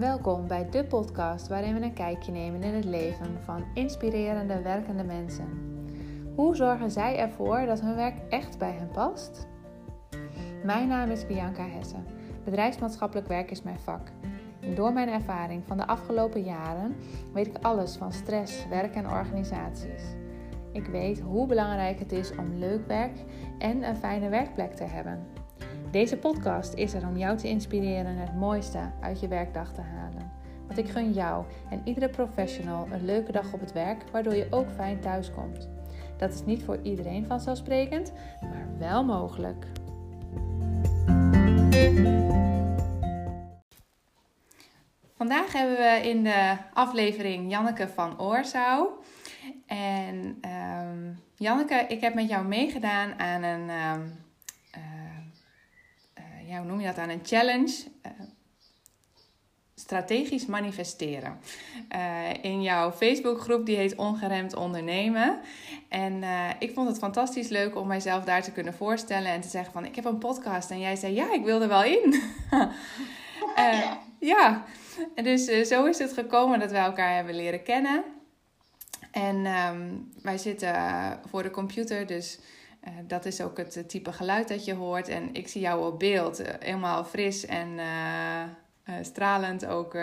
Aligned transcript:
Welkom 0.00 0.46
bij 0.46 0.70
de 0.70 0.84
podcast 0.84 1.48
waarin 1.48 1.74
we 1.74 1.84
een 1.84 1.92
kijkje 1.92 2.32
nemen 2.32 2.62
in 2.62 2.74
het 2.74 2.84
leven 2.84 3.38
van 3.44 3.64
inspirerende 3.74 4.62
werkende 4.62 5.04
mensen. 5.04 5.48
Hoe 6.34 6.56
zorgen 6.56 6.90
zij 6.90 7.18
ervoor 7.18 7.66
dat 7.66 7.80
hun 7.80 7.94
werk 7.94 8.18
echt 8.28 8.58
bij 8.58 8.72
hen 8.72 8.88
past? 8.88 9.46
Mijn 10.64 10.88
naam 10.88 11.10
is 11.10 11.26
Bianca 11.26 11.66
Hessen. 11.68 12.04
Bedrijfsmaatschappelijk 12.44 13.28
werk 13.28 13.50
is 13.50 13.62
mijn 13.62 13.78
vak. 13.78 14.08
Door 14.74 14.92
mijn 14.92 15.08
ervaring 15.08 15.62
van 15.66 15.76
de 15.76 15.86
afgelopen 15.86 16.42
jaren 16.42 16.96
weet 17.32 17.46
ik 17.46 17.58
alles 17.60 17.96
van 17.96 18.12
stress, 18.12 18.68
werk 18.68 18.94
en 18.94 19.10
organisaties. 19.10 20.02
Ik 20.72 20.86
weet 20.86 21.20
hoe 21.20 21.46
belangrijk 21.46 21.98
het 21.98 22.12
is 22.12 22.36
om 22.36 22.54
leuk 22.54 22.86
werk 22.86 23.24
en 23.58 23.82
een 23.82 23.96
fijne 23.96 24.28
werkplek 24.28 24.72
te 24.72 24.84
hebben. 24.84 25.39
Deze 25.90 26.16
podcast 26.16 26.74
is 26.74 26.94
er 26.94 27.06
om 27.06 27.16
jou 27.16 27.36
te 27.36 27.48
inspireren 27.48 28.16
het 28.16 28.36
mooiste 28.36 28.90
uit 29.00 29.20
je 29.20 29.28
werkdag 29.28 29.72
te 29.72 29.80
halen. 29.80 30.32
Want 30.66 30.78
ik 30.78 30.88
gun 30.88 31.12
jou 31.12 31.44
en 31.70 31.80
iedere 31.84 32.08
professional 32.08 32.86
een 32.92 33.04
leuke 33.04 33.32
dag 33.32 33.52
op 33.52 33.60
het 33.60 33.72
werk, 33.72 34.04
waardoor 34.12 34.34
je 34.34 34.46
ook 34.50 34.70
fijn 34.70 35.00
thuis 35.00 35.30
komt. 35.32 35.68
Dat 36.16 36.32
is 36.32 36.44
niet 36.44 36.64
voor 36.64 36.78
iedereen 36.82 37.26
vanzelfsprekend, 37.26 38.12
maar 38.40 38.68
wel 38.78 39.04
mogelijk. 39.04 39.66
Vandaag 45.16 45.52
hebben 45.52 45.76
we 45.76 46.00
in 46.08 46.24
de 46.24 46.56
aflevering 46.72 47.50
Janneke 47.50 47.88
van 47.88 48.20
Oorsouw. 48.20 48.98
En 49.66 50.40
um, 50.84 51.18
Janneke, 51.34 51.84
ik 51.88 52.00
heb 52.00 52.14
met 52.14 52.28
jou 52.28 52.46
meegedaan 52.46 53.18
aan 53.18 53.42
een, 53.42 53.68
uh, 53.68 53.92
ja, 56.50 56.58
hoe 56.58 56.66
noem 56.66 56.80
je 56.80 56.86
dat, 56.86 56.98
aan 56.98 57.08
een 57.08 57.20
challenge. 57.22 57.84
Uh, 58.06 58.12
strategisch 59.74 60.46
manifesteren. 60.46 61.38
in 62.42 62.62
jouw 62.62 62.92
Facebookgroep 62.92 63.66
die 63.66 63.76
heet 63.76 63.96
Ongeremd 63.96 64.54
Ondernemen. 64.54 65.40
En 65.88 66.22
ik 66.58 66.72
vond 66.74 66.88
het 66.88 66.98
fantastisch 66.98 67.48
leuk 67.48 67.76
om 67.76 67.86
mijzelf 67.86 68.24
daar 68.24 68.42
te 68.42 68.52
kunnen 68.52 68.74
voorstellen 68.74 69.32
en 69.32 69.40
te 69.40 69.48
zeggen 69.48 69.72
van 69.72 69.84
ik 69.84 69.94
heb 69.94 70.04
een 70.04 70.18
podcast. 70.18 70.70
En 70.70 70.80
jij 70.80 70.96
zei 70.96 71.14
ja, 71.14 71.32
ik 71.32 71.44
wil 71.44 71.62
er 71.62 71.68
wel 71.68 71.84
in. 71.84 72.22
ja, 74.32 74.64
en 75.14 75.24
dus 75.24 75.68
zo 75.68 75.84
is 75.84 75.98
het 75.98 76.12
gekomen 76.12 76.58
dat 76.58 76.70
we 76.70 76.76
elkaar 76.76 77.14
hebben 77.14 77.34
leren 77.34 77.62
kennen. 77.62 78.04
En 79.10 79.46
um, 79.46 80.12
wij 80.22 80.38
zitten 80.38 80.74
voor 81.28 81.42
de 81.42 81.50
computer, 81.50 82.06
dus 82.06 82.38
uh, 82.84 82.90
dat 83.02 83.24
is 83.24 83.40
ook 83.40 83.56
het 83.56 83.88
type 83.88 84.12
geluid 84.12 84.48
dat 84.48 84.64
je 84.64 84.74
hoort. 84.74 85.08
En 85.08 85.34
ik 85.34 85.48
zie 85.48 85.60
jou 85.60 85.86
op 85.92 85.98
beeld, 85.98 86.40
uh, 86.40 86.46
helemaal 86.58 87.04
fris 87.04 87.46
en 87.46 87.68
uh, 87.68 88.94
stralend 89.02 89.66
ook 89.66 89.96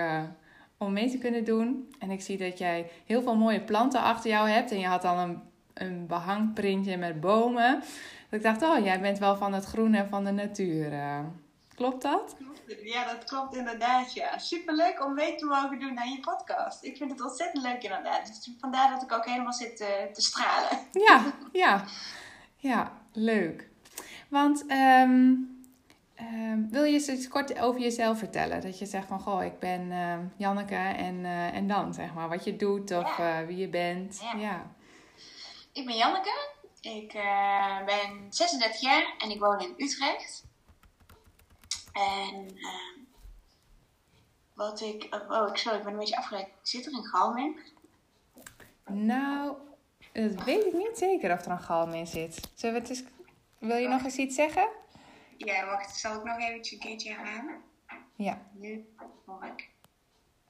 om 0.78 0.94
mee 0.94 1.10
te 1.10 1.18
kunnen 1.18 1.44
doen. 1.44 1.96
En 2.00 2.12
ik 2.12 2.22
zie 2.22 2.38
dat 2.38 2.58
jij 2.58 2.92
heel 3.06 3.22
veel 3.22 3.36
mooie 3.36 3.62
planten 3.62 4.02
achter 4.02 4.30
jou 4.30 4.50
hebt. 4.50 4.72
En 4.72 4.80
je 4.80 4.88
had 4.88 5.06
al 5.06 5.18
een, 5.18 5.42
een 5.74 6.08
behangprintje 6.08 6.98
met 6.98 7.20
bomen. 7.20 7.80
Dat 8.30 8.40
ik 8.40 8.44
dacht, 8.44 8.62
oh, 8.62 8.86
jij 8.86 9.00
bent 9.00 9.20
wel 9.20 9.38
van 9.38 9.54
het 9.54 9.66
groen 9.66 9.94
en 9.94 10.10
van 10.10 10.24
de 10.24 10.32
natuur. 10.32 10.92
Klopt 11.76 12.02
dat? 12.02 12.36
Ja, 12.84 13.14
dat 13.14 13.24
klopt 13.24 13.56
inderdaad. 13.56 14.14
Ja. 14.14 14.38
Superleuk 14.38 15.06
om 15.06 15.14
mee 15.14 15.36
te 15.36 15.46
mogen 15.46 15.80
doen 15.80 16.00
aan 16.00 16.10
je 16.10 16.20
podcast. 16.20 16.84
Ik 16.84 16.98
vind 16.98 17.12
het 17.12 17.22
ontzettend 17.22 17.64
leuk 17.64 17.84
inderdaad. 17.84 18.28
Dus 18.28 18.52
vandaar 18.60 18.90
dat 18.90 19.02
ik 19.02 19.12
ook 19.12 19.26
helemaal 19.26 19.54
zit 19.54 19.78
te 19.78 20.22
stralen. 20.22 20.80
Ja, 20.92 21.34
ja. 21.52 21.84
Ja, 22.58 23.02
leuk. 23.12 23.70
Want 24.30 24.72
um, 24.72 25.62
um, 26.20 26.70
wil 26.70 26.84
je 26.84 26.94
eens 26.94 27.08
iets 27.08 27.28
kort 27.28 27.60
over 27.60 27.82
jezelf 27.82 28.18
vertellen? 28.18 28.62
Dat 28.62 28.80
je 28.80 28.86
zegt 28.86 29.08
van, 29.08 29.20
goh, 29.20 29.44
ik 29.44 29.60
ben 29.60 29.92
uh, 29.92 30.18
Janneke 30.38 30.76
en, 30.76 31.16
uh, 31.16 31.54
en 31.54 31.68
dan, 31.68 31.94
zeg 31.94 32.14
maar. 32.14 32.30
Wat 32.30 32.44
je 32.44 32.56
doet 32.56 32.92
of 32.92 33.18
ja. 33.18 33.46
wie 33.46 33.58
je 33.58 33.70
bent. 33.70 34.20
Ja. 34.22 34.40
ja. 34.40 34.76
Ik 35.74 35.86
ben 35.86 35.96
Janneke. 35.96 36.56
Ik 36.82 37.14
ben 37.86 38.28
36 38.30 38.82
jaar 38.82 39.16
en 39.18 39.30
ik 39.30 39.40
woon 39.40 39.60
in 39.60 39.74
Utrecht. 39.78 40.46
En 41.94 42.58
wat 44.54 44.82
ik. 44.82 45.26
Oh, 45.30 45.48
ik, 45.48 45.58
sorry, 45.58 45.78
ik 45.78 45.84
ben 45.84 45.94
een 45.94 46.00
beetje 46.00 46.18
afgeleid. 46.18 46.48
Zit 46.62 46.86
er 46.86 46.94
een 46.94 47.06
galm 47.06 47.38
in? 47.38 47.60
Nou, 48.86 49.56
dat 50.24 50.44
weet 50.44 50.66
ik 50.66 50.74
niet 50.74 50.98
zeker 50.98 51.34
of 51.34 51.46
er 51.46 51.52
een 51.52 51.60
galm 51.60 51.94
in 51.94 52.08
zit. 52.08 52.50
Zullen 52.54 52.76
we 52.76 52.82
het 52.82 52.90
eens, 52.90 53.04
wil 53.58 53.78
je 53.78 53.88
nog 53.88 54.04
eens 54.04 54.16
iets 54.16 54.36
zeggen? 54.36 54.68
Ja, 55.38 55.66
wacht. 55.66 55.96
Zal 55.96 56.16
ik 56.16 56.24
nog 56.24 56.40
eventjes 56.40 56.72
een 56.72 56.88
keertje 56.88 57.14
herhalen? 57.14 57.62
Ja. 58.16 58.42
Nu 58.54 58.86
hoor 59.26 59.46
ik 59.56 59.70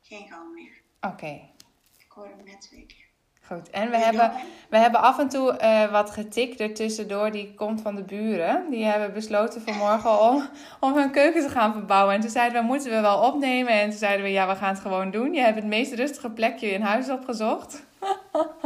geen 0.01 0.27
galm 0.27 0.53
meer. 0.53 0.81
Oké. 1.01 1.13
Okay. 1.13 1.51
Ik 1.97 2.05
hoorde 2.09 2.33
hem 2.35 2.45
net 2.45 2.61
twee 2.61 2.85
keer. 2.85 3.05
Goed, 3.41 3.69
en 3.69 3.89
we 3.89 3.97
hebben, 3.97 4.31
we 4.69 4.77
hebben 4.77 5.01
af 5.01 5.19
en 5.19 5.29
toe 5.29 5.59
uh, 5.61 5.91
wat 5.91 6.11
getik 6.11 6.59
ertussendoor. 6.59 7.31
Die 7.31 7.53
komt 7.53 7.81
van 7.81 7.95
de 7.95 8.03
buren. 8.03 8.69
Die 8.69 8.85
hebben 8.85 9.13
besloten 9.13 9.61
vanmorgen 9.61 10.21
om, 10.21 10.49
om 10.79 10.93
hun 10.93 11.11
keuken 11.11 11.41
te 11.41 11.49
gaan 11.49 11.73
verbouwen. 11.73 12.15
En 12.15 12.21
toen 12.21 12.29
zeiden 12.29 12.61
we, 12.61 12.67
moeten 12.67 12.91
we 12.91 12.99
wel 12.99 13.19
opnemen? 13.19 13.73
En 13.73 13.89
toen 13.89 13.99
zeiden 13.99 14.25
we, 14.25 14.31
ja, 14.31 14.47
we 14.47 14.55
gaan 14.55 14.73
het 14.73 14.79
gewoon 14.79 15.11
doen. 15.11 15.33
Je 15.33 15.41
hebt 15.41 15.55
het 15.55 15.65
meest 15.65 15.93
rustige 15.93 16.29
plekje 16.29 16.69
in 16.69 16.81
huis 16.81 17.09
opgezocht. 17.09 17.83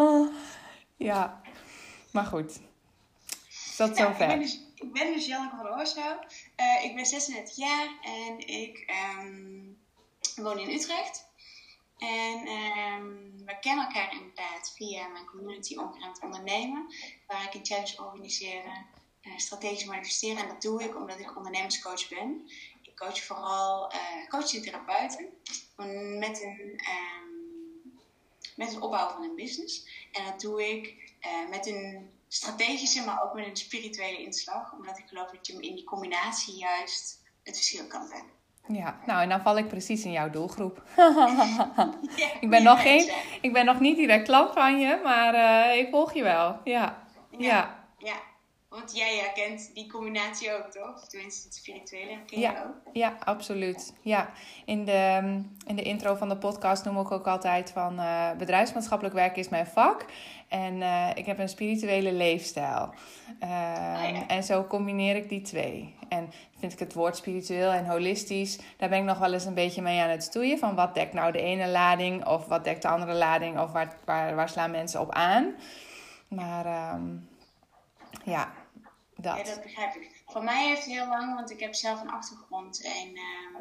ja, 1.03 1.41
maar 2.11 2.25
goed. 2.25 2.59
Tot 3.77 3.97
ja, 3.97 4.05
zover. 4.05 4.21
Ik 4.21 4.27
ben 4.27 4.39
dus, 4.39 4.59
ik 4.75 4.93
ben 4.93 5.13
dus 5.13 5.25
Janneke 5.25 5.55
van 5.55 5.67
Oorsouw. 5.67 6.19
Uh, 6.57 6.83
ik 6.83 6.95
ben 6.95 7.05
36 7.05 7.55
jaar 7.55 7.99
en 8.01 8.47
ik 8.47 8.93
um, 9.19 9.77
woon 10.35 10.59
in 10.59 10.69
Utrecht. 10.69 11.29
En 11.97 12.47
um, 12.47 13.31
we 13.45 13.59
kennen 13.59 13.85
elkaar 13.85 14.13
inderdaad 14.13 14.73
via 14.75 15.07
mijn 15.07 15.25
community 15.25 15.77
Ongeremd 15.77 16.21
Ondernemen, 16.21 16.85
waar 17.27 17.43
ik 17.43 17.53
een 17.53 17.65
challenge 17.65 17.97
organiseer, 17.97 18.63
uh, 19.21 19.37
strategisch 19.37 19.85
manifesteren. 19.85 20.37
En 20.37 20.47
dat 20.47 20.61
doe 20.61 20.83
ik 20.83 20.95
omdat 20.95 21.19
ik 21.19 21.37
ondernemerscoach 21.37 22.09
ben. 22.09 22.49
Ik 22.81 22.95
coach 22.95 23.23
vooral 23.23 23.93
uh, 23.93 24.29
coaches 24.29 24.53
en 24.53 24.61
therapeuten 24.61 25.29
met 26.19 26.41
een, 26.41 26.59
um, 26.59 27.30
met 28.61 28.73
het 28.73 28.83
opbouwen 28.83 29.13
van 29.13 29.23
een 29.23 29.35
business. 29.35 29.87
En 30.11 30.25
dat 30.25 30.41
doe 30.41 30.69
ik 30.69 31.13
uh, 31.21 31.49
met 31.49 31.67
een 31.67 32.09
strategische, 32.27 33.05
maar 33.05 33.23
ook 33.23 33.33
met 33.33 33.45
een 33.45 33.55
spirituele 33.55 34.23
inslag, 34.23 34.73
omdat 34.73 34.97
ik 34.97 35.05
geloof 35.07 35.29
dat 35.31 35.47
je 35.47 35.53
in 35.53 35.75
die 35.75 35.83
combinatie 35.83 36.57
juist 36.57 37.23
het 37.43 37.55
verschil 37.55 37.87
kan 37.87 38.07
maken. 38.07 38.39
Ja, 38.67 38.99
nou 39.05 39.21
en 39.21 39.29
dan 39.29 39.41
val 39.41 39.57
ik 39.57 39.67
precies 39.67 40.03
in 40.03 40.11
jouw 40.11 40.29
doelgroep. 40.29 40.83
ik, 42.41 42.49
ben 42.49 42.63
nog 42.63 42.81
geen, 42.81 43.11
ik 43.41 43.53
ben 43.53 43.65
nog 43.65 43.79
niet 43.79 43.97
direct 43.97 44.23
klant 44.23 44.53
van 44.53 44.79
je, 44.79 44.99
maar 45.03 45.33
uh, 45.33 45.77
ik 45.77 45.89
volg 45.89 46.13
je 46.13 46.23
wel. 46.23 46.59
Ja. 46.63 47.07
Ja. 47.37 47.87
ja. 47.97 48.15
Want 48.71 48.95
jij 48.95 49.17
herkent 49.17 49.71
die 49.73 49.87
combinatie 49.87 50.53
ook, 50.53 50.71
toch? 50.71 51.07
Tenminste, 51.07 51.47
het 51.47 51.55
spirituele 51.55 52.11
herken 52.11 52.39
je 52.39 52.43
ja, 52.43 52.63
ook. 52.67 52.93
Ja, 52.93 53.15
absoluut. 53.23 53.93
Ja. 54.01 54.29
In, 54.65 54.85
de, 54.85 55.19
in 55.65 55.75
de 55.75 55.81
intro 55.81 56.15
van 56.15 56.29
de 56.29 56.37
podcast 56.37 56.85
noem 56.85 56.99
ik 56.99 57.11
ook 57.11 57.27
altijd 57.27 57.71
van... 57.71 57.99
Uh, 57.99 58.31
bedrijfsmaatschappelijk 58.37 59.15
werk 59.15 59.37
is 59.37 59.49
mijn 59.49 59.65
vak. 59.67 60.05
En 60.47 60.75
uh, 60.75 61.09
ik 61.15 61.25
heb 61.25 61.39
een 61.39 61.49
spirituele 61.49 62.13
leefstijl. 62.13 62.93
Uh, 63.43 63.49
ah, 63.49 64.09
ja. 64.09 64.27
En 64.27 64.43
zo 64.43 64.65
combineer 64.67 65.15
ik 65.15 65.29
die 65.29 65.41
twee. 65.41 65.95
En 66.09 66.31
vind 66.59 66.73
ik 66.73 66.79
het 66.79 66.93
woord 66.93 67.15
spiritueel 67.15 67.71
en 67.71 67.85
holistisch... 67.85 68.59
daar 68.77 68.89
ben 68.89 68.99
ik 68.99 69.05
nog 69.05 69.17
wel 69.17 69.33
eens 69.33 69.45
een 69.45 69.53
beetje 69.53 69.81
mee 69.81 70.01
aan 70.01 70.09
het 70.09 70.23
stoeien. 70.23 70.59
Van 70.59 70.75
wat 70.75 70.93
dekt 70.93 71.13
nou 71.13 71.31
de 71.31 71.41
ene 71.41 71.67
lading 71.67 72.25
of 72.25 72.45
wat 72.45 72.63
dekt 72.63 72.81
de 72.81 72.87
andere 72.87 73.13
lading... 73.13 73.59
of 73.59 73.71
waar, 73.71 73.97
waar, 74.05 74.35
waar 74.35 74.49
slaan 74.49 74.71
mensen 74.71 75.01
op 75.01 75.11
aan. 75.11 75.55
Maar... 76.27 76.93
Um, 76.93 77.29
ja, 78.23 78.51
dat. 79.21 79.37
Ja, 79.37 79.43
dat 79.43 79.61
begrijp 79.61 79.95
ik. 79.95 80.23
Voor 80.27 80.43
mij 80.43 80.67
heeft 80.67 80.83
het 80.83 80.93
heel 80.93 81.07
lang, 81.07 81.35
want 81.35 81.49
ik 81.49 81.59
heb 81.59 81.75
zelf 81.75 82.01
een 82.01 82.11
achtergrond 82.11 82.81
in, 82.81 83.15
uh, 83.15 83.59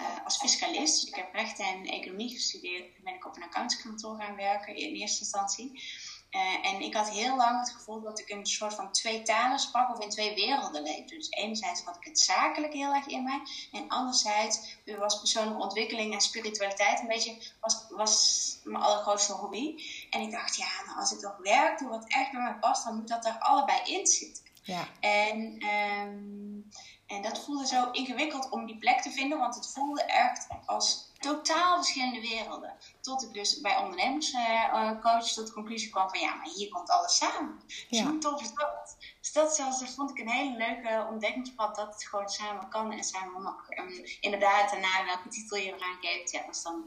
uh, 0.00 0.24
als 0.24 0.36
fiscalist. 0.36 1.00
Dus 1.00 1.10
ik 1.10 1.14
heb 1.14 1.34
rechten 1.34 1.64
en 1.64 1.84
economie 1.84 2.30
gestudeerd. 2.30 2.94
Toen 2.94 3.04
ben 3.04 3.14
ik 3.14 3.26
op 3.26 3.36
een 3.36 3.42
accountskantoor 3.42 4.20
gaan 4.20 4.36
werken 4.36 4.76
in 4.76 4.94
eerste 4.94 5.20
instantie. 5.20 5.82
Uh, 6.30 6.66
en 6.72 6.80
ik 6.80 6.94
had 6.94 7.10
heel 7.10 7.36
lang 7.36 7.58
het 7.58 7.70
gevoel 7.70 8.00
dat 8.00 8.18
ik 8.18 8.30
een 8.30 8.46
soort 8.46 8.74
van 8.74 8.92
twee 8.92 9.22
talen 9.22 9.58
sprak 9.58 9.90
of 9.90 10.04
in 10.04 10.08
twee 10.08 10.34
werelden 10.34 10.82
leefde. 10.82 11.16
Dus 11.16 11.30
enerzijds 11.30 11.84
had 11.84 11.96
ik 11.96 12.04
het 12.04 12.18
zakelijk 12.18 12.72
heel 12.72 12.94
erg 12.94 13.06
in 13.06 13.22
mij. 13.22 13.42
En 13.72 13.88
anderzijds 13.88 14.78
was 14.98 15.18
persoonlijke 15.18 15.62
ontwikkeling 15.62 16.12
en 16.12 16.20
spiritualiteit 16.20 17.00
een 17.00 17.06
beetje 17.06 17.36
was, 17.60 17.86
was 17.88 18.58
mijn 18.64 18.82
allergrootste 18.82 19.32
hobby. 19.32 19.82
En 20.10 20.20
ik 20.20 20.30
dacht, 20.30 20.56
ja, 20.56 20.68
nou, 20.86 20.98
als 20.98 21.12
ik 21.12 21.18
toch 21.18 21.36
werk 21.36 21.78
doe 21.78 21.88
wat 21.88 22.04
echt 22.06 22.30
bij 22.30 22.40
mij 22.40 22.54
past, 22.54 22.84
dan 22.84 22.96
moet 22.96 23.08
dat 23.08 23.24
er 23.24 23.38
allebei 23.38 23.80
in 23.84 24.06
zitten. 24.06 24.49
Ja. 24.62 24.88
En, 25.00 25.64
um, 25.66 26.68
en 27.06 27.22
dat 27.22 27.44
voelde 27.44 27.66
zo 27.66 27.90
ingewikkeld 27.90 28.50
om 28.50 28.66
die 28.66 28.78
plek 28.78 29.00
te 29.00 29.10
vinden, 29.10 29.38
want 29.38 29.54
het 29.54 29.72
voelde 29.72 30.02
echt 30.02 30.46
als 30.66 31.10
totaal 31.18 31.76
verschillende 31.76 32.20
werelden. 32.20 32.76
Tot 33.00 33.22
ik 33.22 33.32
dus 33.32 33.60
bij 33.60 33.76
ondernemerscoach 33.76 35.28
uh, 35.28 35.34
tot 35.34 35.46
de 35.46 35.52
conclusie 35.52 35.90
kwam 35.90 36.08
van 36.08 36.20
ja, 36.20 36.34
maar 36.34 36.48
hier 36.54 36.68
komt 36.68 36.90
alles 36.90 37.16
samen. 37.16 37.60
Ja. 37.88 38.04
hoe 38.04 38.18
tof 38.18 38.40
is 38.40 38.54
dat? 38.54 38.96
Dus 38.98 39.20
Dus 39.20 39.32
dat, 39.32 39.56
zelfs, 39.56 39.80
dat 39.80 39.90
vond 39.90 40.10
ik 40.10 40.18
een 40.18 40.30
hele 40.30 40.56
leuke 40.56 41.06
ontdekkingspad 41.10 41.76
dat 41.76 41.92
het 41.92 42.04
gewoon 42.04 42.28
samen 42.28 42.68
kan 42.68 42.92
en 42.92 43.04
samen 43.04 43.42
mag. 43.42 43.68
En 43.68 44.18
inderdaad, 44.20 44.70
daarna 44.70 45.04
welke 45.04 45.28
titel 45.28 45.56
je 45.56 45.74
eraan 45.74 45.98
geeft, 46.00 46.30
ja, 46.30 46.40
dat 46.46 46.54
is 46.54 46.62
dan 46.62 46.84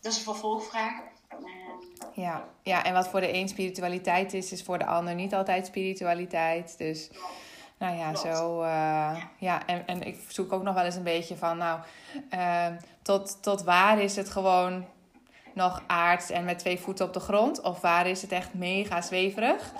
dat 0.00 0.12
is 0.12 0.18
een 0.18 0.24
vervolgvraag. 0.24 1.02
Ja, 2.14 2.44
ja, 2.62 2.84
en 2.84 2.92
wat 2.92 3.08
voor 3.08 3.20
de 3.20 3.34
een 3.34 3.48
spiritualiteit 3.48 4.34
is, 4.34 4.52
is 4.52 4.62
voor 4.62 4.78
de 4.78 4.86
ander 4.86 5.14
niet 5.14 5.34
altijd 5.34 5.66
spiritualiteit. 5.66 6.78
Dus 6.78 7.10
nou 7.78 7.96
ja, 7.96 8.14
zo. 8.14 8.62
Uh, 8.62 9.22
ja, 9.38 9.66
en, 9.66 9.86
en 9.86 10.02
ik 10.02 10.18
zoek 10.28 10.52
ook 10.52 10.62
nog 10.62 10.74
wel 10.74 10.84
eens 10.84 10.96
een 10.96 11.02
beetje 11.02 11.36
van, 11.36 11.58
nou, 11.58 11.80
uh, 12.34 12.66
tot, 13.02 13.42
tot 13.42 13.62
waar 13.62 14.00
is 14.00 14.16
het 14.16 14.30
gewoon 14.30 14.84
nog 15.54 15.82
aards 15.86 16.30
en 16.30 16.44
met 16.44 16.58
twee 16.58 16.78
voeten 16.78 17.06
op 17.06 17.12
de 17.12 17.20
grond? 17.20 17.60
Of 17.60 17.80
waar 17.80 18.06
is 18.06 18.22
het 18.22 18.32
echt 18.32 18.54
mega 18.54 19.00
zweverig? 19.00 19.72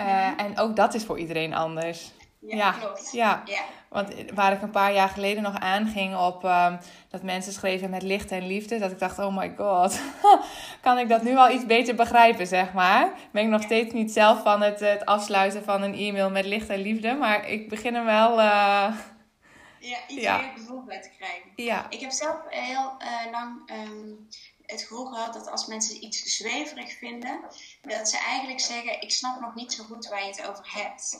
Uh, 0.00 0.40
En 0.40 0.58
ook 0.58 0.76
dat 0.76 0.94
is 0.94 1.04
voor 1.04 1.18
iedereen 1.18 1.54
anders. 1.54 2.12
Ja, 2.40 2.56
ja, 2.56 2.70
klopt. 2.70 3.12
Ja. 3.12 3.42
ja. 3.44 3.62
Want 3.88 4.14
waar 4.34 4.52
ik 4.52 4.62
een 4.62 4.70
paar 4.70 4.92
jaar 4.92 5.08
geleden 5.08 5.42
nog 5.42 5.58
aanging 5.58 6.16
op 6.16 6.44
um, 6.44 6.78
dat 7.08 7.22
mensen 7.22 7.52
schreven 7.52 7.90
met 7.90 8.02
licht 8.02 8.30
en 8.30 8.46
liefde, 8.46 8.78
dat 8.78 8.90
ik 8.90 8.98
dacht, 8.98 9.18
oh 9.18 9.36
my 9.36 9.54
god, 9.56 10.00
kan 10.82 10.98
ik 10.98 11.08
dat 11.08 11.22
nu 11.22 11.36
al 11.36 11.50
iets 11.50 11.66
beter 11.66 11.94
begrijpen, 11.94 12.46
zeg 12.46 12.72
maar. 12.72 13.12
Ben 13.32 13.42
ik 13.42 13.48
nog 13.48 13.62
steeds 13.62 13.94
niet 13.94 14.12
zelf 14.12 14.42
van 14.42 14.62
het, 14.62 14.80
het 14.80 15.04
afsluiten 15.04 15.64
van 15.64 15.82
een 15.82 15.94
e-mail 15.94 16.30
met 16.30 16.44
licht 16.44 16.68
en 16.68 16.80
liefde, 16.80 17.14
maar 17.14 17.48
ik 17.48 17.68
begin 17.68 17.94
hem 17.94 18.04
wel... 18.04 18.38
Uh, 18.38 18.94
ja, 19.78 19.98
iets 20.08 20.22
ja. 20.22 20.36
meer 20.36 20.50
gevoel 20.56 20.82
bij 20.84 21.02
te 21.02 21.10
krijgen. 21.16 21.50
Ja. 21.56 21.86
Ik 21.88 22.00
heb 22.00 22.10
zelf 22.10 22.36
heel 22.48 22.92
uh, 22.98 23.32
lang 23.32 23.70
um, 23.70 24.28
het 24.66 24.82
gevoel 24.82 25.06
gehad 25.06 25.32
dat 25.32 25.50
als 25.50 25.66
mensen 25.66 26.04
iets 26.04 26.22
zweverig 26.36 26.92
vinden, 26.98 27.40
dat 27.82 28.08
ze 28.08 28.18
eigenlijk 28.18 28.60
zeggen: 28.60 29.02
Ik 29.02 29.10
snap 29.12 29.40
nog 29.40 29.54
niet 29.54 29.72
zo 29.72 29.84
goed 29.84 30.06
waar 30.08 30.22
je 30.22 30.26
het 30.26 30.48
over 30.48 30.72
hebt. 30.72 31.18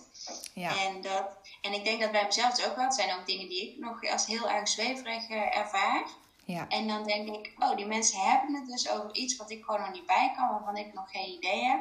Ja. 0.55 0.79
En, 0.79 1.01
dat, 1.01 1.25
en 1.61 1.73
ik 1.73 1.85
denk 1.85 2.01
dat 2.01 2.11
bij 2.11 2.25
mezelf 2.25 2.57
het 2.57 2.69
ook 2.69 2.77
wel. 2.77 2.85
Het 2.85 2.95
zijn 2.95 3.19
ook 3.19 3.27
dingen 3.27 3.49
die 3.49 3.73
ik 3.73 3.79
nog 3.79 4.11
als 4.11 4.27
heel 4.27 4.51
erg 4.51 4.69
zweverig 4.69 5.29
uh, 5.29 5.57
ervaar. 5.57 6.07
Ja. 6.45 6.69
En 6.69 6.89
dan 6.89 7.07
denk 7.07 7.29
ik: 7.29 7.53
Oh, 7.59 7.77
die 7.77 7.87
mensen 7.87 8.21
hebben 8.21 8.55
het 8.55 8.67
dus 8.67 8.89
over 8.91 9.15
iets 9.15 9.37
wat 9.37 9.51
ik 9.51 9.65
gewoon 9.65 9.81
nog 9.81 9.93
niet 9.93 10.07
bij 10.07 10.33
kan, 10.37 10.49
waarvan 10.49 10.77
ik 10.77 10.95
nog 10.95 11.11
geen 11.11 11.33
idee 11.33 11.65
heb. 11.65 11.81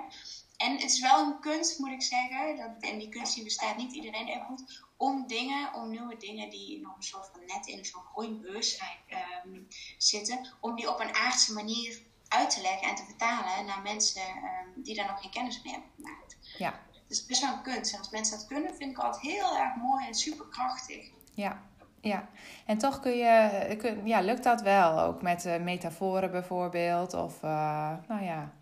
En 0.57 0.71
het 0.71 0.83
is 0.83 0.99
wel 0.99 1.25
een 1.25 1.39
kunst, 1.39 1.79
moet 1.79 1.89
ik 1.89 2.01
zeggen. 2.01 2.57
Dat, 2.57 2.91
en 2.91 2.97
die 2.97 3.09
kunst 3.09 3.35
die 3.35 3.43
bestaat 3.43 3.77
niet 3.77 3.93
iedereen 3.93 4.27
even 4.27 4.45
goed 4.45 4.83
om 4.97 5.27
dingen, 5.27 5.73
om 5.73 5.89
nieuwe 5.89 6.17
dingen 6.17 6.49
die 6.49 6.81
nog 6.81 6.95
een 6.95 7.03
soort 7.03 7.29
van 7.31 7.41
net 7.45 7.67
in 7.67 7.85
zo'n 7.85 8.01
groeibewustzijn 8.01 8.97
um, 9.45 9.67
zitten, 9.97 10.47
om 10.59 10.75
die 10.75 10.89
op 10.89 10.99
een 10.99 11.15
aardse 11.15 11.53
manier 11.53 12.01
uit 12.27 12.49
te 12.49 12.61
leggen 12.61 12.87
en 12.87 12.95
te 12.95 13.03
vertalen 13.03 13.65
naar 13.65 13.81
mensen 13.81 14.21
um, 14.21 14.83
die 14.83 14.95
daar 14.95 15.07
nog 15.07 15.21
geen 15.21 15.31
kennis 15.31 15.61
mee 15.63 15.73
hebben 15.73 15.91
gemaakt. 15.95 16.37
Ja. 16.57 16.79
Dus 17.07 17.25
best 17.25 17.41
wel 17.41 17.53
een 17.53 17.61
kunst. 17.61 17.93
En 17.93 17.99
als 17.99 18.09
mensen 18.09 18.37
dat 18.37 18.47
kunnen, 18.47 18.75
vind 18.75 18.91
ik 18.91 18.97
altijd 18.97 19.23
heel 19.23 19.57
erg 19.57 19.75
mooi 19.75 20.05
en 20.07 20.13
superkrachtig. 20.13 21.09
Ja, 21.33 21.63
ja. 22.01 22.29
En 22.65 22.77
toch 22.77 22.99
kun 22.99 23.17
je, 23.17 23.75
kun, 23.77 24.07
ja, 24.07 24.21
lukt 24.21 24.43
dat 24.43 24.61
wel 24.61 24.99
ook 24.99 25.21
met 25.21 25.45
uh, 25.45 25.57
metaforen 25.57 26.31
bijvoorbeeld, 26.31 27.13
of 27.13 27.43
uh, 27.43 27.91
nou 28.07 28.23
ja 28.23 28.53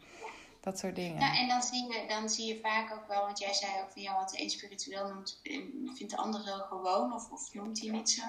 dat 0.63 0.79
soort 0.79 0.95
dingen. 0.95 1.19
Nou, 1.19 1.37
en 1.37 1.47
dan 1.47 1.63
zie, 1.63 1.93
je, 1.93 2.05
dan 2.07 2.29
zie 2.29 2.47
je 2.47 2.59
vaak 2.59 2.91
ook 2.91 3.07
wel, 3.07 3.21
want 3.21 3.39
jij 3.39 3.53
zei 3.53 3.71
ook 3.81 3.91
van 3.91 4.01
ja, 4.01 4.15
wat 4.15 4.29
de 4.29 4.41
een 4.41 4.49
spiritueel 4.49 5.07
noemt, 5.07 5.39
vindt 5.95 6.09
de 6.09 6.17
andere 6.17 6.65
gewoon 6.69 7.13
of, 7.13 7.31
of 7.31 7.53
noemt 7.53 7.81
hij 7.81 7.89
niet 7.89 8.09
zo. 8.09 8.23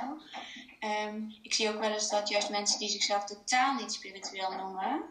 Um, 1.07 1.35
ik 1.43 1.55
zie 1.55 1.69
ook 1.69 1.81
wel 1.81 1.93
eens 1.93 2.09
dat 2.09 2.29
juist 2.29 2.51
mensen 2.51 2.79
die 2.79 2.89
zichzelf 2.89 3.25
totaal 3.25 3.75
niet 3.75 3.93
spiritueel 3.93 4.51
noemen, 4.51 5.03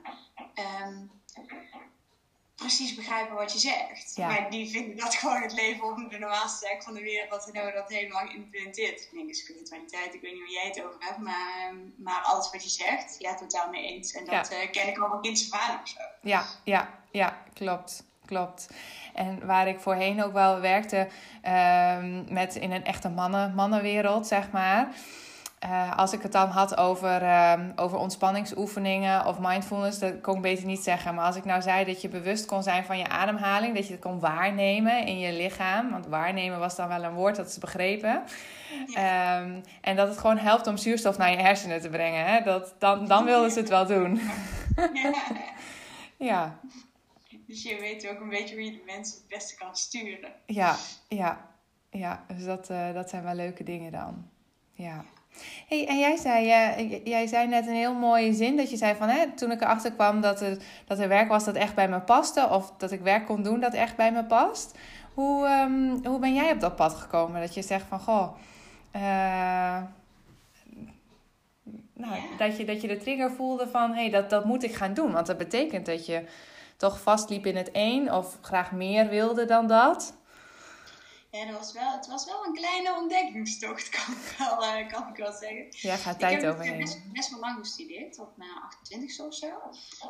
um, 0.84 1.12
precies 2.56 2.96
begrijpen 2.96 3.36
wat 3.36 3.54
je 3.54 3.60
zegt. 3.60 4.16
Ja. 4.16 4.28
Maar 4.28 4.50
die 4.50 4.70
vinden 4.70 4.98
dat 4.98 5.16
gewoon 5.16 5.42
het 5.42 5.54
leven 5.54 5.84
op 5.84 6.10
de 6.10 6.18
normaalste 6.18 6.66
zaak 6.68 6.84
van 6.84 6.94
de 6.94 7.02
wereld 7.02 7.48
en 7.48 7.56
hebben 7.56 7.74
dat 7.74 7.90
helemaal 7.90 8.28
geïmplementeerd. 8.28 9.02
Ik 9.02 9.10
denk, 9.12 9.36
spiritualiteit, 9.36 10.14
ik 10.14 10.22
weet 10.22 10.34
niet 10.34 10.42
hoe 10.42 10.54
jij 10.54 10.68
het 10.68 10.84
over 10.84 10.96
hebt, 11.00 11.18
maar, 11.18 11.70
ehm, 11.70 11.78
maar 11.98 12.22
alles 12.22 12.52
wat 12.52 12.64
je 12.64 12.70
zegt, 12.70 13.16
ja, 13.20 13.36
totaal 13.36 13.70
mee 13.70 13.88
eens. 13.88 14.12
En 14.14 14.26
dat 14.26 14.50
ja. 14.50 14.64
uh, 14.64 14.72
ken 14.72 14.88
ik 14.88 14.98
al 14.98 15.10
van 15.10 15.22
kindse 15.22 15.48
vader 15.48 15.80
of 15.82 15.88
zo. 15.88 16.00
Ja, 16.22 16.46
ja, 16.64 17.00
ja, 17.12 17.44
klopt. 17.54 18.04
Klopt. 18.26 18.68
En 19.14 19.46
waar 19.46 19.68
ik 19.68 19.80
voorheen 19.80 20.24
ook 20.24 20.34
wel 20.34 20.60
werkte 20.60 21.08
um, 21.98 22.34
met 22.34 22.56
in 22.56 22.72
een 22.72 22.86
echte 22.86 23.10
mannen, 23.10 23.54
mannenwereld, 23.54 24.28
zeg 24.28 24.52
maar. 24.52 24.96
Uh, 25.64 25.98
als 25.98 26.14
ik 26.14 26.22
het 26.22 26.32
dan 26.32 26.50
had 26.50 26.78
over, 26.78 27.22
uh, 27.22 27.54
over 27.76 27.98
ontspanningsoefeningen 27.98 29.26
of 29.26 29.40
mindfulness, 29.40 30.00
dat 30.00 30.22
kon 30.22 30.36
ik 30.36 30.42
beter 30.42 30.66
niet 30.66 30.84
zeggen. 30.84 31.16
Maar 31.16 31.26
als 31.26 31.36
ik 31.36 31.46
nou 31.46 31.62
zei 31.62 31.86
dat 31.86 32.02
je 32.02 32.08
bewust 32.08 32.46
kon 32.46 32.64
zijn 32.64 32.86
van 32.86 32.98
je 32.98 33.10
ademhaling, 33.10 33.76
dat 33.76 33.88
je 33.88 33.94
het 33.94 34.02
kon 34.02 34.20
waarnemen 34.20 35.06
in 35.06 35.20
je 35.20 35.34
lichaam. 35.34 35.92
Want 35.92 36.08
waarnemen 36.08 36.60
was 36.60 36.76
dan 36.76 36.88
wel 36.88 37.04
een 37.04 37.14
woord 37.14 37.36
dat 37.36 37.52
ze 37.52 37.60
begrepen. 37.60 38.24
Ja. 38.88 39.42
Um, 39.42 39.62
en 39.82 39.96
dat 39.96 40.08
het 40.08 40.18
gewoon 40.18 40.38
helpt 40.38 40.68
om 40.68 40.78
zuurstof 40.78 41.18
naar 41.18 41.32
je 41.32 41.38
hersenen 41.38 41.82
te 41.82 41.90
brengen. 41.90 42.26
Hè? 42.26 42.42
Dat, 42.42 42.76
dan, 42.80 43.08
dan 43.08 43.26
wilden 43.26 43.52
ze 43.52 43.60
het 43.60 43.70
wel 43.70 43.86
doen. 43.86 44.22
Ja. 44.94 45.14
ja. 46.30 46.60
Dus 47.48 47.64
je 47.64 47.80
weet 47.80 48.08
ook 48.08 48.20
een 48.20 48.30
beetje 48.30 48.56
hoe 48.56 48.64
je 48.64 48.72
de 48.72 48.84
mensen 48.86 49.18
het 49.18 49.28
beste 49.28 49.56
kan 49.56 49.76
sturen. 49.76 50.32
Ja, 50.46 50.76
ja, 51.08 51.50
ja. 51.90 52.26
Dus 52.28 52.46
dat, 52.46 52.70
uh, 52.70 52.94
dat 52.94 53.10
zijn 53.10 53.24
wel 53.24 53.36
leuke 53.36 53.64
dingen 53.64 53.92
dan. 53.92 54.30
Ja. 54.74 55.06
Hey, 55.68 55.88
en 55.88 56.00
jij 56.00 56.16
zei, 56.18 56.46
uh, 56.46 57.06
jij 57.06 57.28
zei 57.28 57.48
net 57.48 57.68
een 57.68 57.74
heel 57.74 57.94
mooie 57.94 58.34
zin 58.34 58.58
dat 58.58 58.70
je 58.70 58.78
zei 58.78 58.96
van 58.96 59.10
hè, 59.10 59.32
toen 59.36 59.52
ik 59.52 59.62
erachter 59.62 59.92
kwam 59.92 60.22
dat 60.22 60.42
er, 60.42 60.58
dat 60.88 61.00
er 61.00 61.08
werk 61.08 61.28
was 61.30 61.44
dat 61.44 61.56
echt 61.56 61.76
bij 61.76 61.90
me 61.90 62.00
paste, 62.00 62.50
of 62.50 62.74
dat 62.78 62.92
ik 62.92 63.02
werk 63.02 63.26
kon 63.26 63.44
doen 63.44 63.60
dat 63.60 63.74
echt 63.74 63.96
bij 63.96 64.12
me 64.12 64.24
past. 64.24 64.78
Hoe, 65.14 65.48
um, 65.48 66.06
hoe 66.06 66.20
ben 66.20 66.34
jij 66.34 66.52
op 66.52 66.60
dat 66.60 66.76
pad 66.76 66.94
gekomen? 66.94 67.42
Dat 67.42 67.54
je 67.54 67.62
zegt 67.62 67.86
van 67.88 68.00
goh, 68.00 68.36
uh, 68.96 69.02
nou, 71.94 72.16
Ja. 72.16 72.38
dat, 72.38 72.58
je, 72.58 72.66
dat 72.66 72.82
je 72.82 72.88
de 72.88 72.98
trigger 72.98 73.32
voelde 73.32 73.68
van 73.68 73.94
hé, 73.94 74.02
hey, 74.02 74.10
dat, 74.10 74.30
dat 74.30 74.46
moet 74.46 74.64
ik 74.64 74.76
gaan 74.76 74.94
doen. 74.94 75.12
Want 75.12 75.28
dat 75.28 75.38
betekent 75.38 75.86
dat 75.86 76.06
je 76.06 76.24
toch 76.78 77.02
vastliep 77.02 77.46
in 77.46 77.56
het 77.56 77.70
een 77.74 78.12
of 78.12 78.38
graag 78.42 78.72
meer 78.72 79.10
wilde 79.10 79.46
dan 79.46 79.68
dat. 79.68 80.14
Ja, 81.38 81.46
dat 81.46 81.58
was 81.58 81.72
wel, 81.72 81.92
het 81.92 82.08
was 82.08 82.26
wel 82.26 82.46
een 82.46 82.54
kleine 82.54 82.96
ontdekkingstocht, 82.96 83.90
kan 83.98 84.14
ik 84.14 84.36
wel, 84.38 84.64
uh, 84.64 84.88
kan 84.92 85.08
ik 85.08 85.16
wel 85.16 85.32
zeggen. 85.32 85.68
Ja, 85.70 85.96
gaat 85.96 86.14
Ik 86.14 86.20
tijd 86.20 86.42
heb 86.42 86.52
overheen. 86.52 86.78
best, 86.78 87.12
best 87.12 87.30
wel 87.30 87.40
lang 87.40 87.58
gestudeerd, 87.60 88.14
tot 88.14 88.38
mijn 88.38 88.52
28 88.52 89.20
of 89.20 89.34
zo. 89.34 89.52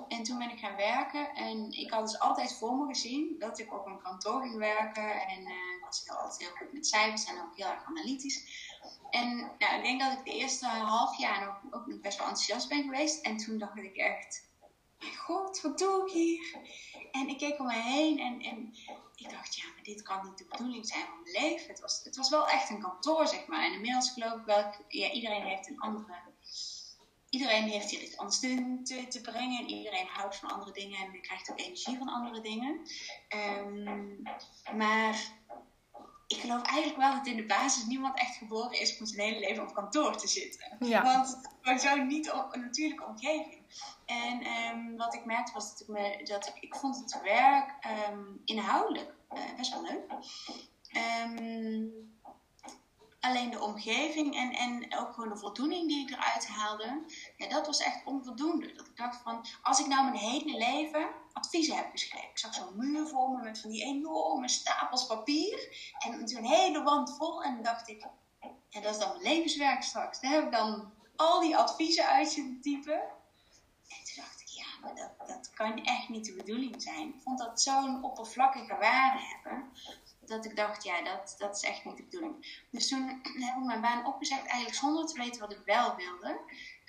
En 0.08 0.24
toen 0.24 0.38
ben 0.38 0.50
ik 0.50 0.60
gaan 0.60 0.76
werken 0.76 1.34
en 1.34 1.72
ik 1.72 1.92
had 1.92 2.06
dus 2.06 2.20
altijd 2.20 2.54
voor 2.54 2.76
me 2.76 2.86
gezien 2.86 3.36
dat 3.40 3.60
ik 3.60 3.74
op 3.74 3.86
een 3.86 4.02
kantoor 4.02 4.42
ging 4.42 4.58
werken. 4.58 5.28
En 5.28 5.42
uh, 5.42 5.76
ik 5.78 5.84
was 5.86 6.04
heel, 6.06 6.16
altijd 6.16 6.42
heel 6.42 6.58
goed 6.58 6.74
met 6.74 6.88
cijfers 6.88 7.26
en 7.26 7.42
ook 7.42 7.56
heel 7.56 7.68
erg 7.68 7.86
analytisch. 7.86 8.44
En 9.10 9.38
nou, 9.60 9.76
ik 9.78 9.84
denk 9.84 10.00
dat 10.00 10.12
ik 10.12 10.26
de 10.26 10.38
eerste 10.40 10.66
half 10.66 11.18
jaar 11.18 11.46
nog, 11.46 11.74
ook 11.74 11.88
nog 11.88 12.00
best 12.00 12.18
wel 12.18 12.28
enthousiast 12.28 12.70
ben 12.70 12.84
geweest. 12.84 13.22
En 13.26 13.38
toen 13.38 13.58
dacht 13.58 13.78
ik 13.78 13.96
echt, 13.96 14.50
mijn 15.00 15.16
god, 15.16 15.62
wat 15.62 15.78
doe 15.78 16.06
ik 16.06 16.14
hier? 16.14 16.56
En 17.12 17.28
ik 17.28 17.38
keek 17.38 17.60
om 17.60 17.66
me 17.66 17.74
heen 17.74 18.20
en, 18.20 18.42
en 18.42 18.74
ik 19.24 19.30
dacht, 19.30 19.56
ja, 19.56 19.64
maar 19.74 19.84
dit 19.84 20.02
kan 20.02 20.26
niet 20.26 20.38
de 20.38 20.46
bedoeling 20.50 20.88
zijn 20.88 21.06
van 21.06 21.22
mijn 21.24 21.46
leven. 21.46 21.68
Het 21.68 21.80
was, 21.80 22.02
het 22.04 22.16
was 22.16 22.30
wel 22.30 22.48
echt 22.48 22.70
een 22.70 22.82
kantoor, 22.82 23.28
zeg 23.28 23.48
maar. 23.48 23.66
En 23.66 23.74
inmiddels 23.74 24.12
geloof 24.12 24.34
ik 24.34 24.46
wel, 24.46 24.74
ja, 24.88 25.12
iedereen 25.12 25.44
heeft 25.44 25.70
een 25.70 25.80
andere... 25.80 26.32
Iedereen 27.30 27.64
heeft 27.64 27.90
hier 27.90 28.02
iets 28.02 28.18
anders 28.18 28.40
te, 28.40 28.80
te, 28.84 29.08
te 29.08 29.22
brengen. 29.22 29.60
En 29.60 29.70
iedereen 29.70 30.08
houdt 30.08 30.36
van 30.36 30.52
andere 30.52 30.72
dingen 30.72 31.00
en 31.00 31.22
krijgt 31.22 31.52
ook 31.52 31.60
energie 31.60 31.98
van 31.98 32.10
andere 32.10 32.42
dingen. 32.42 32.82
Um, 33.30 34.22
maar 34.76 35.42
ik 36.28 36.38
geloof 36.38 36.62
eigenlijk 36.62 36.98
wel 36.98 37.14
dat 37.14 37.28
in 37.28 37.36
de 37.36 37.46
basis 37.46 37.86
niemand 37.86 38.20
echt 38.20 38.36
geboren 38.36 38.80
is 38.80 39.00
om 39.00 39.06
zijn 39.06 39.28
hele 39.28 39.40
leven 39.40 39.64
op 39.64 39.74
kantoor 39.74 40.18
te 40.18 40.28
zitten. 40.28 40.78
Ja. 40.80 41.04
Want 41.04 41.40
we 41.62 41.80
zijn 41.80 42.08
niet 42.08 42.32
op 42.32 42.54
een 42.54 42.62
natuurlijke 42.62 43.06
omgeving. 43.06 43.63
En 44.06 44.46
um, 44.46 44.98
wat 44.98 45.14
ik 45.14 45.26
merkte 45.26 45.54
was 45.54 45.72
dat 45.72 45.80
ik, 45.80 45.88
me, 45.88 46.24
dat 46.24 46.48
ik, 46.48 46.58
ik 46.60 46.76
vond 46.76 46.96
het 46.96 47.22
werk 47.22 47.74
um, 48.10 48.42
inhoudelijk 48.46 49.14
uh, 49.34 49.40
best 49.58 49.72
wel 49.72 49.82
leuk. 49.82 50.12
Um, 51.26 52.12
alleen 53.20 53.50
de 53.50 53.62
omgeving 53.62 54.36
en, 54.36 54.52
en 54.52 54.98
ook 54.98 55.14
gewoon 55.14 55.30
de 55.30 55.38
voldoening 55.38 55.88
die 55.88 56.08
ik 56.08 56.10
eruit 56.10 56.48
haalde, 56.48 57.04
ja, 57.38 57.48
dat 57.48 57.66
was 57.66 57.80
echt 57.80 58.06
onvoldoende. 58.06 58.74
Dat 58.74 58.88
ik 58.88 58.98
dacht 58.98 59.22
van, 59.22 59.46
als 59.62 59.80
ik 59.80 59.88
nou 59.88 60.04
mijn 60.04 60.16
hele 60.16 60.58
leven 60.58 61.10
adviezen 61.34 61.76
heb 61.76 61.92
geschreven. 61.92 62.30
Ik 62.30 62.38
zag 62.38 62.54
zo'n 62.54 62.78
muur 62.78 63.08
voor 63.08 63.30
me 63.30 63.44
met 63.44 63.60
van 63.60 63.70
die 63.70 63.84
enorme 63.84 64.50
stapels 64.50 65.06
papier 65.06 65.92
en 66.00 66.36
een 66.36 66.46
hele 66.46 66.84
wand 66.84 67.16
vol 67.18 67.44
en 67.44 67.64
dacht 67.64 67.90
ik, 67.90 68.08
ja, 68.70 68.82
dat 68.82 68.94
is 68.94 69.00
dan 69.00 69.10
mijn 69.10 69.22
levenswerk 69.22 69.84
straks. 69.84 70.20
Daar 70.20 70.32
heb 70.32 70.44
ik 70.44 70.52
dan 70.52 70.92
al 71.16 71.40
die 71.40 71.58
adviezen 71.58 72.08
uit 72.08 72.30
zitten 72.30 72.62
typen. 72.62 73.02
En 73.88 74.04
toen 74.04 74.16
dacht 74.16 74.42
ik, 74.42 74.48
ja, 74.48 74.66
dat, 74.96 75.28
dat 75.28 75.50
kan 75.54 75.84
echt 75.84 76.10
niet 76.10 76.26
de 76.26 76.34
bedoeling 76.34 76.82
zijn. 76.82 77.08
Ik 77.08 77.22
vond 77.24 77.40
dat 77.40 77.62
zo'n 77.62 78.04
oppervlakkige 78.04 78.78
waarde 78.78 79.20
hebben 79.20 79.72
dat 80.26 80.46
ik 80.46 80.56
dacht, 80.56 80.84
ja, 80.84 81.04
dat, 81.04 81.36
dat 81.38 81.56
is 81.56 81.64
echt 81.64 81.86
niet 81.86 81.98
de 81.98 82.04
bedoeling. 82.04 82.62
Dus 82.70 82.88
toen 82.88 83.08
heb 83.24 83.58
ik 83.58 83.64
mijn 83.64 83.82
baan 83.82 84.06
opgezegd, 84.06 84.46
eigenlijk 84.46 84.76
zonder 84.76 85.06
te 85.06 85.18
weten 85.18 85.42
wat 85.42 85.52
ik 85.52 85.62
wel 85.66 85.96
wilde. 85.96 86.40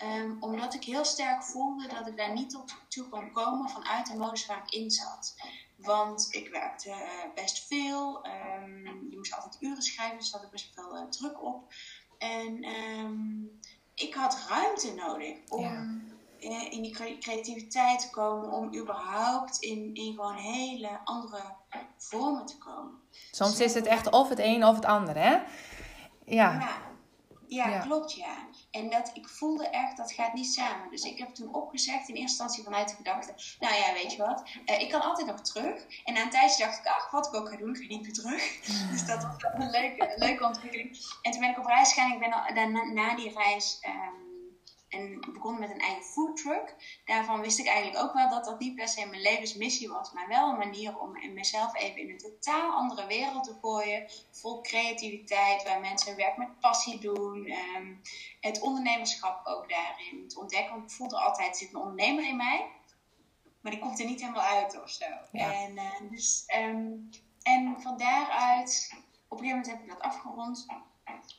Um, 0.02 0.36
omdat 0.40 0.74
ik 0.74 0.84
heel 0.84 1.04
sterk 1.04 1.42
voelde 1.42 1.88
dat 1.88 2.06
ik 2.06 2.16
daar 2.16 2.32
niet 2.32 2.50
tot 2.50 2.74
toe 2.88 3.08
kon 3.08 3.32
komen 3.32 3.70
vanuit 3.70 4.06
de 4.06 4.16
modus 4.16 4.46
waar 4.46 4.62
ik 4.66 4.70
in 4.70 4.90
zat. 4.90 5.34
Want 5.76 6.26
ik 6.30 6.48
werkte 6.48 6.88
uh, 6.88 7.34
best 7.34 7.66
veel. 7.66 8.26
Um, 8.26 9.10
je 9.10 9.16
moest 9.16 9.34
altijd 9.34 9.62
uren 9.62 9.82
schrijven, 9.82 10.18
dus 10.18 10.32
had 10.32 10.42
ik 10.42 10.50
best 10.50 10.70
veel 10.74 10.96
uh, 10.96 11.08
druk 11.08 11.42
op. 11.42 11.74
En 12.18 12.64
um, 12.64 13.60
ik 13.94 14.14
had 14.14 14.46
ruimte 14.48 14.94
nodig 14.94 15.38
om. 15.48 16.12
In 16.52 16.82
die 16.82 17.18
creativiteit 17.20 18.00
te 18.00 18.10
komen. 18.10 18.52
Om 18.52 18.74
überhaupt 18.74 19.58
in, 19.58 19.90
in 19.94 20.14
gewoon 20.14 20.36
hele 20.36 21.00
andere 21.04 21.42
vormen 21.96 22.46
te 22.46 22.58
komen. 22.58 22.92
Soms 23.30 23.60
is 23.60 23.74
het 23.74 23.86
echt 23.86 24.10
of 24.10 24.28
het 24.28 24.38
een 24.38 24.64
of 24.64 24.74
het 24.74 24.84
ander, 24.84 25.16
hè? 25.16 25.32
Ja. 26.24 26.52
ja. 26.52 26.92
Ja, 27.46 27.78
klopt 27.78 28.12
ja. 28.12 28.36
En 28.70 28.90
dat, 28.90 29.10
ik 29.14 29.28
voelde 29.28 29.68
echt, 29.68 29.96
dat 29.96 30.12
gaat 30.12 30.32
niet 30.32 30.52
samen. 30.52 30.90
Dus 30.90 31.02
ik 31.02 31.18
heb 31.18 31.34
toen 31.34 31.54
opgezegd, 31.54 32.08
in 32.08 32.14
eerste 32.14 32.20
instantie 32.20 32.64
vanuit 32.64 32.88
de 32.88 32.94
gedachte, 32.94 33.34
nou 33.60 33.74
ja, 33.74 33.92
weet 33.92 34.12
je 34.12 34.18
wat, 34.18 34.42
uh, 34.66 34.80
ik 34.80 34.90
kan 34.90 35.00
altijd 35.00 35.26
nog 35.26 35.40
terug. 35.40 35.86
En 36.04 36.14
na 36.14 36.22
een 36.22 36.30
tijdje 36.30 36.64
dacht 36.64 36.78
ik, 36.78 36.86
ach, 36.86 37.10
wat 37.10 37.26
ik 37.26 37.34
ook 37.34 37.48
ga 37.48 37.56
doen, 37.56 37.76
ga 37.76 37.86
niet 37.86 38.02
meer 38.02 38.12
terug. 38.12 38.60
dus 38.90 39.06
dat 39.06 39.22
was 39.22 39.34
een 39.38 39.70
leuke, 39.70 40.14
leuke 40.16 40.44
ontwikkeling. 40.44 40.98
En 41.22 41.30
toen 41.30 41.40
ben 41.40 41.50
ik 41.50 41.58
op 41.58 41.66
reis 41.66 41.92
gegaan, 41.92 42.12
ik 42.12 42.18
ben 42.18 42.32
al, 42.32 42.92
na 42.92 43.14
die 43.16 43.32
reis... 43.34 43.80
Um, 43.86 44.23
en 44.94 45.32
begon 45.32 45.58
met 45.58 45.70
een 45.70 45.78
eigen 45.78 46.04
food 46.04 46.36
truck. 46.36 46.74
Daarvan 47.04 47.40
wist 47.40 47.58
ik 47.58 47.66
eigenlijk 47.66 48.04
ook 48.04 48.12
wel 48.12 48.28
dat 48.30 48.44
dat 48.44 48.58
niet 48.58 48.74
per 48.74 48.88
se 48.88 49.06
mijn 49.06 49.22
levensmissie 49.22 49.88
was, 49.88 50.12
maar 50.12 50.28
wel 50.28 50.50
een 50.50 50.58
manier 50.58 50.98
om 50.98 51.34
mezelf 51.34 51.76
even 51.76 52.00
in 52.00 52.10
een 52.10 52.18
totaal 52.18 52.72
andere 52.72 53.06
wereld 53.06 53.44
te 53.44 53.56
gooien. 53.60 54.10
Vol 54.30 54.60
creativiteit, 54.62 55.62
waar 55.62 55.80
mensen 55.80 56.08
hun 56.08 56.16
werk 56.16 56.36
met 56.36 56.60
passie 56.60 57.00
doen. 57.00 57.50
Um, 57.76 58.00
het 58.40 58.60
ondernemerschap 58.60 59.46
ook 59.46 59.68
daarin 59.68 60.28
te 60.28 60.40
ontdekken. 60.40 60.74
Want 60.74 60.90
ik 60.90 60.96
voelde 60.96 61.18
altijd, 61.18 61.48
er 61.48 61.54
zit 61.54 61.74
een 61.74 61.80
ondernemer 61.80 62.28
in 62.28 62.36
mij, 62.36 62.70
maar 63.60 63.72
die 63.72 63.80
komt 63.80 64.00
er 64.00 64.06
niet 64.06 64.20
helemaal 64.20 64.42
uit 64.42 64.82
of 64.82 64.90
zo. 64.90 65.04
En, 65.32 65.72
uh, 65.72 66.10
dus, 66.10 66.44
um, 66.56 67.10
en 67.42 67.76
van 67.80 67.96
daaruit, 67.96 68.92
op 69.28 69.40
een 69.40 69.44
gegeven 69.44 69.60
moment 69.60 69.66
heb 69.66 69.80
ik 69.80 69.88
dat 69.88 70.00
afgerond. 70.00 70.66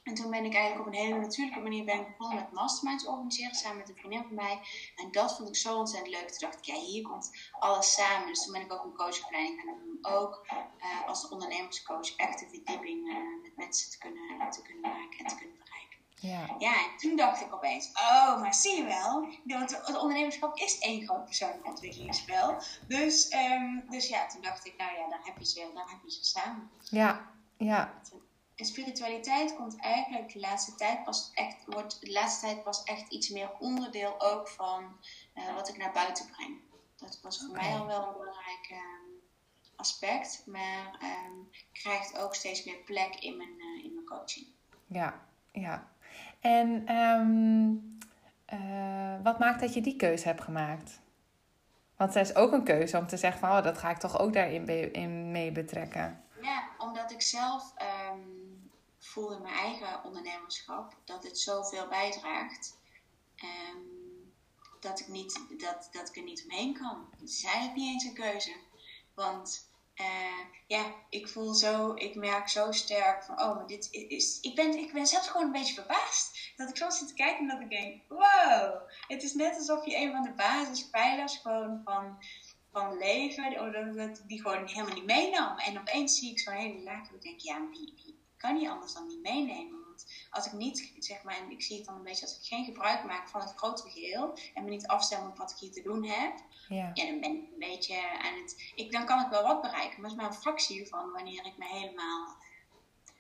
En 0.04 0.14
toen 0.14 0.30
ben 0.32 0.46
ik 0.46 0.54
eigenlijk 0.54 0.88
op 0.88 0.94
een 0.94 1.00
hele 1.00 1.20
natuurlijke 1.20 1.60
manier 1.60 1.86
ben 1.86 2.06
begonnen 2.18 2.44
met 2.44 2.52
masterminds 2.52 3.06
organiseren 3.06 3.56
samen 3.56 3.78
met 3.78 3.90
een 3.90 3.96
vriendin 3.96 4.24
van 4.24 4.36
mij. 4.36 4.60
En 4.96 5.12
dat 5.12 5.36
vond 5.36 5.50
ik 5.50 5.56
zo 5.56 5.78
ontzettend 5.78 6.16
leuk. 6.16 6.30
Toen 6.30 6.50
dacht 6.50 6.58
ik, 6.58 6.66
ja, 6.66 6.80
hier 6.80 7.02
komt 7.02 7.32
alles 7.60 7.94
samen. 7.94 8.28
Dus 8.28 8.44
toen 8.44 8.54
ben 8.54 8.62
ik 8.62 8.74
ook 8.74 8.84
een 8.84 8.96
coachopleiding 8.96 9.62
gaan 9.62 9.78
doen. 9.80 9.98
Ook 10.02 10.46
uh, 10.52 11.08
als 11.08 11.30
ondernemerscoach 11.30 12.16
echt 12.16 12.40
de 12.40 12.48
verdieping 12.50 13.08
uh, 13.08 13.42
met 13.42 13.56
mensen 13.56 13.92
te 13.92 13.98
kunnen, 13.98 14.50
te 14.50 14.62
kunnen 14.62 14.82
maken 14.82 15.18
en 15.18 15.28
te 15.28 15.36
kunnen 15.36 15.58
bereiken. 15.58 15.86
Ja. 16.16 16.56
ja, 16.60 16.74
en 16.74 16.98
toen 16.98 17.16
dacht 17.16 17.42
ik 17.42 17.54
opeens, 17.54 17.92
oh, 17.94 18.42
maar 18.42 18.54
zie 18.54 18.76
je 18.76 18.84
wel, 18.84 19.28
het 19.60 19.98
ondernemerschap 20.02 20.58
is 20.58 20.80
één 20.80 21.06
groot 21.06 21.26
persoonlijk 21.26 21.66
ontwikkelingsspel. 21.66 22.58
Dus, 22.88 23.34
um, 23.34 23.84
dus 23.90 24.08
ja, 24.08 24.28
toen 24.28 24.42
dacht 24.42 24.66
ik, 24.66 24.78
nou 24.78 24.98
ja, 24.98 25.10
daar 25.10 25.22
heb 25.24 25.38
je 25.38 25.46
ze, 25.46 25.72
daar 25.74 25.90
heb 25.90 26.00
je 26.04 26.12
ze 26.12 26.24
samen. 26.24 26.70
Ja, 26.84 27.32
ja. 27.58 28.02
En 28.56 28.66
spiritualiteit 28.66 29.56
komt 29.56 29.80
eigenlijk 29.80 30.34
de 30.34 30.40
laatste 30.40 30.76
tijd 30.76 31.04
pas 31.04 31.32
echt, 31.34 31.56
wordt 31.66 32.02
de 32.02 32.12
laatste 32.12 32.46
tijd 32.46 32.64
pas 32.64 32.84
echt 32.84 33.12
iets 33.12 33.30
meer 33.30 33.50
onderdeel 33.60 34.22
ook 34.22 34.48
van 34.48 34.98
uh, 35.36 35.54
wat 35.56 35.70
ik 35.70 35.78
naar 35.78 35.92
buiten 35.92 36.26
breng. 36.26 36.60
Dat 36.96 37.20
was 37.22 37.40
voor 37.40 37.56
mij 37.56 37.74
al 37.74 37.86
wel 37.86 38.08
een 38.08 38.18
belangrijk 38.18 38.70
um, 38.72 39.22
aspect, 39.76 40.44
maar 40.46 41.00
um, 41.28 41.50
krijgt 41.72 42.18
ook 42.18 42.36
steeds 42.36 42.64
meer 42.66 42.78
plek 42.78 43.16
in 43.16 43.38
mijn, 43.38 43.54
uh, 43.58 43.84
in 43.84 43.94
mijn 43.94 44.06
coaching. 44.06 44.46
Ja, 44.88 45.22
ja. 45.52 45.88
En 46.40 46.96
um, 46.96 47.98
uh, 48.54 49.24
wat 49.24 49.40
maakt 49.40 49.60
dat 49.60 49.74
je 49.74 49.82
die 49.82 49.96
keuze 49.96 50.28
hebt 50.28 50.42
gemaakt? 50.42 51.00
Want 51.96 52.12
zij 52.12 52.22
is 52.22 52.36
ook 52.36 52.52
een 52.52 52.64
keuze 52.64 52.98
om 52.98 53.08
te 53.08 53.18
zeggen 53.18 53.40
van, 53.40 53.58
oh, 53.58 53.64
dat 53.64 53.78
ga 53.78 53.90
ik 53.90 53.98
toch 53.98 54.20
ook 54.20 54.34
daarin 54.34 54.94
in 54.94 55.32
mee 55.32 55.52
betrekken. 55.52 56.24
Ja, 56.46 56.70
omdat 56.78 57.12
ik 57.12 57.22
zelf 57.22 57.74
um, 58.12 58.72
voel 59.00 59.34
in 59.34 59.42
mijn 59.42 59.56
eigen 59.56 60.04
ondernemerschap 60.04 60.96
dat 61.06 61.24
het 61.24 61.40
zoveel 61.40 61.88
bijdraagt. 61.88 62.78
Um, 63.44 64.34
dat, 64.80 65.00
ik 65.00 65.08
niet, 65.08 65.40
dat, 65.58 65.90
dat 65.92 66.10
ik 66.10 66.16
er 66.18 66.24
niet 66.24 66.44
omheen 66.44 66.74
kan. 66.74 67.10
Het 67.20 67.30
is 67.30 67.46
niet 67.76 67.88
eens 67.88 68.04
een 68.04 68.14
keuze. 68.14 68.56
Want 69.14 69.70
uh, 69.96 70.46
ja, 70.68 70.94
ik 71.10 71.28
voel 71.28 71.54
zo, 71.54 71.94
ik 71.94 72.16
merk 72.16 72.50
zo 72.50 72.72
sterk 72.72 73.24
van, 73.24 73.42
oh, 73.42 73.56
maar 73.56 73.68
dit 73.68 73.88
is, 73.92 74.40
ik 74.42 74.56
ben, 74.56 74.78
ik 74.78 74.94
ben 74.94 75.08
zelfs 75.08 75.28
gewoon 75.28 75.46
een 75.46 75.52
beetje 75.52 75.74
verbaasd. 75.74 76.54
Dat 76.56 76.70
ik 76.70 76.78
zo 76.78 76.90
zit 76.90 77.08
te 77.08 77.14
kijken 77.14 77.40
en 77.40 77.48
dat 77.48 77.62
ik 77.62 77.70
denk, 77.70 78.02
wow, 78.08 78.82
het 79.08 79.24
is 79.24 79.34
net 79.34 79.56
alsof 79.56 79.86
je 79.86 79.96
een 79.96 80.12
van 80.12 80.24
de 80.24 80.34
basispijlers 80.34 81.38
gewoon 81.38 81.82
van 81.84 82.18
van 82.76 82.98
leven, 82.98 83.96
dat 83.96 84.24
die 84.28 84.42
gewoon 84.42 84.68
helemaal 84.68 84.96
niet 84.96 85.06
meenam. 85.06 85.58
En 85.58 85.80
opeens 85.80 86.20
zie 86.20 86.32
ik 86.32 86.40
zo'n 86.40 86.54
hele 86.54 86.84
laag 86.84 87.10
en 87.10 87.20
denk 87.20 87.40
ja, 87.40 87.70
wie, 87.70 87.94
wie 87.96 88.20
kan 88.38 88.58
die 88.58 88.70
anders 88.70 88.94
dan 88.94 89.08
niet 89.08 89.22
meenemen? 89.22 89.84
Want 89.86 90.06
als 90.30 90.46
ik 90.46 90.52
niet, 90.52 90.94
zeg 91.00 91.24
maar, 91.24 91.38
en 91.38 91.52
ik 91.52 91.62
zie 91.62 91.78
het 91.78 91.86
dan 91.86 91.96
een 91.96 92.04
beetje 92.04 92.26
als 92.26 92.40
ik 92.40 92.48
geen 92.48 92.66
gebruik 92.66 93.04
maak 93.04 93.30
van 93.30 93.42
het 93.42 93.54
grotere 93.56 93.90
geheel 93.90 94.38
en 94.54 94.64
me 94.64 94.70
niet 94.70 94.88
afstem 94.88 95.28
op 95.28 95.38
wat 95.38 95.52
ik 95.52 95.58
hier 95.58 95.72
te 95.72 95.82
doen 95.82 96.06
heb, 96.06 96.34
ja. 96.68 96.92
ja 96.94 97.06
dan 97.06 97.20
ben 97.20 97.32
ik 97.32 97.52
een 97.52 97.60
beetje 97.60 98.20
aan 98.22 98.42
het, 98.42 98.72
ik, 98.76 98.92
dan 98.92 99.06
kan 99.06 99.22
ik 99.22 99.30
wel 99.30 99.44
wat 99.44 99.62
bereiken, 99.62 100.02
maar 100.02 100.10
het 100.10 100.20
is 100.20 100.24
maar 100.24 100.36
een 100.36 100.42
fractie 100.42 100.88
van 100.88 101.12
wanneer 101.12 101.46
ik 101.46 101.58
me 101.58 101.66
helemaal, 101.68 102.36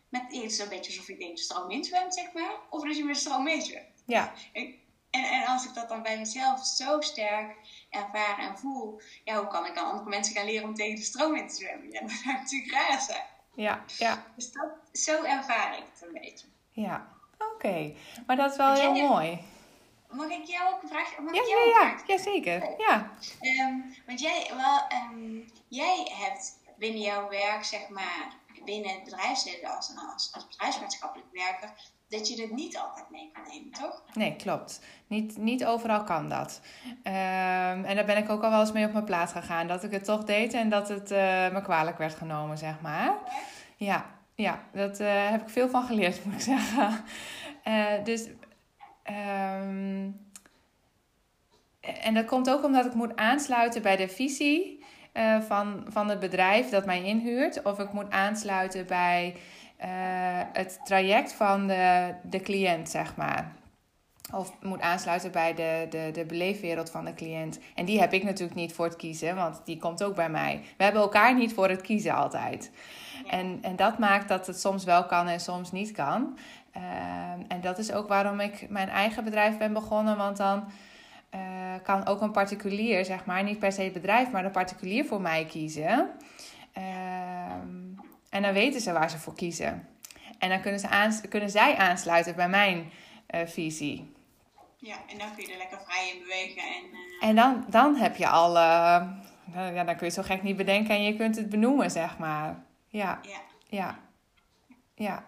met 0.09 0.31
eerst 0.31 0.59
een 0.59 0.69
beetje 0.69 0.91
alsof 0.91 1.09
ik 1.09 1.19
denk 1.19 1.35
de 1.35 1.43
stroom 1.43 1.71
inzwemt, 1.71 2.13
zeg 2.13 2.33
maar, 2.33 2.55
of 2.69 2.83
dat 2.83 2.97
je 2.97 3.03
met 3.03 3.15
de 3.15 3.21
stroom 3.21 3.43
meezwemt. 3.43 4.03
Ja. 4.05 4.33
En, 4.53 4.75
en 5.09 5.45
als 5.45 5.65
ik 5.65 5.73
dat 5.73 5.89
dan 5.89 6.01
bij 6.01 6.17
mezelf 6.17 6.65
zo 6.65 7.01
sterk 7.01 7.55
ervaar 7.95 8.39
en 8.39 8.57
voel, 8.57 9.01
ja, 9.23 9.37
hoe 9.37 9.47
kan 9.47 9.65
ik 9.65 9.75
dan 9.75 9.91
andere 9.91 10.09
mensen 10.09 10.35
gaan 10.35 10.45
leren 10.45 10.67
om 10.67 10.75
tegen 10.75 10.95
de 10.95 11.01
stroom 11.01 11.35
in 11.35 11.47
te 11.47 11.55
zwemmen? 11.55 11.91
Ja, 11.91 12.01
dat 12.07 12.11
zou 12.11 12.35
natuurlijk 12.35 12.71
raar 12.71 13.01
zijn. 13.01 13.23
Ja, 13.55 13.83
ja. 13.97 14.23
Dus 14.35 14.51
dat, 14.51 14.69
zo 14.91 15.23
ervaar 15.23 15.77
ik 15.77 15.83
het 15.93 16.07
een 16.07 16.21
beetje. 16.21 16.47
Ja, 16.71 17.07
oké. 17.53 17.93
Maar 18.25 18.35
dat 18.35 18.51
is 18.51 18.57
wel 18.57 18.73
heel 18.73 19.07
mooi. 19.07 19.39
Mag 20.09 20.29
ik 20.29 20.45
jou 20.45 20.73
ook 20.73 20.81
een 20.81 20.89
vraag? 20.89 21.17
Mag 21.19 21.33
ja, 21.35 21.41
ik 21.41 21.47
jou 21.47 21.69
ja, 21.69 21.81
ja, 21.81 22.03
ja, 22.07 22.17
zeker. 22.17 22.75
Ja. 22.77 23.11
Um, 23.41 23.95
want 24.05 24.19
jij, 24.19 24.51
wel, 24.55 25.01
um, 25.01 25.45
jij 25.67 26.11
hebt 26.11 26.59
binnen 26.77 27.01
jouw 27.01 27.29
werk, 27.29 27.63
zeg 27.63 27.89
maar, 27.89 28.33
binnen 28.65 28.91
het 28.91 29.03
bedrijfsleven 29.03 29.75
als, 29.75 29.93
als, 30.13 30.33
als 30.33 30.47
bedrijfsmaatschappelijk 30.47 31.27
werker, 31.31 31.73
dat 32.17 32.27
je 32.27 32.41
het 32.41 32.51
niet 32.51 32.77
altijd 32.77 33.09
mee 33.09 33.29
kan 33.33 33.43
nemen, 33.53 33.71
toch? 33.71 34.03
Nee, 34.13 34.35
klopt. 34.35 34.81
Niet, 35.07 35.37
niet 35.37 35.65
overal 35.65 36.03
kan 36.03 36.29
dat. 36.29 36.61
Ehm, 37.03 37.83
en 37.83 37.95
daar 37.95 38.05
ben 38.05 38.17
ik 38.17 38.29
ook 38.29 38.43
al 38.43 38.49
wel 38.49 38.59
eens 38.59 38.71
mee 38.71 38.85
op 38.85 38.91
mijn 38.91 39.03
plaats 39.03 39.31
gegaan. 39.31 39.67
Dat 39.67 39.83
ik 39.83 39.91
het 39.91 40.03
toch 40.03 40.23
deed 40.23 40.53
en 40.53 40.69
dat 40.69 40.89
het 40.89 41.11
uh, 41.11 41.17
me 41.51 41.61
kwalijk 41.63 41.97
werd 41.97 42.15
genomen, 42.15 42.57
zeg 42.57 42.81
maar. 42.81 43.13
Ja, 43.75 44.05
ja 44.35 44.63
dat 44.73 44.99
uh, 44.99 45.29
heb 45.29 45.41
ik 45.41 45.49
veel 45.49 45.69
van 45.69 45.83
geleerd, 45.83 46.21
moet 46.25 46.33
ik 46.33 46.41
zeggen. 46.41 47.03
Uh, 47.67 48.03
dus... 48.03 48.27
Um, 49.61 50.23
en 52.01 52.13
dat 52.13 52.25
komt 52.25 52.49
ook 52.49 52.63
omdat 52.63 52.85
ik 52.85 52.93
moet 52.93 53.15
aansluiten 53.15 53.81
bij 53.81 53.95
de 53.95 54.07
visie 54.07 54.83
van, 55.47 55.85
van 55.87 56.09
het 56.09 56.19
bedrijf 56.19 56.69
dat 56.69 56.85
mij 56.85 57.03
inhuurt. 57.03 57.61
Of 57.61 57.79
ik 57.79 57.93
moet 57.93 58.09
aansluiten 58.09 58.85
bij 58.85 59.35
het 60.53 60.79
traject 60.83 61.33
van 61.33 61.67
de, 61.67 62.13
de 62.23 62.39
cliënt, 62.39 62.89
zeg 62.89 63.15
maar. 63.15 63.51
Of 64.33 64.53
moet 64.61 64.81
aansluiten 64.81 65.31
bij 65.31 65.53
de, 65.53 65.87
de, 65.89 66.09
de 66.13 66.25
beleefwereld 66.25 66.91
van 66.91 67.05
de 67.05 67.13
cliënt. 67.13 67.59
En 67.75 67.85
die 67.85 67.99
heb 67.99 68.13
ik 68.13 68.23
natuurlijk 68.23 68.59
niet 68.59 68.73
voor 68.73 68.85
het 68.85 68.95
kiezen, 68.95 69.35
want 69.35 69.61
die 69.65 69.77
komt 69.77 70.03
ook 70.03 70.15
bij 70.15 70.29
mij. 70.29 70.61
We 70.77 70.83
hebben 70.83 71.01
elkaar 71.01 71.35
niet 71.35 71.53
voor 71.53 71.69
het 71.69 71.81
kiezen 71.81 72.15
altijd. 72.15 72.71
En, 73.27 73.59
en 73.61 73.75
dat 73.75 73.99
maakt 73.99 74.27
dat 74.27 74.47
het 74.47 74.59
soms 74.59 74.83
wel 74.83 75.05
kan 75.05 75.27
en 75.27 75.39
soms 75.39 75.71
niet 75.71 75.91
kan. 75.91 76.37
Uh, 76.77 76.81
en 77.47 77.61
dat 77.61 77.77
is 77.77 77.91
ook 77.91 78.07
waarom 78.07 78.39
ik 78.39 78.69
mijn 78.69 78.89
eigen 78.89 79.23
bedrijf 79.23 79.57
ben 79.57 79.73
begonnen. 79.73 80.17
Want 80.17 80.37
dan 80.37 80.63
uh, 81.35 81.39
kan 81.83 82.07
ook 82.07 82.21
een 82.21 82.31
particulier, 82.31 83.05
zeg 83.05 83.25
maar, 83.25 83.43
niet 83.43 83.59
per 83.59 83.71
se 83.71 83.81
het 83.81 83.93
bedrijf, 83.93 84.31
maar 84.31 84.45
een 84.45 84.51
particulier 84.51 85.05
voor 85.05 85.21
mij 85.21 85.45
kiezen. 85.45 86.09
Uh, 86.77 86.83
en 88.35 88.41
dan 88.41 88.53
weten 88.53 88.81
ze 88.81 88.91
waar 88.91 89.09
ze 89.09 89.17
voor 89.17 89.35
kiezen. 89.35 89.87
En 90.39 90.49
dan 90.49 90.61
kunnen, 90.61 90.79
ze 91.11 91.27
kunnen 91.29 91.49
zij 91.49 91.75
aansluiten 91.75 92.35
bij 92.35 92.49
mijn 92.49 92.91
uh, 93.35 93.41
visie. 93.45 94.13
Ja, 94.77 94.95
en 95.07 95.17
dan 95.17 95.35
kun 95.35 95.45
je 95.45 95.51
er 95.51 95.57
lekker 95.57 95.79
vrij 95.85 96.11
in 96.13 96.21
bewegen. 96.21 96.61
En, 96.61 96.83
uh... 96.91 97.29
en 97.29 97.35
dan, 97.35 97.65
dan 97.69 97.95
heb 97.95 98.15
je 98.15 98.27
al... 98.27 98.49
Uh, 98.49 99.03
ja, 99.53 99.83
dan 99.83 99.95
kun 99.95 100.07
je 100.07 100.13
zo 100.13 100.21
gek 100.21 100.43
niet 100.43 100.57
bedenken 100.57 100.95
en 100.95 101.03
je 101.03 101.15
kunt 101.15 101.35
het 101.35 101.49
benoemen, 101.49 101.91
zeg 101.91 102.17
maar. 102.17 102.63
Ja. 102.87 103.19
Ja. 103.21 103.39
Ja. 103.67 103.99
ja. 104.95 105.25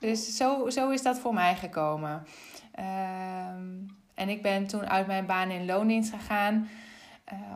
Dus 0.00 0.36
zo, 0.36 0.70
zo 0.70 0.90
is 0.90 1.02
dat 1.02 1.18
voor 1.18 1.34
mij 1.34 1.54
gekomen. 1.54 2.26
Ehm, 2.72 3.66
en 4.14 4.28
ik 4.28 4.42
ben 4.42 4.66
toen 4.66 4.88
uit 4.88 5.06
mijn 5.06 5.26
baan 5.26 5.50
in 5.50 5.66
loondienst 5.66 6.12
gegaan. 6.12 6.68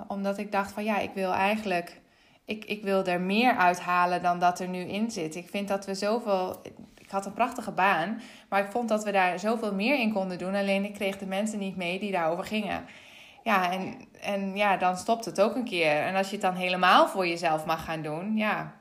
omdat 0.08 0.38
ik 0.38 0.52
dacht 0.52 0.72
van 0.72 0.84
ja, 0.84 0.98
ik 0.98 1.10
wil 1.14 1.32
eigenlijk 1.32 2.00
ik, 2.46 2.64
ik 2.64 2.82
wil 2.82 3.04
er 3.04 3.20
meer 3.20 3.56
uithalen 3.56 4.22
dan 4.22 4.38
dat 4.38 4.60
er 4.60 4.68
nu 4.68 4.78
in 4.78 5.10
zit. 5.10 5.34
Ik 5.34 5.48
vind 5.48 5.68
dat 5.68 5.86
we 5.86 5.94
zoveel. 5.94 6.62
Ik 6.98 7.10
had 7.10 7.26
een 7.26 7.32
prachtige 7.32 7.72
baan, 7.72 8.20
maar 8.48 8.64
ik 8.64 8.70
vond 8.70 8.88
dat 8.88 9.04
we 9.04 9.12
daar 9.12 9.38
zoveel 9.38 9.74
meer 9.74 9.98
in 9.98 10.12
konden 10.12 10.38
doen. 10.38 10.54
Alleen 10.54 10.84
ik 10.84 10.94
kreeg 10.94 11.18
de 11.18 11.26
mensen 11.26 11.58
niet 11.58 11.76
mee 11.76 11.98
die 11.98 12.12
daarover 12.12 12.44
gingen. 12.44 12.84
Ja, 13.42 13.72
en, 13.72 13.94
en 14.20 14.56
ja, 14.56 14.76
dan 14.76 14.96
stopt 14.96 15.24
het 15.24 15.40
ook 15.40 15.54
een 15.54 15.64
keer. 15.64 16.02
En 16.02 16.14
als 16.14 16.26
je 16.26 16.32
het 16.32 16.42
dan 16.44 16.54
helemaal 16.54 17.08
voor 17.08 17.26
jezelf 17.26 17.64
mag 17.64 17.84
gaan 17.84 18.02
doen, 18.02 18.36
ja, 18.36 18.74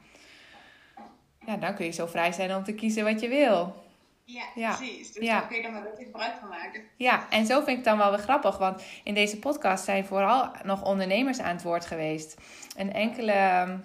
ja 1.46 1.58
dan 1.58 1.76
kun 1.76 1.86
je 1.86 1.92
zo 1.92 2.06
vrij 2.06 2.32
zijn 2.32 2.56
om 2.56 2.64
te 2.64 2.74
kiezen 2.74 3.04
wat 3.04 3.22
je 3.22 3.28
wil. 3.28 3.84
Ja, 4.24 4.44
ja. 4.56 4.76
precies. 4.76 5.12
Dus 5.12 5.26
ja. 5.26 5.40
daar 5.40 5.48
kun 5.48 5.58
je 5.58 5.64
dan 5.64 5.74
wel 5.74 5.92
gebruik 5.98 6.34
van 6.40 6.50
maken. 6.50 6.82
Ja, 6.98 7.30
en 7.30 7.46
zo 7.46 7.56
vind 7.56 7.70
ik 7.70 7.76
het 7.76 7.86
dan 7.86 7.98
wel 7.98 8.10
weer 8.10 8.20
grappig. 8.20 8.58
Want 8.58 8.84
in 9.04 9.14
deze 9.14 9.40
podcast 9.40 9.84
zijn 9.84 10.06
vooral 10.06 10.52
nog 10.64 10.84
ondernemers 10.84 11.40
aan 11.40 11.56
het 11.56 11.64
woord 11.64 11.86
geweest. 11.86 12.38
Een 12.76 12.94
enkele... 12.94 13.80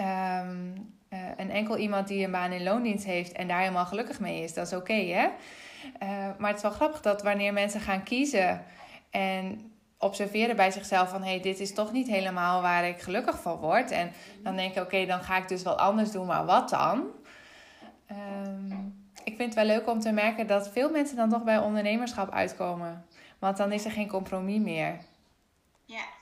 Um, 0.00 0.94
een 1.36 1.50
enkel 1.50 1.76
iemand 1.76 2.08
die 2.08 2.24
een 2.24 2.30
baan 2.30 2.52
in 2.52 2.62
loondienst 2.62 3.04
heeft 3.04 3.32
en 3.32 3.48
daar 3.48 3.60
helemaal 3.60 3.86
gelukkig 3.86 4.20
mee 4.20 4.42
is, 4.42 4.54
dat 4.54 4.66
is 4.66 4.72
oké, 4.72 4.92
hè? 4.92 5.28
Uh, 6.02 6.38
maar 6.38 6.48
het 6.48 6.56
is 6.56 6.62
wel 6.62 6.70
grappig 6.70 7.00
dat 7.00 7.22
wanneer 7.22 7.52
mensen 7.52 7.80
gaan 7.80 8.02
kiezen 8.02 8.64
en 9.10 9.72
observeren 9.98 10.56
bij 10.56 10.70
zichzelf 10.70 11.10
van... 11.10 11.22
hé, 11.22 11.28
hey, 11.28 11.40
dit 11.40 11.60
is 11.60 11.74
toch 11.74 11.92
niet 11.92 12.06
helemaal 12.06 12.62
waar 12.62 12.84
ik 12.84 13.00
gelukkig 13.00 13.42
van 13.42 13.56
word. 13.56 13.90
En 13.90 14.12
dan 14.42 14.56
denk 14.56 14.74
ik, 14.76 14.82
oké, 14.82 15.06
dan 15.06 15.20
ga 15.20 15.36
ik 15.36 15.48
dus 15.48 15.62
wel 15.62 15.78
anders 15.78 16.10
doen, 16.10 16.26
maar 16.26 16.44
wat 16.44 16.68
dan? 16.68 17.04
Um, 18.10 19.06
ik 19.24 19.36
vind 19.36 19.54
het 19.54 19.54
wel 19.54 19.76
leuk 19.76 19.88
om 19.88 20.00
te 20.00 20.12
merken 20.12 20.46
dat 20.46 20.70
veel 20.70 20.90
mensen 20.90 21.16
dan 21.16 21.28
toch 21.28 21.44
bij 21.44 21.58
ondernemerschap 21.58 22.30
uitkomen. 22.30 23.04
Want 23.38 23.56
dan 23.56 23.72
is 23.72 23.84
er 23.84 23.90
geen 23.90 24.08
compromis 24.08 24.58
meer. 24.58 24.98
Ja 25.84 26.15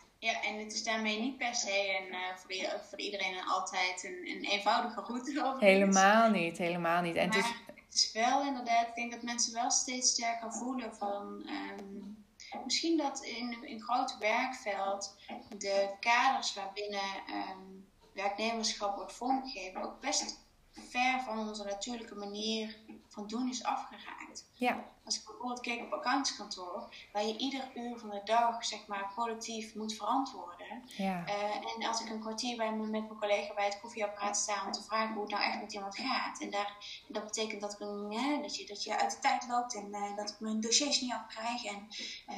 en 0.54 0.64
het 0.64 0.72
is 0.72 0.84
daarmee 0.84 1.20
niet 1.20 1.38
per 1.38 1.54
se 1.54 1.98
een, 2.00 2.08
uh, 2.08 2.36
voor, 2.36 2.80
voor, 2.88 2.98
iedereen 2.98 3.34
en 3.34 3.46
altijd 3.46 4.04
een, 4.04 4.28
een 4.28 4.44
eenvoudige 4.44 5.00
route. 5.00 5.56
Helemaal 5.58 6.30
niet, 6.30 6.58
helemaal 6.58 7.02
niet. 7.02 7.16
En 7.16 7.28
maar 7.28 7.36
het, 7.36 7.44
is... 7.44 7.52
het 7.74 7.94
is 7.94 8.12
wel 8.12 8.46
inderdaad, 8.46 8.88
ik 8.88 8.94
denk 8.94 9.12
dat 9.12 9.22
mensen 9.22 9.52
wel 9.52 9.70
steeds 9.70 10.10
sterker 10.10 10.52
voelen 10.52 10.94
van... 10.94 11.50
Um, 11.78 12.24
misschien 12.64 12.96
dat 12.96 13.24
in 13.24 13.56
een 13.62 13.80
groot 13.80 14.18
werkveld 14.18 15.16
de 15.58 15.90
kaders 16.00 16.54
waarbinnen 16.54 17.10
um, 17.28 17.86
werknemerschap 18.12 18.96
wordt 18.96 19.12
vormgegeven 19.12 19.82
ook 19.82 20.00
best 20.00 20.44
ver 20.72 21.20
van 21.24 21.48
onze 21.48 21.64
natuurlijke 21.64 22.14
manier 22.14 22.76
van 23.14 23.26
doen 23.26 23.48
is 23.48 23.62
afgeraakt. 23.64 24.44
Ja. 24.52 24.84
Als 25.04 25.18
ik 25.18 25.24
bijvoorbeeld 25.24 25.60
kijk 25.60 25.80
op 25.80 25.92
accountskantoor, 25.92 26.94
waar 27.12 27.24
je 27.24 27.36
ieder 27.36 27.70
uur 27.74 27.98
van 27.98 28.10
de 28.10 28.20
dag 28.24 28.64
zeg 28.64 28.86
maar 28.86 29.10
productief 29.14 29.74
moet 29.74 29.94
verantwoorden. 29.94 30.82
Ja. 30.86 31.24
Uh, 31.26 31.74
en 31.76 31.88
als 31.88 32.00
ik 32.00 32.10
een 32.10 32.20
kwartier 32.20 32.56
bij 32.56 32.72
me, 32.72 32.76
met 32.76 32.90
mijn 32.90 33.18
collega 33.18 33.54
bij 33.54 33.64
het 33.64 33.80
koffieapparaat 33.80 34.36
sta 34.36 34.66
om 34.66 34.72
te 34.72 34.82
vragen 34.82 35.14
hoe 35.14 35.22
het 35.22 35.30
nou 35.30 35.44
echt 35.44 35.60
met 35.60 35.72
iemand 35.72 35.96
gaat. 35.96 36.40
En 36.40 36.50
daar, 36.50 36.76
dat 37.08 37.24
betekent 37.24 37.60
dat, 37.60 37.72
ik 37.72 37.80
een, 37.80 38.42
dat, 38.42 38.56
je, 38.56 38.66
dat 38.66 38.84
je 38.84 38.98
uit 38.98 39.10
de 39.10 39.18
tijd 39.18 39.46
loopt 39.48 39.74
en 39.74 39.88
uh, 39.88 40.16
dat 40.16 40.30
ik 40.30 40.40
mijn 40.40 40.60
dossiers 40.60 41.00
niet 41.00 41.12
afkrijg. 41.12 41.64
En 41.64 41.88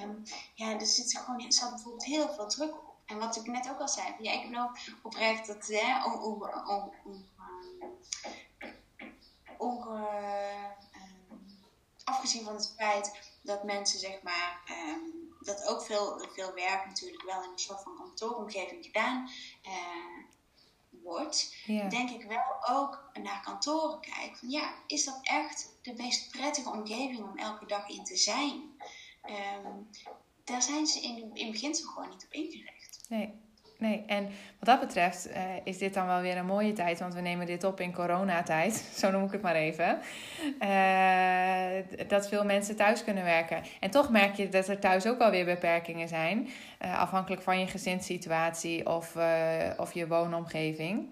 um, 0.02 0.22
ja, 0.54 0.72
er 0.72 0.86
zit 0.86 1.18
gewoon, 1.18 1.44
er 1.44 1.52
zat 1.52 1.70
bijvoorbeeld 1.70 2.04
heel 2.04 2.28
veel 2.28 2.48
druk 2.48 2.72
op. 2.72 2.94
En 3.06 3.18
wat 3.18 3.36
ik 3.36 3.46
net 3.46 3.70
ook 3.70 3.80
al 3.80 3.88
zei, 3.88 4.14
ja, 4.18 4.32
ik 4.32 4.40
heb 4.40 4.50
nou 4.50 4.70
oprecht 5.02 5.46
dat, 5.46 5.66
hè, 5.66 6.04
om, 6.04 6.12
om, 6.12 6.42
om, 6.42 6.92
om 7.04 7.24
onge, 9.58 9.98
um, 9.98 10.55
afgezien 12.06 12.44
van 12.44 12.54
het 12.54 12.74
feit 12.76 13.34
dat 13.42 13.64
mensen 13.64 13.98
zeg 13.98 14.22
maar 14.22 14.60
um, 14.70 15.34
dat 15.40 15.66
ook 15.66 15.82
veel, 15.82 16.28
veel 16.32 16.54
werk 16.54 16.86
natuurlijk 16.86 17.22
wel 17.22 17.42
in 17.42 17.50
een 17.50 17.58
soort 17.58 17.82
van 17.82 17.96
kantooromgeving 17.96 18.84
gedaan 18.84 19.30
uh, 19.66 20.24
wordt, 21.02 21.56
denk 21.66 22.10
ik 22.10 22.22
wel 22.22 22.68
ook 22.76 23.10
naar 23.22 23.42
kantoren 23.42 24.00
kijken. 24.00 24.36
Van 24.36 24.50
ja, 24.50 24.74
is 24.86 25.04
dat 25.04 25.18
echt 25.22 25.76
de 25.82 25.94
meest 25.94 26.30
prettige 26.30 26.70
omgeving 26.70 27.18
om 27.18 27.38
elke 27.38 27.66
dag 27.66 27.88
in 27.88 28.04
te 28.04 28.16
zijn? 28.16 28.80
Um, 29.64 29.88
daar 30.44 30.62
zijn 30.62 30.86
ze 30.86 31.00
in, 31.00 31.30
in 31.34 31.50
beginsel 31.50 31.88
gewoon 31.88 32.08
niet 32.08 32.24
op 32.24 32.32
ingericht. 32.32 33.04
Nee. 33.08 33.34
Nee, 33.78 34.04
en 34.06 34.24
wat 34.58 34.68
dat 34.68 34.80
betreft 34.80 35.28
uh, 35.28 35.36
is 35.64 35.78
dit 35.78 35.94
dan 35.94 36.06
wel 36.06 36.20
weer 36.20 36.36
een 36.36 36.46
mooie 36.46 36.72
tijd, 36.72 36.98
want 36.98 37.14
we 37.14 37.20
nemen 37.20 37.46
dit 37.46 37.64
op 37.64 37.80
in 37.80 37.92
coronatijd, 37.92 38.74
zo 39.00 39.10
noem 39.10 39.24
ik 39.24 39.32
het 39.32 39.42
maar 39.42 39.54
even. 39.54 39.98
Uh, 40.60 42.08
dat 42.08 42.28
veel 42.28 42.44
mensen 42.44 42.76
thuis 42.76 43.04
kunnen 43.04 43.24
werken. 43.24 43.62
En 43.80 43.90
toch 43.90 44.10
merk 44.10 44.34
je 44.34 44.48
dat 44.48 44.68
er 44.68 44.78
thuis 44.78 45.06
ook 45.06 45.18
wel 45.18 45.30
weer 45.30 45.44
beperkingen 45.44 46.08
zijn, 46.08 46.48
uh, 46.84 47.00
afhankelijk 47.00 47.42
van 47.42 47.60
je 47.60 47.66
gezinssituatie 47.66 48.86
of, 48.86 49.16
of 49.76 49.92
je 49.92 50.06
woonomgeving. 50.06 51.08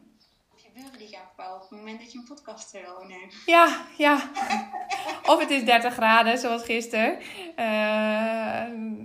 Of 0.54 0.62
je 0.62 0.68
buren 0.74 0.98
die 0.98 1.08
gaan 1.08 1.28
bouwen 1.36 1.62
op 1.62 1.70
het 1.70 1.78
moment 1.78 2.00
dat 2.00 2.12
je 2.12 2.18
een 2.18 2.24
podcast 2.24 2.70
wil 2.70 2.94
opnemen. 3.00 3.28
Ja, 3.46 3.86
ja. 3.96 4.30
of 5.32 5.40
het 5.40 5.50
is 5.50 5.64
30 5.64 5.92
graden, 5.92 6.38
zoals 6.38 6.64
gisteren. 6.64 7.18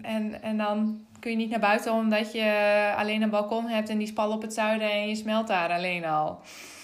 en, 0.02 0.42
en 0.42 0.58
dan 0.58 1.08
kun 1.20 1.32
je 1.32 1.38
niet 1.38 1.50
naar 1.50 1.60
buiten 1.60 1.94
omdat 1.94 2.32
je 2.32 2.94
alleen 2.98 3.22
een 3.22 3.30
balkon 3.30 3.68
hebt 3.68 3.90
en 3.90 3.98
die 3.98 4.08
spal 4.08 4.32
op 4.32 4.42
het 4.42 4.54
zuiden 4.54 4.92
en 4.92 5.08
je 5.08 5.16
smelt 5.16 5.48
daar 5.48 5.70
alleen 5.70 6.06
al. 6.06 6.42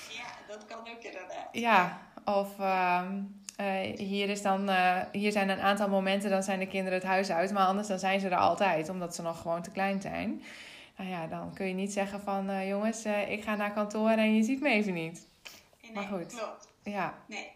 Ja, 0.09 0.23
dat 0.47 0.65
kan 0.65 0.79
ook 0.79 1.03
inderdaad. 1.03 1.49
Ja, 1.51 1.97
of 2.25 2.59
uh, 2.59 3.01
uh, 3.61 3.97
hier, 3.97 4.29
is 4.29 4.41
dan, 4.41 4.69
uh, 4.69 5.01
hier 5.11 5.31
zijn 5.31 5.49
een 5.49 5.59
aantal 5.59 5.89
momenten, 5.89 6.29
dan 6.29 6.43
zijn 6.43 6.59
de 6.59 6.67
kinderen 6.67 6.99
het 6.99 7.07
huis 7.07 7.31
uit, 7.31 7.51
maar 7.51 7.65
anders 7.65 7.87
dan 7.87 7.99
zijn 7.99 8.19
ze 8.19 8.29
er 8.29 8.35
altijd, 8.35 8.89
omdat 8.89 9.15
ze 9.15 9.21
nog 9.21 9.41
gewoon 9.41 9.61
te 9.61 9.71
klein 9.71 10.01
zijn. 10.01 10.43
Nou 10.97 11.09
ja, 11.09 11.27
dan 11.27 11.53
kun 11.53 11.67
je 11.67 11.73
niet 11.73 11.93
zeggen 11.93 12.21
van 12.21 12.49
eh, 12.49 12.67
jongens, 12.67 13.05
ik 13.27 13.43
ga 13.43 13.55
naar 13.55 13.73
kantoor 13.73 14.09
en 14.09 14.35
je 14.35 14.43
ziet 14.43 14.61
me 14.61 14.69
even 14.69 14.93
niet. 14.93 15.27
Nee, 15.81 15.91
maar 15.93 16.03
goed. 16.03 16.35
Klopt. 16.35 16.67
Ja. 16.83 17.13
Nee. 17.27 17.54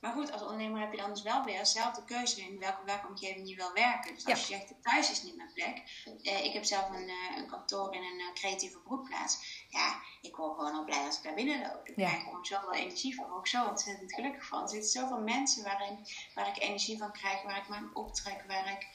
Maar 0.00 0.12
goed, 0.12 0.32
als 0.32 0.42
ondernemer 0.42 0.80
heb 0.80 0.90
je 0.92 0.96
dan 0.96 1.10
dus 1.10 1.22
wel 1.22 1.44
weer 1.44 1.58
dezelfde 1.58 2.04
keuze 2.04 2.40
in 2.40 2.58
welke 2.58 2.84
werkomgeving 2.84 3.48
je 3.48 3.56
wil 3.56 3.72
werken. 3.72 4.14
Dus 4.14 4.26
als 4.26 4.46
je 4.46 4.54
zegt, 4.54 4.82
thuis 4.82 5.10
is 5.10 5.22
niet 5.22 5.36
mijn 5.36 5.52
plek. 5.54 6.04
Eh, 6.22 6.44
ik 6.44 6.52
heb 6.52 6.64
zelf 6.64 6.88
een, 6.88 7.08
uh, 7.08 7.36
een 7.36 7.46
kantoor 7.46 7.94
in 7.94 8.02
een 8.02 8.20
uh, 8.20 8.32
creatieve 8.32 8.78
broedplaats. 8.78 9.64
Ja, 9.68 10.00
ik 10.20 10.36
word 10.36 10.54
gewoon 10.54 10.74
al 10.74 10.84
blij 10.84 11.06
als 11.06 11.16
ik 11.16 11.22
daar 11.22 11.34
binnen 11.34 11.60
loop. 11.60 11.88
Ik 11.88 11.96
ja. 11.96 12.08
krijg 12.08 12.22
gewoon 12.22 12.44
zoveel 12.44 12.72
energie 12.72 13.14
van. 13.14 13.32
ook 13.32 13.46
zo 13.46 13.66
ontzettend 13.66 14.14
gelukkig 14.14 14.46
van. 14.46 14.62
Er 14.62 14.68
zitten 14.68 14.90
zoveel 14.90 15.20
mensen 15.20 15.64
waarin, 15.64 16.06
waar 16.34 16.48
ik 16.48 16.62
energie 16.62 16.98
van 16.98 17.12
krijg, 17.12 17.42
waar 17.42 17.56
ik 17.56 17.68
me 17.68 17.74
aan 17.74 17.90
optrek, 17.94 18.44
waar 18.46 18.70
ik... 18.70 18.88